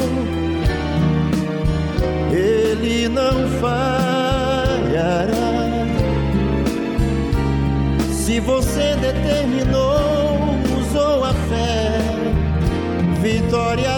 ele 2.31 3.09
não 3.09 3.49
falhará. 3.61 5.33
Se 8.13 8.39
você 8.41 8.95
determinou, 9.01 9.97
usou 10.79 11.25
a 11.25 11.33
fé, 11.33 11.99
vitória 13.23 13.98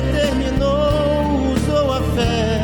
determinou, 0.00 1.52
usou 1.54 1.92
a 1.92 2.00
fé, 2.14 2.60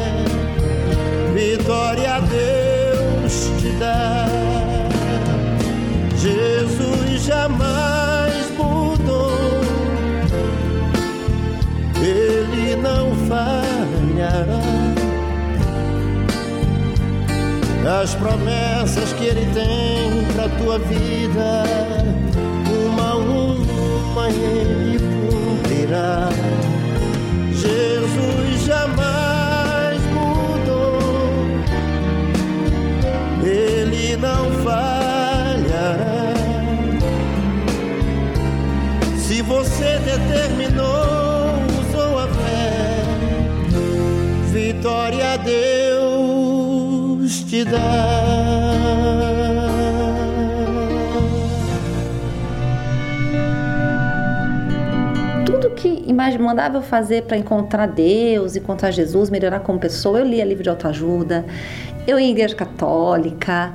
vitória 1.34 2.14
a 2.14 2.20
Deus 2.20 3.50
te 3.58 3.70
dá. 3.78 4.26
Jesus 6.16 7.24
jamais 7.24 8.50
mudou, 8.56 9.38
Ele 12.00 12.76
não 12.76 13.14
falhará. 13.28 14.62
As 18.02 18.14
promessas 18.14 19.12
que 19.12 19.26
Ele 19.26 19.46
tem 19.52 20.24
para 20.34 20.48
tua 20.58 20.78
vida, 20.78 21.62
uma 22.68 23.10
a 23.10 23.16
uma 23.16 24.28
Ele 24.28 24.98
cumprirá. 24.98 26.45
Jamais 28.66 30.02
mudou, 30.12 30.98
Ele 33.44 34.16
não 34.16 34.50
falhará. 34.64 36.34
Se 39.16 39.40
você 39.42 40.00
determinou, 40.00 41.62
usou 41.78 42.18
a 42.18 42.26
fé, 42.26 43.04
vitória 44.52 45.34
a 45.34 45.36
Deus 45.36 47.44
te 47.44 47.64
dá. 47.64 48.85
Mandava 56.16 56.78
eu 56.78 56.82
fazer 56.82 57.24
para 57.24 57.36
encontrar 57.36 57.86
Deus, 57.86 58.56
encontrar 58.56 58.90
Jesus, 58.90 59.30
melhorar 59.30 59.60
como 59.60 59.78
pessoa, 59.78 60.18
eu 60.18 60.24
lia 60.24 60.44
livro 60.44 60.62
de 60.62 60.70
autoajuda, 60.70 61.44
eu 62.06 62.18
ia 62.18 62.26
em 62.26 62.30
igreja 62.30 62.54
católica, 62.54 63.74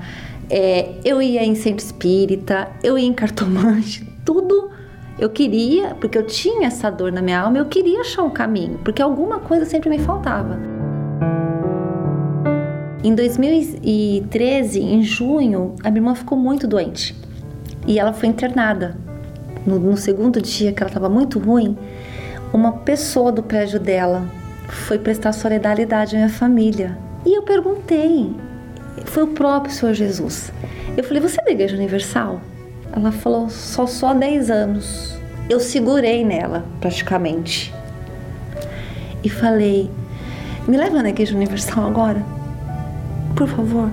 é, 0.50 0.96
eu 1.06 1.22
ia 1.22 1.44
em 1.44 1.56
centro 1.56 1.86
espírita, 1.86 2.68
eu 2.84 2.98
ia 2.98 3.08
em 3.08 3.14
cartomante, 3.14 4.04
tudo 4.26 4.72
eu 5.20 5.30
queria, 5.30 5.96
porque 5.96 6.18
eu 6.18 6.26
tinha 6.26 6.68
essa 6.68 6.90
dor 6.90 7.12
na 7.12 7.22
minha 7.22 7.40
alma, 7.40 7.58
eu 7.58 7.66
queria 7.66 8.02
achar 8.02 8.24
um 8.24 8.30
caminho, 8.30 8.80
porque 8.84 9.02
alguma 9.02 9.40
coisa 9.40 9.66
sempre 9.66 9.90
me 9.90 10.00
faltava. 10.00 10.60
Em 13.04 13.16
2013, 13.16 14.80
em 14.80 15.02
junho, 15.04 15.76
a 15.84 15.90
minha 15.90 16.02
irmã 16.02 16.16
ficou 16.16 16.38
muito 16.38 16.68
doente 16.68 17.16
e 17.88 18.00
ela 18.00 18.14
foi 18.14 18.30
internada. 18.30 18.96
No, 19.66 19.80
no 19.80 19.96
segundo 19.96 20.42
dia 20.42 20.72
que 20.72 20.82
ela 20.82 20.90
estava 20.90 21.10
muito 21.10 21.38
ruim, 21.38 21.78
uma 22.54 22.74
pessoa 22.74 23.32
do 23.32 23.42
prédio 23.42 23.80
dela 23.80 24.26
foi 24.68 25.00
prestar 25.00 25.32
solidariedade 25.32 26.16
à 26.16 26.20
minha 26.20 26.30
família. 26.30 26.98
E 27.26 27.38
eu 27.38 27.44
perguntei, 27.44 28.36
foi 29.06 29.24
o 29.24 29.28
próprio 29.28 29.74
Senhor 29.74 29.94
Jesus. 29.94 30.52
Eu 30.98 31.04
falei, 31.04 31.22
você 31.22 31.40
é 31.40 31.46
da 31.46 31.52
Igreja 31.52 31.76
Universal? 31.76 32.42
Ela 32.94 33.12
falou, 33.12 33.50
só 33.50 33.86
só 33.86 34.14
10 34.14 34.50
anos. 34.50 35.18
Eu 35.50 35.60
segurei 35.60 36.26
nela, 36.26 36.66
praticamente. 36.80 37.74
E 39.24 39.30
falei, 39.30 39.90
me 40.68 40.78
leva 40.78 41.02
na 41.02 41.10
Igreja 41.10 41.36
Universal 41.36 41.88
agora? 41.88 42.24
Por 43.36 43.48
favor. 43.48 43.90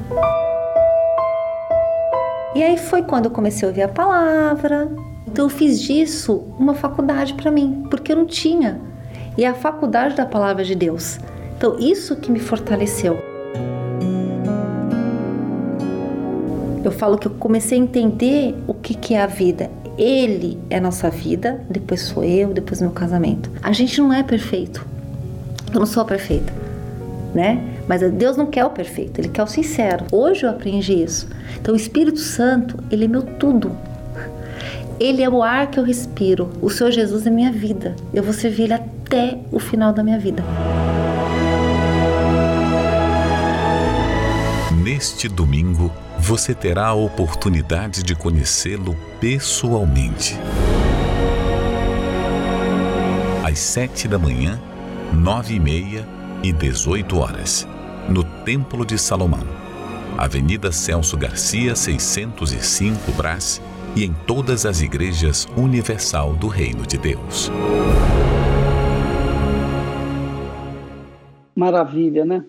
E 2.55 2.63
aí 2.63 2.77
foi 2.77 3.03
quando 3.03 3.27
eu 3.27 3.31
comecei 3.31 3.67
a 3.67 3.71
ouvir 3.71 3.83
a 3.83 3.89
palavra. 3.89 4.89
Então 5.39 5.47
eu 5.47 5.51
fiz 5.51 5.81
disso 5.81 6.43
uma 6.59 6.75
faculdade 6.75 7.35
para 7.35 7.49
mim, 7.49 7.85
porque 7.89 8.11
eu 8.11 8.17
não 8.17 8.27
tinha. 8.27 8.81
E 9.37 9.45
é 9.45 9.47
a 9.47 9.55
faculdade 9.55 10.17
da 10.17 10.27
palavra 10.27 10.65
de 10.65 10.75
Deus. 10.75 11.21
Então 11.57 11.79
isso 11.79 12.17
que 12.17 12.29
me 12.29 12.41
fortaleceu. 12.41 13.17
eu 16.83 16.91
falo 16.91 17.17
que 17.17 17.29
eu 17.29 17.31
comecei 17.31 17.79
a 17.79 17.81
entender 17.81 18.57
o 18.67 18.75
que, 18.75 18.95
que 18.95 19.15
é 19.15 19.23
a 19.23 19.27
vida. 19.27 19.71
Ele 19.97 20.59
é 20.69 20.81
nossa 20.81 21.09
vida, 21.09 21.65
depois 21.71 22.01
sou 22.01 22.25
eu, 22.25 22.53
depois 22.53 22.81
meu 22.81 22.91
casamento. 22.91 23.49
A 23.63 23.71
gente 23.71 24.01
não 24.01 24.13
é 24.13 24.25
perfeito. 24.25 24.85
Eu 25.73 25.79
não 25.79 25.87
sou 25.87 26.05
perfeita, 26.05 26.53
né? 27.33 27.63
Mas 27.87 28.01
Deus 28.11 28.37
não 28.37 28.47
quer 28.47 28.65
o 28.65 28.71
perfeito, 28.71 29.21
Ele 29.21 29.29
quer 29.29 29.45
o 29.45 29.47
sincero. 29.47 30.05
Hoje 30.11 30.45
eu 30.45 30.51
aprendi 30.51 31.01
isso. 31.01 31.29
Então 31.61 31.75
o 31.75 31.77
Espírito 31.77 32.19
Santo, 32.19 32.83
Ele 32.91 33.05
é 33.05 33.09
meu 33.09 33.23
tudo. 33.23 33.71
Ele 35.01 35.23
é 35.23 35.29
o 35.29 35.45
ar 35.45 35.71
que 35.71 35.79
eu 35.79 35.85
respiro. 35.85 36.51
O 36.61 36.69
Senhor 36.69 36.91
Jesus 36.91 37.25
é 37.25 37.31
minha 37.31 37.53
vida. 37.53 37.95
Eu 38.13 38.23
vou 38.23 38.33
servir 38.33 38.65
Ele 38.65 38.75
até 38.75 39.39
o 39.53 39.61
final 39.61 39.93
da 39.93 40.03
minha 40.03 40.19
vida. 40.19 40.43
Neste 44.83 45.29
domingo, 45.29 45.93
você 46.19 46.53
terá 46.53 46.89
a 46.89 46.95
oportunidade 46.95 48.03
de 48.03 48.17
conhecê-lo 48.17 48.97
pessoalmente. 49.21 50.37
Às 53.45 53.61
sete 53.61 54.09
da 54.09 54.19
manhã, 54.19 54.61
nove 55.13 55.55
e 55.55 55.61
meia 55.61 56.05
e 56.43 56.53
dezoito 56.53 57.19
horas, 57.19 57.69
no 58.09 58.25
Templo 58.25 58.85
de 58.85 58.99
Salomão, 58.99 59.47
Avenida 60.17 60.73
Celso 60.73 61.17
Garcia, 61.17 61.77
605 61.77 63.13
Brás 63.13 63.61
e 63.97 64.05
em 64.05 64.15
todas 64.27 64.65
as 64.67 64.81
igrejas 64.81 65.47
universal 65.57 66.35
do 66.35 66.49
Reino 66.49 66.87
de 66.87 66.99
Deus. 66.99 67.51
Maravilha, 71.55 72.25
né? 72.25 72.45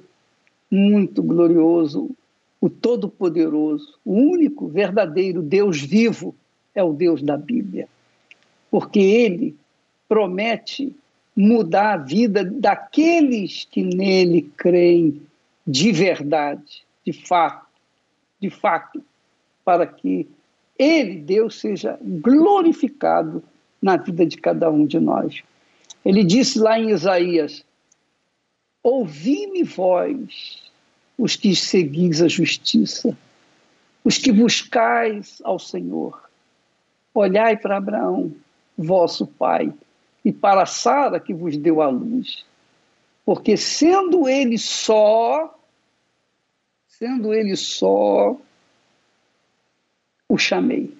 Muito 0.69 1.23
glorioso 1.23 2.15
o 2.61 2.69
Todo-Poderoso, 2.69 3.97
o 4.03 4.13
único 4.13 4.67
verdadeiro 4.67 5.41
Deus 5.41 5.79
vivo 5.79 6.35
é 6.75 6.83
o 6.83 6.93
Deus 6.93 7.21
da 7.21 7.37
Bíblia. 7.37 7.87
porque 8.71 8.99
ele 8.99 9.55
promete 10.07 10.95
mudar 11.35 11.93
a 11.93 11.97
vida 11.97 12.43
daqueles 12.43 13.67
que 13.71 13.81
nele 13.81 14.43
creem 14.55 15.21
de 15.65 15.91
verdade, 15.91 16.83
de 17.03 17.11
fato, 17.11 17.65
de 18.39 18.51
fato, 18.51 19.03
para 19.65 19.87
que 19.87 20.27
ele, 20.79 21.17
Deus, 21.17 21.59
seja 21.59 21.99
glorificado 22.01 23.43
na 23.81 23.97
vida 23.97 24.25
de 24.25 24.37
cada 24.37 24.71
um 24.71 24.85
de 24.85 24.97
nós. 24.97 25.43
Ele 26.05 26.23
disse 26.23 26.57
lá 26.57 26.79
em 26.79 26.91
Isaías: 26.91 27.65
Ouvi-me 28.81 29.63
vós, 29.63 30.71
os 31.17 31.35
que 31.35 31.53
seguis 31.53 32.21
a 32.21 32.29
justiça, 32.29 33.15
os 34.05 34.17
que 34.17 34.31
buscais 34.31 35.41
ao 35.43 35.59
Senhor. 35.59 36.29
Olhai 37.13 37.57
para 37.57 37.77
Abraão, 37.77 38.33
vosso 38.77 39.27
pai, 39.27 39.73
e 40.23 40.31
para 40.31 40.65
Sara 40.65 41.19
que 41.19 41.33
vos 41.33 41.57
deu 41.57 41.81
a 41.81 41.89
luz. 41.89 42.45
Porque 43.25 43.57
sendo 43.57 44.29
ele 44.29 44.57
só, 44.57 45.53
sendo 46.87 47.33
ele 47.33 47.57
só, 47.57 48.39
o 50.29 50.37
chamei 50.37 50.95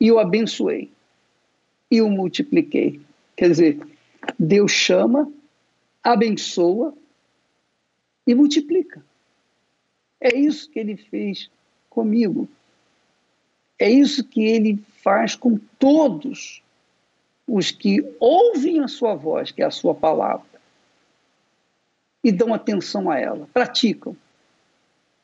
e 0.00 0.10
o 0.10 0.18
abençoei 0.18 0.90
e 1.90 2.00
o 2.00 2.08
multipliquei. 2.08 3.00
Quer 3.36 3.50
dizer, 3.50 3.86
Deus 4.38 4.70
chama, 4.70 5.30
abençoa 6.02 6.94
e 8.26 8.34
multiplica. 8.34 9.04
É 10.20 10.36
isso 10.36 10.70
que 10.70 10.78
ele 10.78 10.96
fez 10.96 11.50
comigo. 11.88 12.48
É 13.78 13.90
isso 13.90 14.22
que 14.22 14.44
ele 14.44 14.78
faz 15.02 15.34
com 15.34 15.58
todos 15.78 16.62
os 17.48 17.70
que 17.70 18.04
ouvem 18.20 18.80
a 18.80 18.88
sua 18.88 19.14
voz, 19.14 19.50
que 19.50 19.62
é 19.62 19.64
a 19.64 19.70
sua 19.70 19.94
palavra, 19.94 20.46
e 22.22 22.30
dão 22.30 22.54
atenção 22.54 23.10
a 23.10 23.18
ela, 23.18 23.48
praticam. 23.52 24.14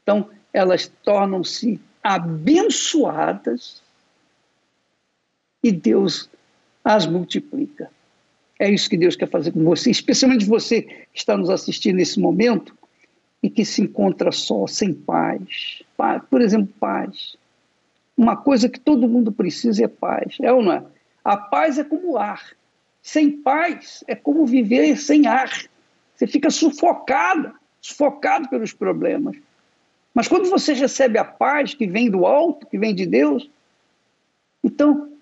Então, 0.02 0.30
elas 0.52 0.90
tornam-se 1.04 1.78
abençoadas 2.06 3.82
e 5.60 5.72
Deus 5.72 6.30
as 6.84 7.04
multiplica. 7.04 7.90
É 8.60 8.70
isso 8.70 8.88
que 8.88 8.96
Deus 8.96 9.16
quer 9.16 9.28
fazer 9.28 9.50
com 9.50 9.64
você, 9.64 9.90
especialmente 9.90 10.46
você 10.46 10.82
que 10.82 11.08
está 11.12 11.36
nos 11.36 11.50
assistindo 11.50 11.96
nesse 11.96 12.20
momento 12.20 12.78
e 13.42 13.50
que 13.50 13.64
se 13.64 13.82
encontra 13.82 14.30
só, 14.30 14.68
sem 14.68 14.94
paz. 14.94 15.82
Por 16.30 16.40
exemplo, 16.40 16.72
paz. 16.78 17.36
Uma 18.16 18.36
coisa 18.36 18.68
que 18.68 18.78
todo 18.78 19.08
mundo 19.08 19.32
precisa 19.32 19.84
é 19.84 19.88
paz, 19.88 20.38
é 20.40 20.52
ou 20.52 20.62
não 20.62 20.72
é? 20.72 20.84
A 21.24 21.36
paz 21.36 21.76
é 21.76 21.82
como 21.82 22.16
ar. 22.16 22.52
Sem 23.02 23.32
paz 23.32 24.04
é 24.06 24.14
como 24.14 24.46
viver 24.46 24.96
sem 24.96 25.26
ar. 25.26 25.50
Você 26.14 26.28
fica 26.28 26.50
sufocado, 26.50 27.52
sufocado 27.80 28.48
pelos 28.48 28.72
problemas. 28.72 29.36
Mas 30.16 30.26
quando 30.26 30.48
você 30.48 30.72
recebe 30.72 31.18
a 31.18 31.24
paz 31.24 31.74
que 31.74 31.86
vem 31.86 32.10
do 32.10 32.24
alto, 32.24 32.66
que 32.66 32.78
vem 32.78 32.94
de 32.94 33.04
Deus, 33.04 33.50
então 34.64 35.12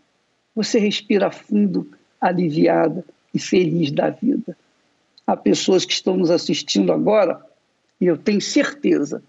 você 0.54 0.78
respira 0.78 1.32
fundo, 1.32 1.90
aliviada 2.20 3.04
e 3.34 3.40
feliz 3.40 3.90
da 3.90 4.10
vida. 4.10 4.56
Há 5.26 5.36
pessoas 5.36 5.84
que 5.84 5.92
estão 5.92 6.16
nos 6.16 6.30
assistindo 6.30 6.92
agora, 6.92 7.44
e 8.00 8.06
eu 8.06 8.16
tenho 8.16 8.40
certeza, 8.40 9.20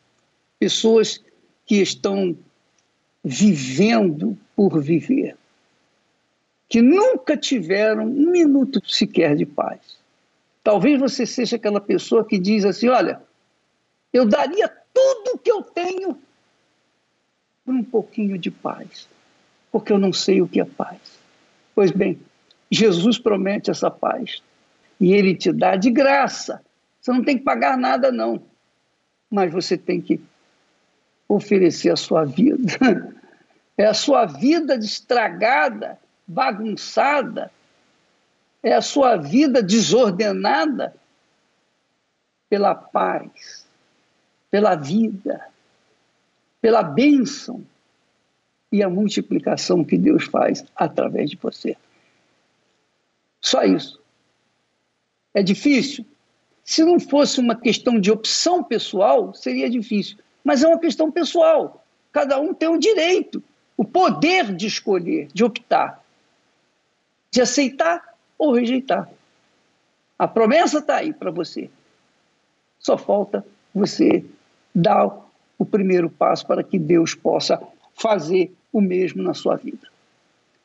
pessoas 0.59 1.19
que 1.65 1.81
estão 1.81 2.37
vivendo 3.23 4.37
por 4.55 4.79
viver 4.79 5.35
que 6.67 6.81
nunca 6.81 7.37
tiveram 7.37 8.05
um 8.05 8.31
minuto 8.31 8.81
sequer 8.85 9.35
de 9.35 9.45
paz. 9.45 9.79
Talvez 10.63 10.99
você 10.99 11.25
seja 11.25 11.55
aquela 11.55 11.79
pessoa 11.79 12.25
que 12.25 12.39
diz 12.39 12.65
assim: 12.65 12.89
olha, 12.89 13.21
eu 14.11 14.25
daria 14.25 14.71
tudo 15.25 15.39
que 15.39 15.51
eu 15.51 15.63
tenho 15.63 16.21
por 17.65 17.73
um 17.73 17.83
pouquinho 17.83 18.37
de 18.37 18.51
paz, 18.51 19.09
porque 19.71 19.91
eu 19.91 19.97
não 19.97 20.13
sei 20.13 20.41
o 20.41 20.47
que 20.47 20.61
é 20.61 20.65
paz. 20.65 20.99
Pois 21.73 21.89
bem, 21.89 22.19
Jesus 22.69 23.17
promete 23.17 23.71
essa 23.71 23.89
paz 23.89 24.43
e 24.99 25.11
ele 25.11 25.35
te 25.35 25.51
dá 25.51 25.75
de 25.75 25.89
graça. 25.89 26.63
Você 27.01 27.11
não 27.11 27.23
tem 27.23 27.37
que 27.37 27.43
pagar 27.43 27.75
nada, 27.75 28.11
não, 28.11 28.41
mas 29.29 29.51
você 29.51 29.75
tem 29.75 29.99
que 29.99 30.21
oferecer 31.27 31.89
a 31.89 31.97
sua 31.97 32.23
vida. 32.23 32.77
É 33.77 33.87
a 33.87 33.93
sua 33.93 34.25
vida 34.25 34.73
estragada 34.75 35.99
bagunçada, 36.25 37.51
é 38.63 38.73
a 38.73 38.81
sua 38.81 39.17
vida 39.17 39.61
desordenada 39.61 40.95
pela 42.49 42.73
paz, 42.73 43.64
pela 44.55 44.73
vida, 44.73 45.45
pela 46.61 46.81
bênção 46.81 47.61
e 48.71 48.81
a 48.81 48.89
multiplicação 48.89 49.83
que 49.83 49.97
Deus 49.97 50.23
faz 50.23 50.63
através 50.73 51.29
de 51.29 51.35
você. 51.35 51.75
Só 53.41 53.63
isso. 53.63 53.99
É 55.33 55.43
difícil? 55.43 56.05
Se 56.63 56.85
não 56.85 57.01
fosse 57.01 57.41
uma 57.41 57.53
questão 57.53 57.99
de 57.99 58.09
opção 58.09 58.63
pessoal, 58.63 59.33
seria 59.33 59.69
difícil. 59.69 60.19
Mas 60.41 60.63
é 60.63 60.67
uma 60.69 60.79
questão 60.79 61.11
pessoal. 61.11 61.85
Cada 62.13 62.39
um 62.39 62.53
tem 62.53 62.69
o 62.69 62.77
direito, 62.77 63.43
o 63.75 63.83
poder 63.83 64.55
de 64.55 64.67
escolher, 64.67 65.27
de 65.33 65.43
optar 65.43 66.01
de 67.29 67.41
aceitar 67.41 68.15
ou 68.37 68.53
rejeitar. 68.53 69.09
A 70.17 70.25
promessa 70.25 70.77
está 70.77 70.95
aí 70.95 71.11
para 71.11 71.29
você. 71.29 71.69
Só 72.79 72.97
falta 72.97 73.45
você 73.73 74.23
dar 74.75 75.25
o 75.57 75.65
primeiro 75.65 76.09
passo 76.09 76.45
para 76.45 76.63
que 76.63 76.77
Deus 76.77 77.15
possa 77.15 77.61
fazer 77.95 78.53
o 78.73 78.81
mesmo 78.81 79.23
na 79.23 79.33
sua 79.33 79.55
vida. 79.55 79.87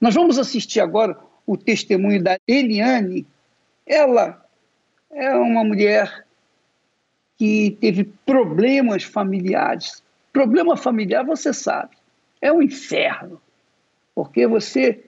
Nós 0.00 0.14
vamos 0.14 0.36
assistir 0.38 0.80
agora 0.80 1.16
o 1.46 1.56
testemunho 1.56 2.22
da 2.22 2.38
Eliane. 2.46 3.24
Ela 3.86 4.44
é 5.12 5.34
uma 5.34 5.62
mulher 5.62 6.26
que 7.38 7.76
teve 7.80 8.04
problemas 8.26 9.04
familiares. 9.04 10.02
Problema 10.32 10.76
familiar, 10.76 11.24
você 11.24 11.52
sabe, 11.52 11.96
é 12.40 12.52
um 12.52 12.62
inferno. 12.62 13.40
Porque 14.14 14.46
você 14.46 15.04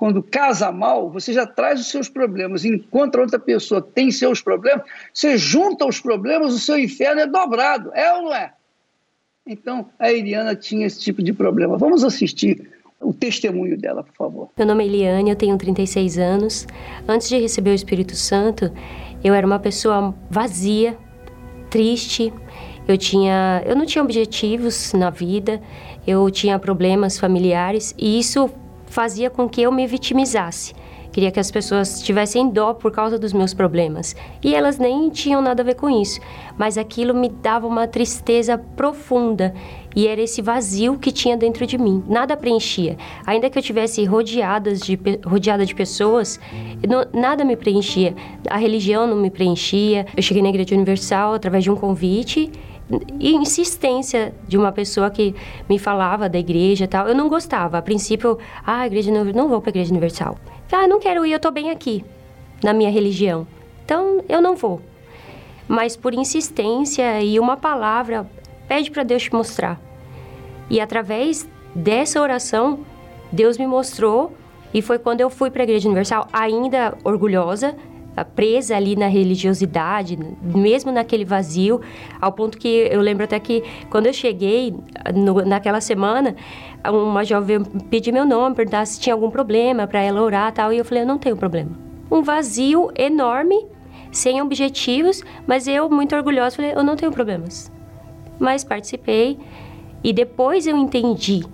quando 0.00 0.22
casa 0.22 0.72
mal, 0.72 1.10
você 1.10 1.30
já 1.30 1.46
traz 1.46 1.78
os 1.78 1.88
seus 1.88 2.08
problemas, 2.08 2.64
encontra 2.64 3.20
outra 3.20 3.38
pessoa 3.38 3.82
tem 3.82 4.10
seus 4.10 4.40
problemas, 4.40 4.86
você 5.12 5.36
junta 5.36 5.84
os 5.84 6.00
problemas, 6.00 6.54
o 6.54 6.58
seu 6.58 6.78
inferno 6.78 7.20
é 7.20 7.26
dobrado, 7.26 7.92
é 7.92 8.10
ou 8.14 8.22
não 8.22 8.34
é? 8.34 8.50
Então, 9.46 9.90
a 9.98 10.10
Eliana 10.10 10.56
tinha 10.56 10.86
esse 10.86 11.00
tipo 11.00 11.22
de 11.22 11.34
problema. 11.34 11.76
Vamos 11.76 12.02
assistir 12.02 12.66
o 12.98 13.12
testemunho 13.12 13.76
dela, 13.76 14.02
por 14.02 14.14
favor. 14.14 14.48
Meu 14.56 14.66
nome 14.66 14.84
é 14.84 14.86
Eliane, 14.86 15.28
eu 15.28 15.36
tenho 15.36 15.58
36 15.58 16.16
anos. 16.16 16.66
Antes 17.06 17.28
de 17.28 17.38
receber 17.38 17.72
o 17.72 17.74
Espírito 17.74 18.16
Santo, 18.16 18.72
eu 19.22 19.34
era 19.34 19.46
uma 19.46 19.58
pessoa 19.58 20.14
vazia, 20.30 20.96
triste. 21.68 22.32
Eu 22.88 22.96
tinha, 22.96 23.62
eu 23.66 23.76
não 23.76 23.84
tinha 23.84 24.02
objetivos 24.02 24.94
na 24.94 25.10
vida. 25.10 25.60
Eu 26.06 26.30
tinha 26.30 26.58
problemas 26.58 27.18
familiares 27.18 27.94
e 27.98 28.18
isso 28.18 28.50
fazia 28.90 29.30
com 29.30 29.48
que 29.48 29.62
eu 29.62 29.72
me 29.72 29.86
vitimizasse. 29.86 30.74
Queria 31.12 31.30
que 31.30 31.40
as 31.40 31.50
pessoas 31.50 32.02
tivessem 32.02 32.50
dó 32.50 32.72
por 32.72 32.92
causa 32.92 33.18
dos 33.18 33.32
meus 33.32 33.52
problemas. 33.52 34.14
E 34.44 34.54
elas 34.54 34.78
nem 34.78 35.08
tinham 35.10 35.42
nada 35.42 35.62
a 35.62 35.64
ver 35.64 35.74
com 35.74 35.90
isso. 35.90 36.20
Mas 36.56 36.78
aquilo 36.78 37.12
me 37.12 37.28
dava 37.28 37.66
uma 37.66 37.88
tristeza 37.88 38.56
profunda. 38.56 39.52
E 39.94 40.06
era 40.06 40.20
esse 40.20 40.40
vazio 40.40 40.96
que 40.98 41.10
tinha 41.10 41.36
dentro 41.36 41.66
de 41.66 41.76
mim. 41.76 42.04
Nada 42.06 42.36
preenchia. 42.36 42.96
Ainda 43.26 43.50
que 43.50 43.58
eu 43.58 43.62
tivesse 43.62 44.04
rodeadas 44.04 44.80
de, 44.80 44.98
rodeada 45.24 45.66
de 45.66 45.74
pessoas, 45.74 46.38
não, 46.88 47.04
nada 47.12 47.44
me 47.44 47.56
preenchia. 47.56 48.14
A 48.48 48.56
religião 48.56 49.04
não 49.06 49.16
me 49.16 49.30
preenchia. 49.30 50.06
Eu 50.16 50.22
cheguei 50.22 50.42
na 50.42 50.50
Igreja 50.50 50.76
Universal 50.76 51.34
através 51.34 51.64
de 51.64 51.72
um 51.72 51.76
convite 51.76 52.52
e 53.18 53.32
insistência 53.34 54.34
de 54.46 54.58
uma 54.58 54.72
pessoa 54.72 55.10
que 55.10 55.34
me 55.68 55.78
falava 55.78 56.28
da 56.28 56.38
igreja 56.38 56.84
e 56.84 56.88
tal. 56.88 57.06
Eu 57.06 57.14
não 57.14 57.28
gostava. 57.28 57.78
A 57.78 57.82
princípio, 57.82 58.38
ah, 58.64 58.86
igreja 58.86 59.12
não, 59.12 59.24
não 59.24 59.48
vou 59.48 59.60
para 59.60 59.70
a 59.70 59.72
igreja 59.72 59.90
universal. 59.90 60.36
Ah, 60.72 60.86
não 60.86 61.00
quero 61.00 61.24
ir, 61.26 61.32
eu 61.32 61.36
estou 61.36 61.52
bem 61.52 61.70
aqui 61.70 62.04
na 62.62 62.72
minha 62.72 62.90
religião. 62.90 63.46
Então, 63.84 64.22
eu 64.28 64.40
não 64.40 64.54
vou. 64.54 64.80
Mas 65.66 65.96
por 65.96 66.14
insistência 66.14 67.22
e 67.22 67.38
uma 67.38 67.56
palavra, 67.56 68.28
pede 68.68 68.90
para 68.90 69.02
Deus 69.02 69.24
te 69.24 69.32
mostrar. 69.32 69.80
E 70.68 70.80
através 70.80 71.48
dessa 71.74 72.20
oração, 72.20 72.80
Deus 73.32 73.58
me 73.58 73.66
mostrou 73.66 74.32
e 74.72 74.80
foi 74.80 74.98
quando 74.98 75.20
eu 75.20 75.30
fui 75.30 75.50
para 75.50 75.62
a 75.62 75.64
igreja 75.64 75.88
universal, 75.88 76.28
ainda 76.32 76.96
orgulhosa, 77.02 77.76
presa 78.24 78.76
ali 78.76 78.96
na 78.96 79.06
religiosidade, 79.06 80.18
mesmo 80.42 80.92
naquele 80.92 81.24
vazio, 81.24 81.80
ao 82.20 82.32
ponto 82.32 82.58
que 82.58 82.68
eu 82.68 83.00
lembro 83.00 83.24
até 83.24 83.38
que 83.38 83.62
quando 83.88 84.06
eu 84.06 84.12
cheguei 84.12 84.74
no, 85.14 85.44
naquela 85.44 85.80
semana, 85.80 86.34
uma 86.84 87.24
jovem 87.24 87.62
pediu 87.88 88.12
meu 88.12 88.24
nome, 88.24 88.54
perguntar 88.54 88.84
se 88.86 89.00
tinha 89.00 89.14
algum 89.14 89.30
problema 89.30 89.86
para 89.86 90.00
ela 90.00 90.20
orar 90.20 90.52
tal, 90.52 90.72
e 90.72 90.78
eu 90.78 90.84
falei, 90.84 91.02
eu 91.02 91.06
não 91.06 91.18
tenho 91.18 91.36
problema. 91.36 91.70
Um 92.10 92.22
vazio 92.22 92.90
enorme, 92.96 93.66
sem 94.10 94.42
objetivos, 94.42 95.22
mas 95.46 95.66
eu, 95.66 95.88
muito 95.88 96.14
orgulhosa, 96.14 96.56
falei, 96.56 96.72
eu 96.72 96.82
não 96.82 96.96
tenho 96.96 97.12
problemas. 97.12 97.70
Mas 98.38 98.64
participei 98.64 99.38
e 100.02 100.12
depois 100.12 100.66
eu 100.66 100.76
entendi 100.76 101.44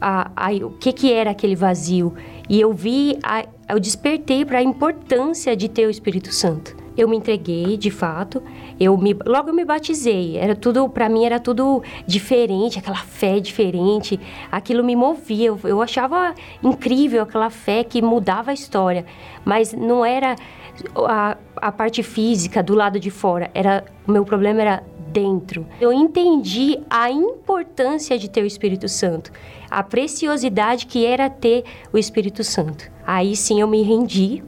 a, 0.00 0.30
a, 0.36 0.52
o 0.52 0.70
que, 0.70 0.92
que 0.92 1.12
era 1.12 1.30
aquele 1.30 1.56
vazio 1.56 2.14
e 2.48 2.60
eu 2.60 2.72
vi, 2.72 3.18
a, 3.22 3.44
eu 3.68 3.80
despertei 3.80 4.44
para 4.44 4.58
a 4.58 4.62
importância 4.62 5.56
de 5.56 5.68
ter 5.68 5.86
o 5.86 5.90
Espírito 5.90 6.32
Santo. 6.32 6.76
Eu 6.96 7.08
me 7.08 7.16
entreguei, 7.16 7.76
de 7.76 7.90
fato. 7.90 8.40
Eu 8.78 8.96
me, 8.96 9.16
logo 9.26 9.48
eu 9.48 9.54
me 9.54 9.64
batizei. 9.64 10.36
Era 10.36 10.54
tudo, 10.54 10.88
para 10.88 11.08
mim 11.08 11.24
era 11.24 11.40
tudo 11.40 11.82
diferente, 12.06 12.78
aquela 12.78 12.98
fé 12.98 13.40
diferente. 13.40 14.20
Aquilo 14.50 14.84
me 14.84 14.94
movia. 14.94 15.48
Eu, 15.48 15.58
eu 15.64 15.82
achava 15.82 16.34
incrível 16.62 17.22
aquela 17.22 17.50
fé 17.50 17.82
que 17.82 18.00
mudava 18.00 18.52
a 18.52 18.54
história. 18.54 19.04
Mas 19.44 19.72
não 19.72 20.04
era 20.04 20.36
a, 20.94 21.36
a 21.56 21.72
parte 21.72 22.02
física 22.02 22.62
do 22.62 22.74
lado 22.74 23.00
de 23.00 23.10
fora. 23.10 23.50
Era 23.54 23.84
o 24.06 24.12
meu 24.12 24.24
problema 24.24 24.60
era 24.60 24.84
dentro. 25.14 25.64
Eu 25.80 25.92
entendi 25.92 26.80
a 26.90 27.08
importância 27.08 28.18
de 28.18 28.28
ter 28.28 28.42
o 28.42 28.46
Espírito 28.46 28.88
Santo, 28.88 29.30
a 29.70 29.80
preciosidade 29.80 30.86
que 30.86 31.06
era 31.06 31.30
ter 31.30 31.62
o 31.92 31.96
Espírito 31.96 32.42
Santo. 32.42 32.90
Aí 33.06 33.36
sim 33.36 33.60
eu 33.60 33.68
me 33.68 33.82
rendi, 33.82 34.42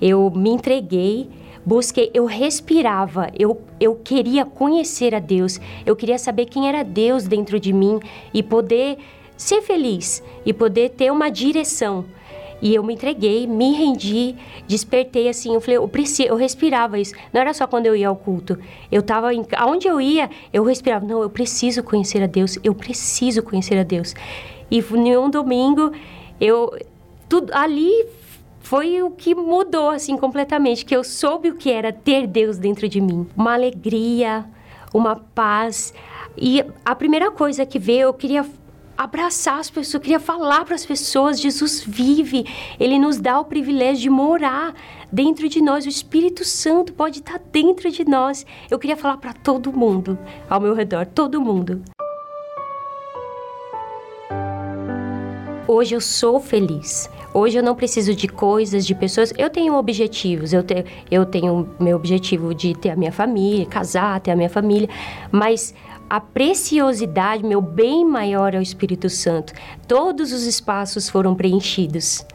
eu 0.00 0.30
me 0.30 0.50
entreguei, 0.50 1.28
busquei, 1.66 2.08
eu 2.14 2.24
respirava, 2.24 3.30
eu, 3.36 3.60
eu 3.80 3.96
queria 3.96 4.44
conhecer 4.44 5.12
a 5.12 5.18
Deus, 5.18 5.60
eu 5.84 5.96
queria 5.96 6.18
saber 6.18 6.46
quem 6.46 6.68
era 6.68 6.84
Deus 6.84 7.24
dentro 7.26 7.58
de 7.58 7.72
mim 7.72 7.98
e 8.32 8.44
poder 8.44 8.96
ser 9.36 9.60
feliz 9.60 10.22
e 10.46 10.52
poder 10.52 10.90
ter 10.90 11.10
uma 11.10 11.30
direção. 11.30 12.04
E 12.62 12.74
eu 12.74 12.82
me 12.82 12.94
entreguei, 12.94 13.46
me 13.46 13.72
rendi, 13.72 14.36
despertei 14.66 15.28
assim. 15.28 15.54
Eu 15.54 15.60
falei, 15.60 15.78
eu, 15.78 15.88
preciso, 15.88 16.28
eu 16.28 16.36
respirava 16.36 16.98
isso. 16.98 17.14
Não 17.32 17.40
era 17.40 17.54
só 17.54 17.66
quando 17.66 17.86
eu 17.86 17.96
ia 17.96 18.08
ao 18.08 18.16
culto. 18.16 18.58
Eu 18.90 19.02
tava 19.02 19.32
em, 19.32 19.44
aonde 19.56 19.88
eu 19.88 20.00
ia, 20.00 20.28
eu 20.52 20.62
respirava. 20.62 21.06
Não, 21.06 21.22
eu 21.22 21.30
preciso 21.30 21.82
conhecer 21.82 22.22
a 22.22 22.26
Deus. 22.26 22.58
Eu 22.62 22.74
preciso 22.74 23.42
conhecer 23.42 23.78
a 23.78 23.82
Deus. 23.82 24.14
E 24.70 24.78
em 24.78 25.16
um 25.16 25.30
domingo, 25.30 25.92
eu 26.40 26.70
tudo 27.28 27.52
ali 27.54 28.06
foi 28.60 29.02
o 29.02 29.10
que 29.10 29.34
mudou 29.34 29.90
assim 29.90 30.16
completamente, 30.16 30.84
que 30.84 30.94
eu 30.94 31.02
soube 31.02 31.48
o 31.48 31.54
que 31.54 31.70
era 31.70 31.92
ter 31.92 32.26
Deus 32.26 32.58
dentro 32.58 32.88
de 32.88 33.00
mim, 33.00 33.26
uma 33.36 33.54
alegria, 33.54 34.44
uma 34.92 35.16
paz. 35.16 35.94
E 36.36 36.64
a 36.84 36.94
primeira 36.94 37.30
coisa 37.30 37.64
que 37.64 37.78
veio, 37.78 38.02
eu 38.02 38.14
queria 38.14 38.44
abraçar 39.00 39.58
as 39.58 39.70
pessoas, 39.70 39.94
eu 39.94 40.00
queria 40.00 40.20
falar 40.20 40.64
para 40.66 40.74
as 40.74 40.84
pessoas: 40.84 41.40
Jesus 41.40 41.82
vive, 41.86 42.44
Ele 42.78 42.98
nos 42.98 43.18
dá 43.18 43.40
o 43.40 43.44
privilégio 43.46 44.02
de 44.02 44.10
morar 44.10 44.74
dentro 45.10 45.48
de 45.48 45.62
nós, 45.62 45.86
o 45.86 45.88
Espírito 45.88 46.44
Santo 46.44 46.92
pode 46.92 47.20
estar 47.20 47.40
dentro 47.50 47.90
de 47.90 48.04
nós. 48.04 48.44
Eu 48.70 48.78
queria 48.78 48.96
falar 48.96 49.16
para 49.16 49.32
todo 49.32 49.72
mundo 49.72 50.18
ao 50.48 50.60
meu 50.60 50.74
redor, 50.74 51.06
todo 51.06 51.40
mundo. 51.40 51.82
Hoje 55.66 55.94
eu 55.94 56.00
sou 56.00 56.40
feliz. 56.40 57.08
Hoje 57.32 57.56
eu 57.56 57.62
não 57.62 57.76
preciso 57.76 58.12
de 58.12 58.26
coisas, 58.26 58.84
de 58.84 58.92
pessoas. 58.92 59.32
Eu 59.38 59.48
tenho 59.48 59.74
objetivos. 59.74 60.52
Eu, 60.52 60.64
te, 60.64 60.84
eu 61.08 61.24
tenho 61.24 61.68
meu 61.78 61.96
objetivo 61.96 62.52
de 62.52 62.74
ter 62.74 62.90
a 62.90 62.96
minha 62.96 63.12
família, 63.12 63.64
casar, 63.66 64.18
ter 64.18 64.32
a 64.32 64.36
minha 64.36 64.50
família. 64.50 64.88
Mas 65.30 65.72
a 66.10 66.18
preciosidade, 66.20 67.44
meu 67.44 67.62
bem 67.62 68.04
maior 68.04 68.52
é 68.52 68.58
o 68.58 68.62
Espírito 68.62 69.08
Santo. 69.08 69.52
Todos 69.86 70.32
os 70.32 70.42
espaços 70.42 71.08
foram 71.08 71.36
preenchidos. 71.36 72.26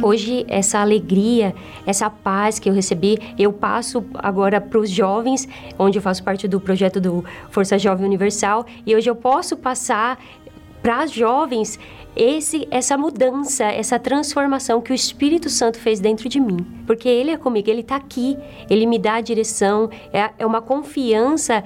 Hoje, 0.00 0.46
essa 0.48 0.78
alegria, 0.78 1.52
essa 1.84 2.08
paz 2.08 2.60
que 2.60 2.70
eu 2.70 2.72
recebi, 2.72 3.18
eu 3.36 3.52
passo 3.52 4.04
agora 4.14 4.60
para 4.60 4.78
os 4.78 4.88
jovens, 4.88 5.48
onde 5.76 5.98
eu 5.98 6.02
faço 6.02 6.22
parte 6.22 6.46
do 6.46 6.60
projeto 6.60 7.00
do 7.00 7.24
Força 7.50 7.76
Jovem 7.76 8.06
Universal, 8.06 8.64
e 8.86 8.94
hoje 8.94 9.10
eu 9.10 9.16
posso 9.16 9.56
passar 9.56 10.16
para 10.80 11.02
as 11.02 11.10
jovens 11.10 11.76
esse, 12.18 12.66
essa 12.70 12.98
mudança, 12.98 13.64
essa 13.64 13.98
transformação 13.98 14.82
que 14.82 14.90
o 14.90 14.94
Espírito 14.94 15.48
Santo 15.48 15.78
fez 15.78 16.00
dentro 16.00 16.28
de 16.28 16.40
mim. 16.40 16.66
Porque 16.84 17.08
Ele 17.08 17.30
é 17.30 17.36
comigo, 17.36 17.70
Ele 17.70 17.80
está 17.80 17.94
aqui, 17.94 18.36
Ele 18.68 18.86
me 18.86 18.98
dá 18.98 19.14
a 19.14 19.20
direção, 19.20 19.88
é, 20.12 20.30
é 20.36 20.44
uma 20.44 20.60
confiança 20.60 21.62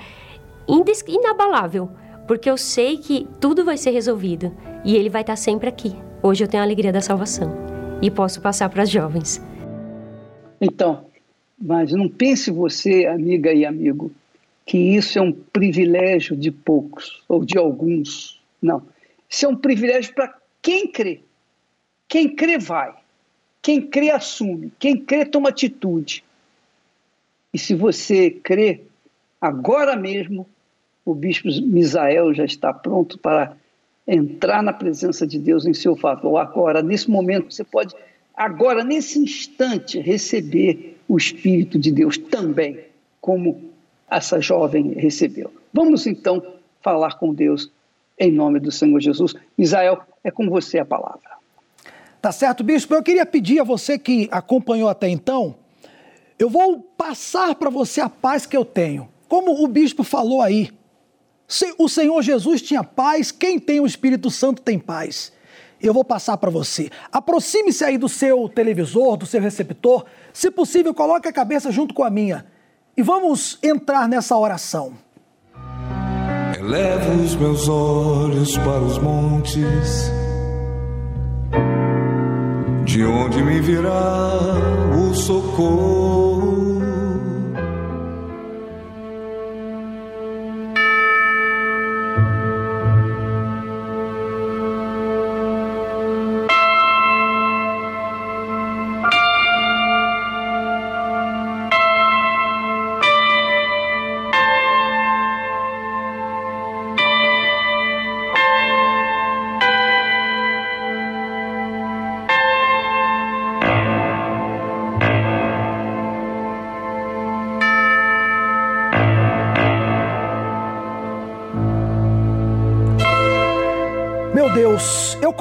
inabalável, 1.08 1.90
porque 2.28 2.50
eu 2.50 2.58
sei 2.58 2.98
que 2.98 3.26
tudo 3.40 3.64
vai 3.64 3.78
ser 3.78 3.90
resolvido 3.90 4.54
e 4.84 4.94
Ele 4.94 5.08
vai 5.08 5.22
estar 5.22 5.32
tá 5.32 5.36
sempre 5.36 5.68
aqui. 5.68 5.96
Hoje 6.22 6.44
eu 6.44 6.48
tenho 6.48 6.62
a 6.62 6.66
alegria 6.66 6.92
da 6.92 7.00
salvação 7.00 7.52
e 8.02 8.10
posso 8.10 8.40
passar 8.40 8.68
para 8.68 8.82
as 8.82 8.90
jovens. 8.90 9.42
Então, 10.60 11.06
mas 11.58 11.92
não 11.92 12.08
pense 12.08 12.50
você, 12.50 13.06
amiga 13.06 13.52
e 13.52 13.64
amigo, 13.64 14.12
que 14.66 14.76
isso 14.76 15.18
é 15.18 15.22
um 15.22 15.32
privilégio 15.32 16.36
de 16.36 16.50
poucos 16.50 17.22
ou 17.28 17.44
de 17.44 17.56
alguns. 17.56 18.40
Não. 18.60 18.82
Isso 19.28 19.46
é 19.46 19.48
um 19.48 19.56
privilégio 19.56 20.14
para 20.14 20.41
quem 20.62 20.86
crê? 20.86 21.20
Quem 22.08 22.34
crê 22.34 22.56
vai. 22.56 22.94
Quem 23.60 23.80
crê 23.80 24.10
assume. 24.10 24.72
Quem 24.78 24.96
crê 24.96 25.24
toma 25.24 25.48
atitude. 25.48 26.24
E 27.52 27.58
se 27.58 27.74
você 27.74 28.30
crê, 28.30 28.80
agora 29.40 29.96
mesmo 29.96 30.46
o 31.04 31.14
bispo 31.14 31.48
Misael 31.48 32.32
já 32.32 32.44
está 32.44 32.72
pronto 32.72 33.18
para 33.18 33.56
entrar 34.06 34.62
na 34.62 34.72
presença 34.72 35.26
de 35.26 35.38
Deus 35.38 35.66
em 35.66 35.74
seu 35.74 35.96
favor. 35.96 36.38
Agora, 36.38 36.82
nesse 36.82 37.10
momento, 37.10 37.52
você 37.52 37.64
pode, 37.64 37.94
agora, 38.34 38.84
nesse 38.84 39.18
instante, 39.18 39.98
receber 39.98 40.96
o 41.08 41.16
Espírito 41.16 41.78
de 41.78 41.90
Deus 41.90 42.16
também, 42.16 42.80
como 43.20 43.70
essa 44.10 44.40
jovem 44.40 44.92
recebeu. 44.92 45.52
Vamos 45.72 46.06
então 46.06 46.42
falar 46.80 47.18
com 47.18 47.32
Deus 47.32 47.70
em 48.18 48.30
nome 48.30 48.60
do 48.60 48.70
Senhor 48.70 49.00
Jesus. 49.00 49.34
Misael, 49.56 50.02
é 50.24 50.30
com 50.30 50.48
você 50.48 50.78
a 50.78 50.84
palavra. 50.84 51.32
Tá 52.20 52.30
certo, 52.30 52.62
bispo. 52.62 52.94
Eu 52.94 53.02
queria 53.02 53.26
pedir 53.26 53.60
a 53.60 53.64
você 53.64 53.98
que 53.98 54.28
acompanhou 54.30 54.88
até 54.88 55.08
então, 55.08 55.56
eu 56.38 56.48
vou 56.48 56.80
passar 56.80 57.54
para 57.54 57.70
você 57.70 58.00
a 58.00 58.08
paz 58.08 58.46
que 58.46 58.56
eu 58.56 58.64
tenho. 58.64 59.08
Como 59.28 59.62
o 59.62 59.66
bispo 59.66 60.04
falou 60.04 60.40
aí, 60.40 60.70
o 61.78 61.88
Senhor 61.88 62.22
Jesus 62.22 62.62
tinha 62.62 62.84
paz, 62.84 63.30
quem 63.30 63.58
tem 63.58 63.80
o 63.80 63.86
Espírito 63.86 64.30
Santo 64.30 64.62
tem 64.62 64.78
paz. 64.78 65.32
Eu 65.80 65.92
vou 65.92 66.04
passar 66.04 66.36
para 66.36 66.50
você. 66.50 66.90
Aproxime-se 67.10 67.84
aí 67.84 67.98
do 67.98 68.08
seu 68.08 68.48
televisor, 68.48 69.16
do 69.16 69.26
seu 69.26 69.40
receptor. 69.40 70.04
Se 70.32 70.50
possível, 70.50 70.94
coloque 70.94 71.26
a 71.26 71.32
cabeça 71.32 71.72
junto 71.72 71.92
com 71.92 72.04
a 72.04 72.10
minha. 72.10 72.46
E 72.96 73.02
vamos 73.02 73.58
entrar 73.62 74.08
nessa 74.08 74.36
oração. 74.36 74.94
Elevo 76.64 77.24
os 77.24 77.34
meus 77.34 77.68
olhos 77.68 78.56
para 78.58 78.78
os 78.78 78.96
montes, 78.98 80.12
de 82.84 83.04
onde 83.04 83.42
me 83.42 83.60
virá 83.60 84.38
o 84.96 85.12
socorro. 85.12 86.31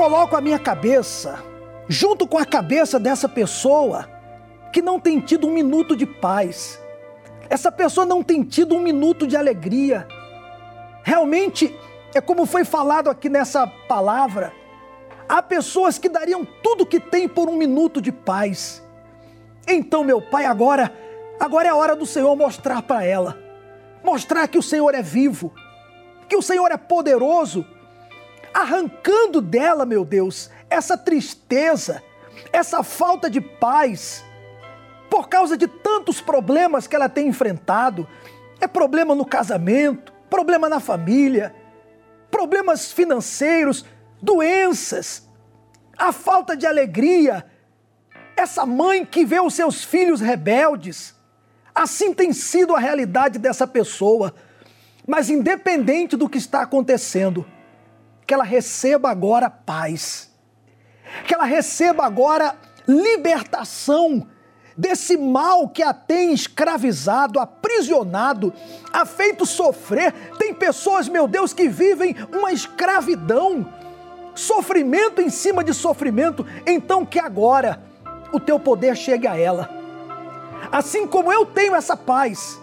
Coloco 0.01 0.35
a 0.35 0.41
minha 0.41 0.57
cabeça 0.57 1.43
junto 1.87 2.27
com 2.27 2.39
a 2.39 2.43
cabeça 2.43 2.99
dessa 2.99 3.29
pessoa 3.29 4.09
que 4.73 4.81
não 4.81 4.99
tem 4.99 5.19
tido 5.19 5.45
um 5.45 5.53
minuto 5.53 5.95
de 5.95 6.07
paz. 6.07 6.81
Essa 7.47 7.71
pessoa 7.71 8.03
não 8.03 8.23
tem 8.23 8.41
tido 8.41 8.73
um 8.73 8.79
minuto 8.79 9.27
de 9.27 9.37
alegria. 9.37 10.07
Realmente, 11.03 11.77
é 12.15 12.19
como 12.19 12.47
foi 12.47 12.65
falado 12.65 13.11
aqui 13.11 13.29
nessa 13.29 13.67
palavra, 13.67 14.51
Há 15.29 15.41
pessoas 15.41 15.99
que 15.99 16.09
dariam 16.09 16.45
tudo 16.63 16.85
que 16.85 16.99
têm 16.99 17.29
por 17.29 17.47
um 17.47 17.55
minuto 17.55 18.01
de 18.01 18.11
paz. 18.11 18.83
Então, 19.67 20.03
meu 20.03 20.19
Pai, 20.19 20.45
agora, 20.45 20.91
agora 21.39 21.67
é 21.67 21.71
a 21.71 21.75
hora 21.75 21.95
do 21.95 22.07
Senhor 22.07 22.35
mostrar 22.35 22.81
para 22.81 23.05
ela, 23.05 23.37
mostrar 24.03 24.47
que 24.47 24.57
o 24.57 24.63
Senhor 24.63 24.93
é 24.95 25.01
vivo, 25.01 25.53
que 26.27 26.35
o 26.35 26.41
Senhor 26.41 26.69
é 26.71 26.75
poderoso, 26.75 27.65
arrancando 28.53 29.41
dela, 29.41 29.85
meu 29.85 30.03
Deus, 30.03 30.49
essa 30.69 30.97
tristeza, 30.97 32.03
essa 32.51 32.83
falta 32.83 33.29
de 33.29 33.41
paz, 33.41 34.23
por 35.09 35.27
causa 35.27 35.57
de 35.57 35.67
tantos 35.67 36.21
problemas 36.21 36.87
que 36.87 36.95
ela 36.95 37.09
tem 37.09 37.27
enfrentado. 37.27 38.07
É 38.59 38.67
problema 38.67 39.13
no 39.13 39.25
casamento, 39.25 40.13
problema 40.29 40.69
na 40.69 40.79
família, 40.79 41.53
problemas 42.29 42.91
financeiros, 42.91 43.85
doenças, 44.21 45.27
a 45.97 46.11
falta 46.11 46.55
de 46.55 46.65
alegria. 46.65 47.45
Essa 48.37 48.65
mãe 48.65 49.05
que 49.05 49.25
vê 49.25 49.39
os 49.39 49.53
seus 49.53 49.83
filhos 49.83 50.21
rebeldes. 50.21 51.13
Assim 51.75 52.13
tem 52.13 52.31
sido 52.31 52.75
a 52.75 52.79
realidade 52.79 53.37
dessa 53.37 53.67
pessoa. 53.67 54.33
Mas 55.05 55.29
independente 55.29 56.15
do 56.15 56.29
que 56.29 56.37
está 56.37 56.61
acontecendo, 56.61 57.45
que 58.25 58.33
ela 58.33 58.43
receba 58.43 59.09
agora 59.09 59.49
paz. 59.49 60.31
Que 61.27 61.33
ela 61.33 61.45
receba 61.45 62.05
agora 62.05 62.55
libertação 62.87 64.27
desse 64.77 65.17
mal 65.17 65.67
que 65.69 65.83
a 65.83 65.93
tem 65.93 66.33
escravizado, 66.33 67.39
aprisionado, 67.39 68.53
a 68.91 69.05
feito 69.05 69.45
sofrer. 69.45 70.13
Tem 70.37 70.53
pessoas, 70.53 71.07
meu 71.07 71.27
Deus, 71.27 71.53
que 71.53 71.67
vivem 71.67 72.15
uma 72.31 72.51
escravidão, 72.51 73.71
sofrimento 74.33 75.21
em 75.21 75.29
cima 75.29 75.63
de 75.63 75.73
sofrimento. 75.73 76.45
Então 76.65 77.05
que 77.05 77.19
agora 77.19 77.81
o 78.31 78.39
teu 78.39 78.59
poder 78.59 78.95
chegue 78.95 79.27
a 79.27 79.37
ela. 79.37 79.69
Assim 80.71 81.05
como 81.05 81.31
eu 81.31 81.45
tenho 81.45 81.75
essa 81.75 81.97
paz, 81.97 82.59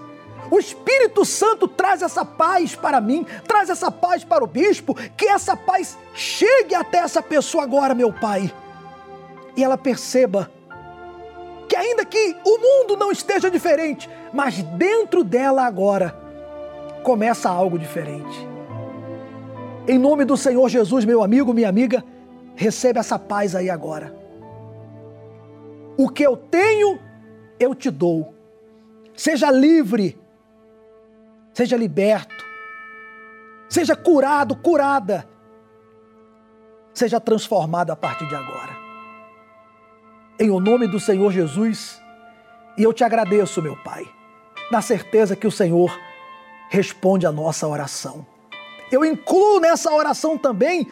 o 0.50 0.58
Espírito 0.58 1.24
Santo 1.24 1.68
traz 1.68 2.02
essa 2.02 2.24
paz 2.24 2.74
para 2.74 3.00
mim, 3.00 3.26
traz 3.46 3.70
essa 3.70 3.90
paz 3.90 4.24
para 4.24 4.42
o 4.42 4.46
bispo, 4.46 4.94
que 5.16 5.26
essa 5.26 5.56
paz 5.56 5.96
chegue 6.14 6.74
até 6.74 6.98
essa 6.98 7.22
pessoa 7.22 7.64
agora, 7.64 7.94
meu 7.94 8.12
Pai, 8.12 8.52
e 9.56 9.62
ela 9.62 9.76
perceba 9.76 10.50
que, 11.68 11.76
ainda 11.76 12.04
que 12.04 12.36
o 12.44 12.58
mundo 12.58 12.96
não 12.96 13.12
esteja 13.12 13.50
diferente, 13.50 14.08
mas 14.32 14.62
dentro 14.62 15.22
dela 15.22 15.64
agora 15.66 16.16
começa 17.02 17.48
algo 17.50 17.78
diferente. 17.78 18.48
Em 19.86 19.98
nome 19.98 20.24
do 20.24 20.36
Senhor 20.36 20.68
Jesus, 20.68 21.04
meu 21.04 21.22
amigo, 21.22 21.52
minha 21.52 21.68
amiga, 21.68 22.04
receba 22.54 23.00
essa 23.00 23.18
paz 23.18 23.54
aí 23.54 23.70
agora. 23.70 24.14
O 25.96 26.08
que 26.08 26.22
eu 26.22 26.36
tenho, 26.36 26.98
eu 27.58 27.74
te 27.74 27.90
dou. 27.90 28.34
Seja 29.16 29.50
livre 29.50 30.16
seja 31.58 31.76
liberto, 31.76 32.46
seja 33.68 33.96
curado, 33.96 34.54
curada, 34.54 35.28
seja 36.94 37.18
transformado 37.18 37.90
a 37.90 37.96
partir 37.96 38.28
de 38.28 38.36
agora. 38.36 38.76
Em 40.38 40.50
o 40.50 40.60
nome 40.60 40.86
do 40.86 41.00
Senhor 41.00 41.32
Jesus, 41.32 42.00
e 42.76 42.84
eu 42.84 42.92
te 42.92 43.02
agradeço, 43.02 43.60
meu 43.60 43.74
Pai, 43.82 44.08
na 44.70 44.80
certeza 44.80 45.34
que 45.34 45.48
o 45.48 45.50
Senhor 45.50 45.90
responde 46.70 47.26
a 47.26 47.32
nossa 47.32 47.66
oração. 47.66 48.24
Eu 48.88 49.04
incluo 49.04 49.58
nessa 49.58 49.92
oração 49.92 50.38
também 50.38 50.86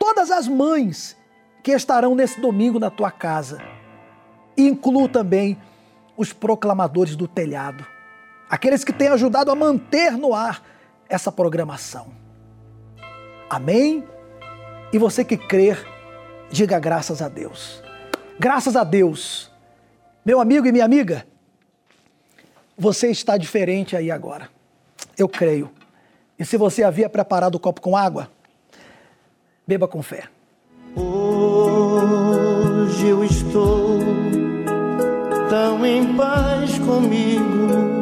todas 0.00 0.32
as 0.32 0.48
mães 0.48 1.16
que 1.62 1.70
estarão 1.70 2.16
nesse 2.16 2.40
domingo 2.40 2.80
na 2.80 2.90
tua 2.90 3.12
casa. 3.12 3.62
E 4.56 4.66
incluo 4.66 5.08
também 5.08 5.56
os 6.16 6.32
proclamadores 6.32 7.14
do 7.14 7.28
telhado 7.28 7.86
aqueles 8.52 8.84
que 8.84 8.92
têm 8.92 9.08
ajudado 9.08 9.50
a 9.50 9.54
manter 9.54 10.12
no 10.12 10.34
ar 10.34 10.62
essa 11.08 11.32
programação. 11.32 12.08
Amém? 13.48 14.06
E 14.92 14.98
você 14.98 15.24
que 15.24 15.38
crer, 15.38 15.82
diga 16.50 16.78
graças 16.78 17.22
a 17.22 17.30
Deus. 17.30 17.82
Graças 18.38 18.76
a 18.76 18.84
Deus. 18.84 19.50
Meu 20.22 20.38
amigo 20.38 20.66
e 20.66 20.72
minha 20.72 20.84
amiga, 20.84 21.26
você 22.76 23.10
está 23.10 23.38
diferente 23.38 23.96
aí 23.96 24.10
agora. 24.10 24.50
Eu 25.16 25.30
creio. 25.30 25.70
E 26.38 26.44
se 26.44 26.58
você 26.58 26.84
havia 26.84 27.08
preparado 27.08 27.54
o 27.54 27.60
copo 27.60 27.80
com 27.80 27.96
água, 27.96 28.30
beba 29.66 29.88
com 29.88 30.02
fé. 30.02 30.24
Hoje 30.94 31.06
eu 33.06 33.24
estou 33.24 33.98
tão 35.48 35.86
em 35.86 36.14
paz 36.14 36.78
comigo 36.80 38.01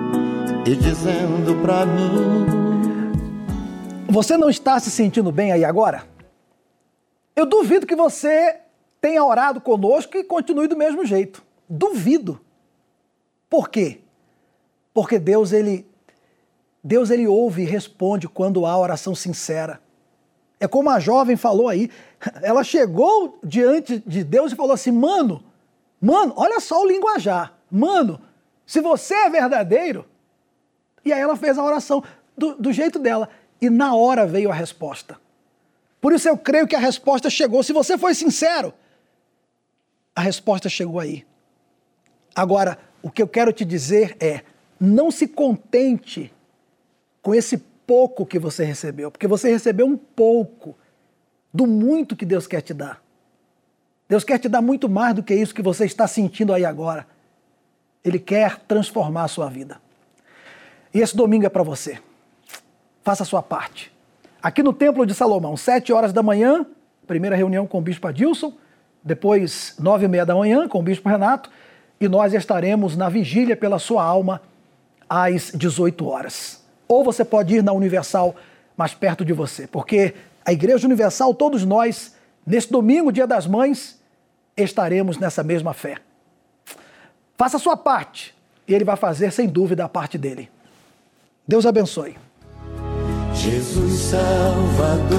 e 0.65 0.75
dizendo 0.75 1.59
para 1.61 1.85
mim: 1.85 2.45
Você 4.09 4.37
não 4.37 4.49
está 4.49 4.79
se 4.79 4.91
sentindo 4.91 5.31
bem 5.31 5.51
aí 5.51 5.65
agora? 5.65 6.07
Eu 7.35 7.45
duvido 7.45 7.87
que 7.87 7.95
você 7.95 8.59
tenha 8.99 9.23
orado 9.23 9.59
conosco 9.59 10.17
e 10.17 10.23
continue 10.23 10.67
do 10.67 10.77
mesmo 10.77 11.05
jeito. 11.05 11.43
Duvido. 11.67 12.39
Por 13.49 13.69
quê? 13.69 14.01
Porque 14.93 15.17
Deus 15.17 15.51
ele 15.51 15.85
Deus 16.83 17.09
ele 17.09 17.27
ouve 17.27 17.63
e 17.63 17.65
responde 17.65 18.27
quando 18.27 18.65
há 18.65 18.77
oração 18.77 19.15
sincera. 19.15 19.81
É 20.59 20.67
como 20.67 20.91
a 20.91 20.99
jovem 20.99 21.35
falou 21.35 21.67
aí, 21.67 21.89
ela 22.43 22.63
chegou 22.63 23.39
diante 23.43 23.97
de 24.05 24.23
Deus 24.23 24.51
e 24.51 24.55
falou 24.55 24.73
assim: 24.73 24.91
"Mano, 24.91 25.43
mano, 25.99 26.33
olha 26.35 26.59
só 26.59 26.83
o 26.83 26.87
linguajar. 26.87 27.57
Mano, 27.69 28.21
se 28.65 28.79
você 28.79 29.15
é 29.15 29.29
verdadeiro, 29.29 30.05
e 31.03 31.11
aí 31.11 31.19
ela 31.19 31.35
fez 31.35 31.57
a 31.57 31.63
oração 31.63 32.03
do, 32.37 32.55
do 32.55 32.71
jeito 32.71 32.99
dela. 32.99 33.29
E 33.61 33.69
na 33.69 33.95
hora 33.95 34.25
veio 34.25 34.51
a 34.51 34.53
resposta. 34.53 35.19
Por 35.99 36.13
isso 36.13 36.27
eu 36.27 36.37
creio 36.37 36.67
que 36.67 36.75
a 36.75 36.79
resposta 36.79 37.29
chegou. 37.29 37.61
Se 37.61 37.73
você 37.73 37.97
foi 37.97 38.15
sincero, 38.15 38.73
a 40.15 40.21
resposta 40.21 40.67
chegou 40.67 40.99
aí. 40.99 41.25
Agora, 42.35 42.77
o 43.03 43.09
que 43.09 43.21
eu 43.21 43.27
quero 43.27 43.53
te 43.53 43.63
dizer 43.63 44.17
é: 44.19 44.41
não 44.79 45.11
se 45.11 45.27
contente 45.27 46.33
com 47.21 47.35
esse 47.35 47.57
pouco 47.85 48.25
que 48.25 48.39
você 48.39 48.63
recebeu, 48.63 49.11
porque 49.11 49.27
você 49.27 49.51
recebeu 49.51 49.85
um 49.85 49.97
pouco 49.97 50.75
do 51.53 51.67
muito 51.67 52.15
que 52.15 52.25
Deus 52.25 52.47
quer 52.47 52.61
te 52.61 52.73
dar. 52.73 53.03
Deus 54.07 54.23
quer 54.23 54.39
te 54.39 54.49
dar 54.49 54.61
muito 54.61 54.89
mais 54.89 55.15
do 55.15 55.23
que 55.23 55.33
isso 55.33 55.53
que 55.53 55.61
você 55.61 55.85
está 55.85 56.07
sentindo 56.07 56.53
aí 56.53 56.65
agora. 56.65 57.07
Ele 58.03 58.19
quer 58.19 58.59
transformar 58.61 59.23
a 59.23 59.27
sua 59.27 59.49
vida. 59.49 59.79
E 60.93 60.99
esse 60.99 61.15
domingo 61.15 61.45
é 61.45 61.49
para 61.49 61.63
você. 61.63 61.99
Faça 63.03 63.23
a 63.23 63.25
sua 63.25 63.41
parte. 63.41 63.91
Aqui 64.41 64.61
no 64.61 64.73
Templo 64.73 65.05
de 65.05 65.13
Salomão, 65.13 65.55
sete 65.55 65.93
horas 65.93 66.11
da 66.11 66.21
manhã, 66.21 66.65
primeira 67.07 67.35
reunião 67.35 67.65
com 67.65 67.77
o 67.77 67.81
Bispo 67.81 68.07
Adilson, 68.07 68.53
depois 69.03 69.75
nove 69.79 70.05
e 70.05 70.07
meia 70.07 70.25
da 70.25 70.35
manhã 70.35 70.67
com 70.67 70.79
o 70.79 70.83
Bispo 70.83 71.07
Renato, 71.07 71.49
e 71.99 72.07
nós 72.07 72.33
estaremos 72.33 72.97
na 72.97 73.09
vigília 73.09 73.55
pela 73.55 73.79
sua 73.79 74.03
alma 74.03 74.41
às 75.09 75.51
18 75.53 76.07
horas. 76.07 76.63
Ou 76.87 77.03
você 77.03 77.23
pode 77.23 77.55
ir 77.55 77.63
na 77.63 77.71
Universal 77.71 78.35
mais 78.75 78.93
perto 78.93 79.23
de 79.23 79.33
você, 79.33 79.67
porque 79.67 80.13
a 80.43 80.51
Igreja 80.51 80.87
Universal, 80.87 81.33
todos 81.35 81.63
nós, 81.63 82.15
nesse 82.45 82.71
domingo, 82.71 83.11
dia 83.11 83.27
das 83.27 83.45
mães, 83.45 84.01
estaremos 84.57 85.17
nessa 85.17 85.43
mesma 85.43 85.73
fé. 85.73 85.97
Faça 87.37 87.57
a 87.57 87.59
sua 87.59 87.77
parte, 87.77 88.35
e 88.67 88.73
ele 88.73 88.83
vai 88.83 88.95
fazer 88.97 89.31
sem 89.31 89.47
dúvida 89.47 89.85
a 89.85 89.89
parte 89.89 90.17
dele. 90.17 90.49
Deus 91.47 91.65
abençoe. 91.65 92.15
Jesus 93.33 93.93
Salvador, 94.11 95.09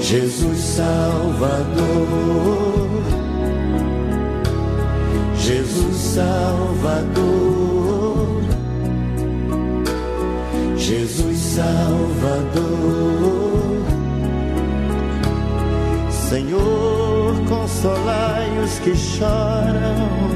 Jesus 0.00 0.58
Salvador, 0.58 1.66
Jesus 5.36 5.96
Salvador, 5.96 7.46
Jesus 10.76 11.38
Salvador, 11.38 12.66
Senhor, 16.10 17.34
consolai 17.48 18.58
os 18.64 18.78
que 18.80 18.96
choram 18.96 20.35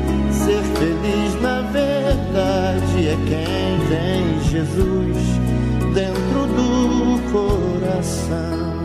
Ser 0.45 0.63
feliz 0.63 1.39
na 1.39 1.61
verdade 1.61 3.07
é 3.07 3.15
quem 3.27 3.87
tem 3.87 4.39
Jesus 4.49 5.17
dentro 5.93 6.47
do 6.47 7.31
coração. 7.31 8.80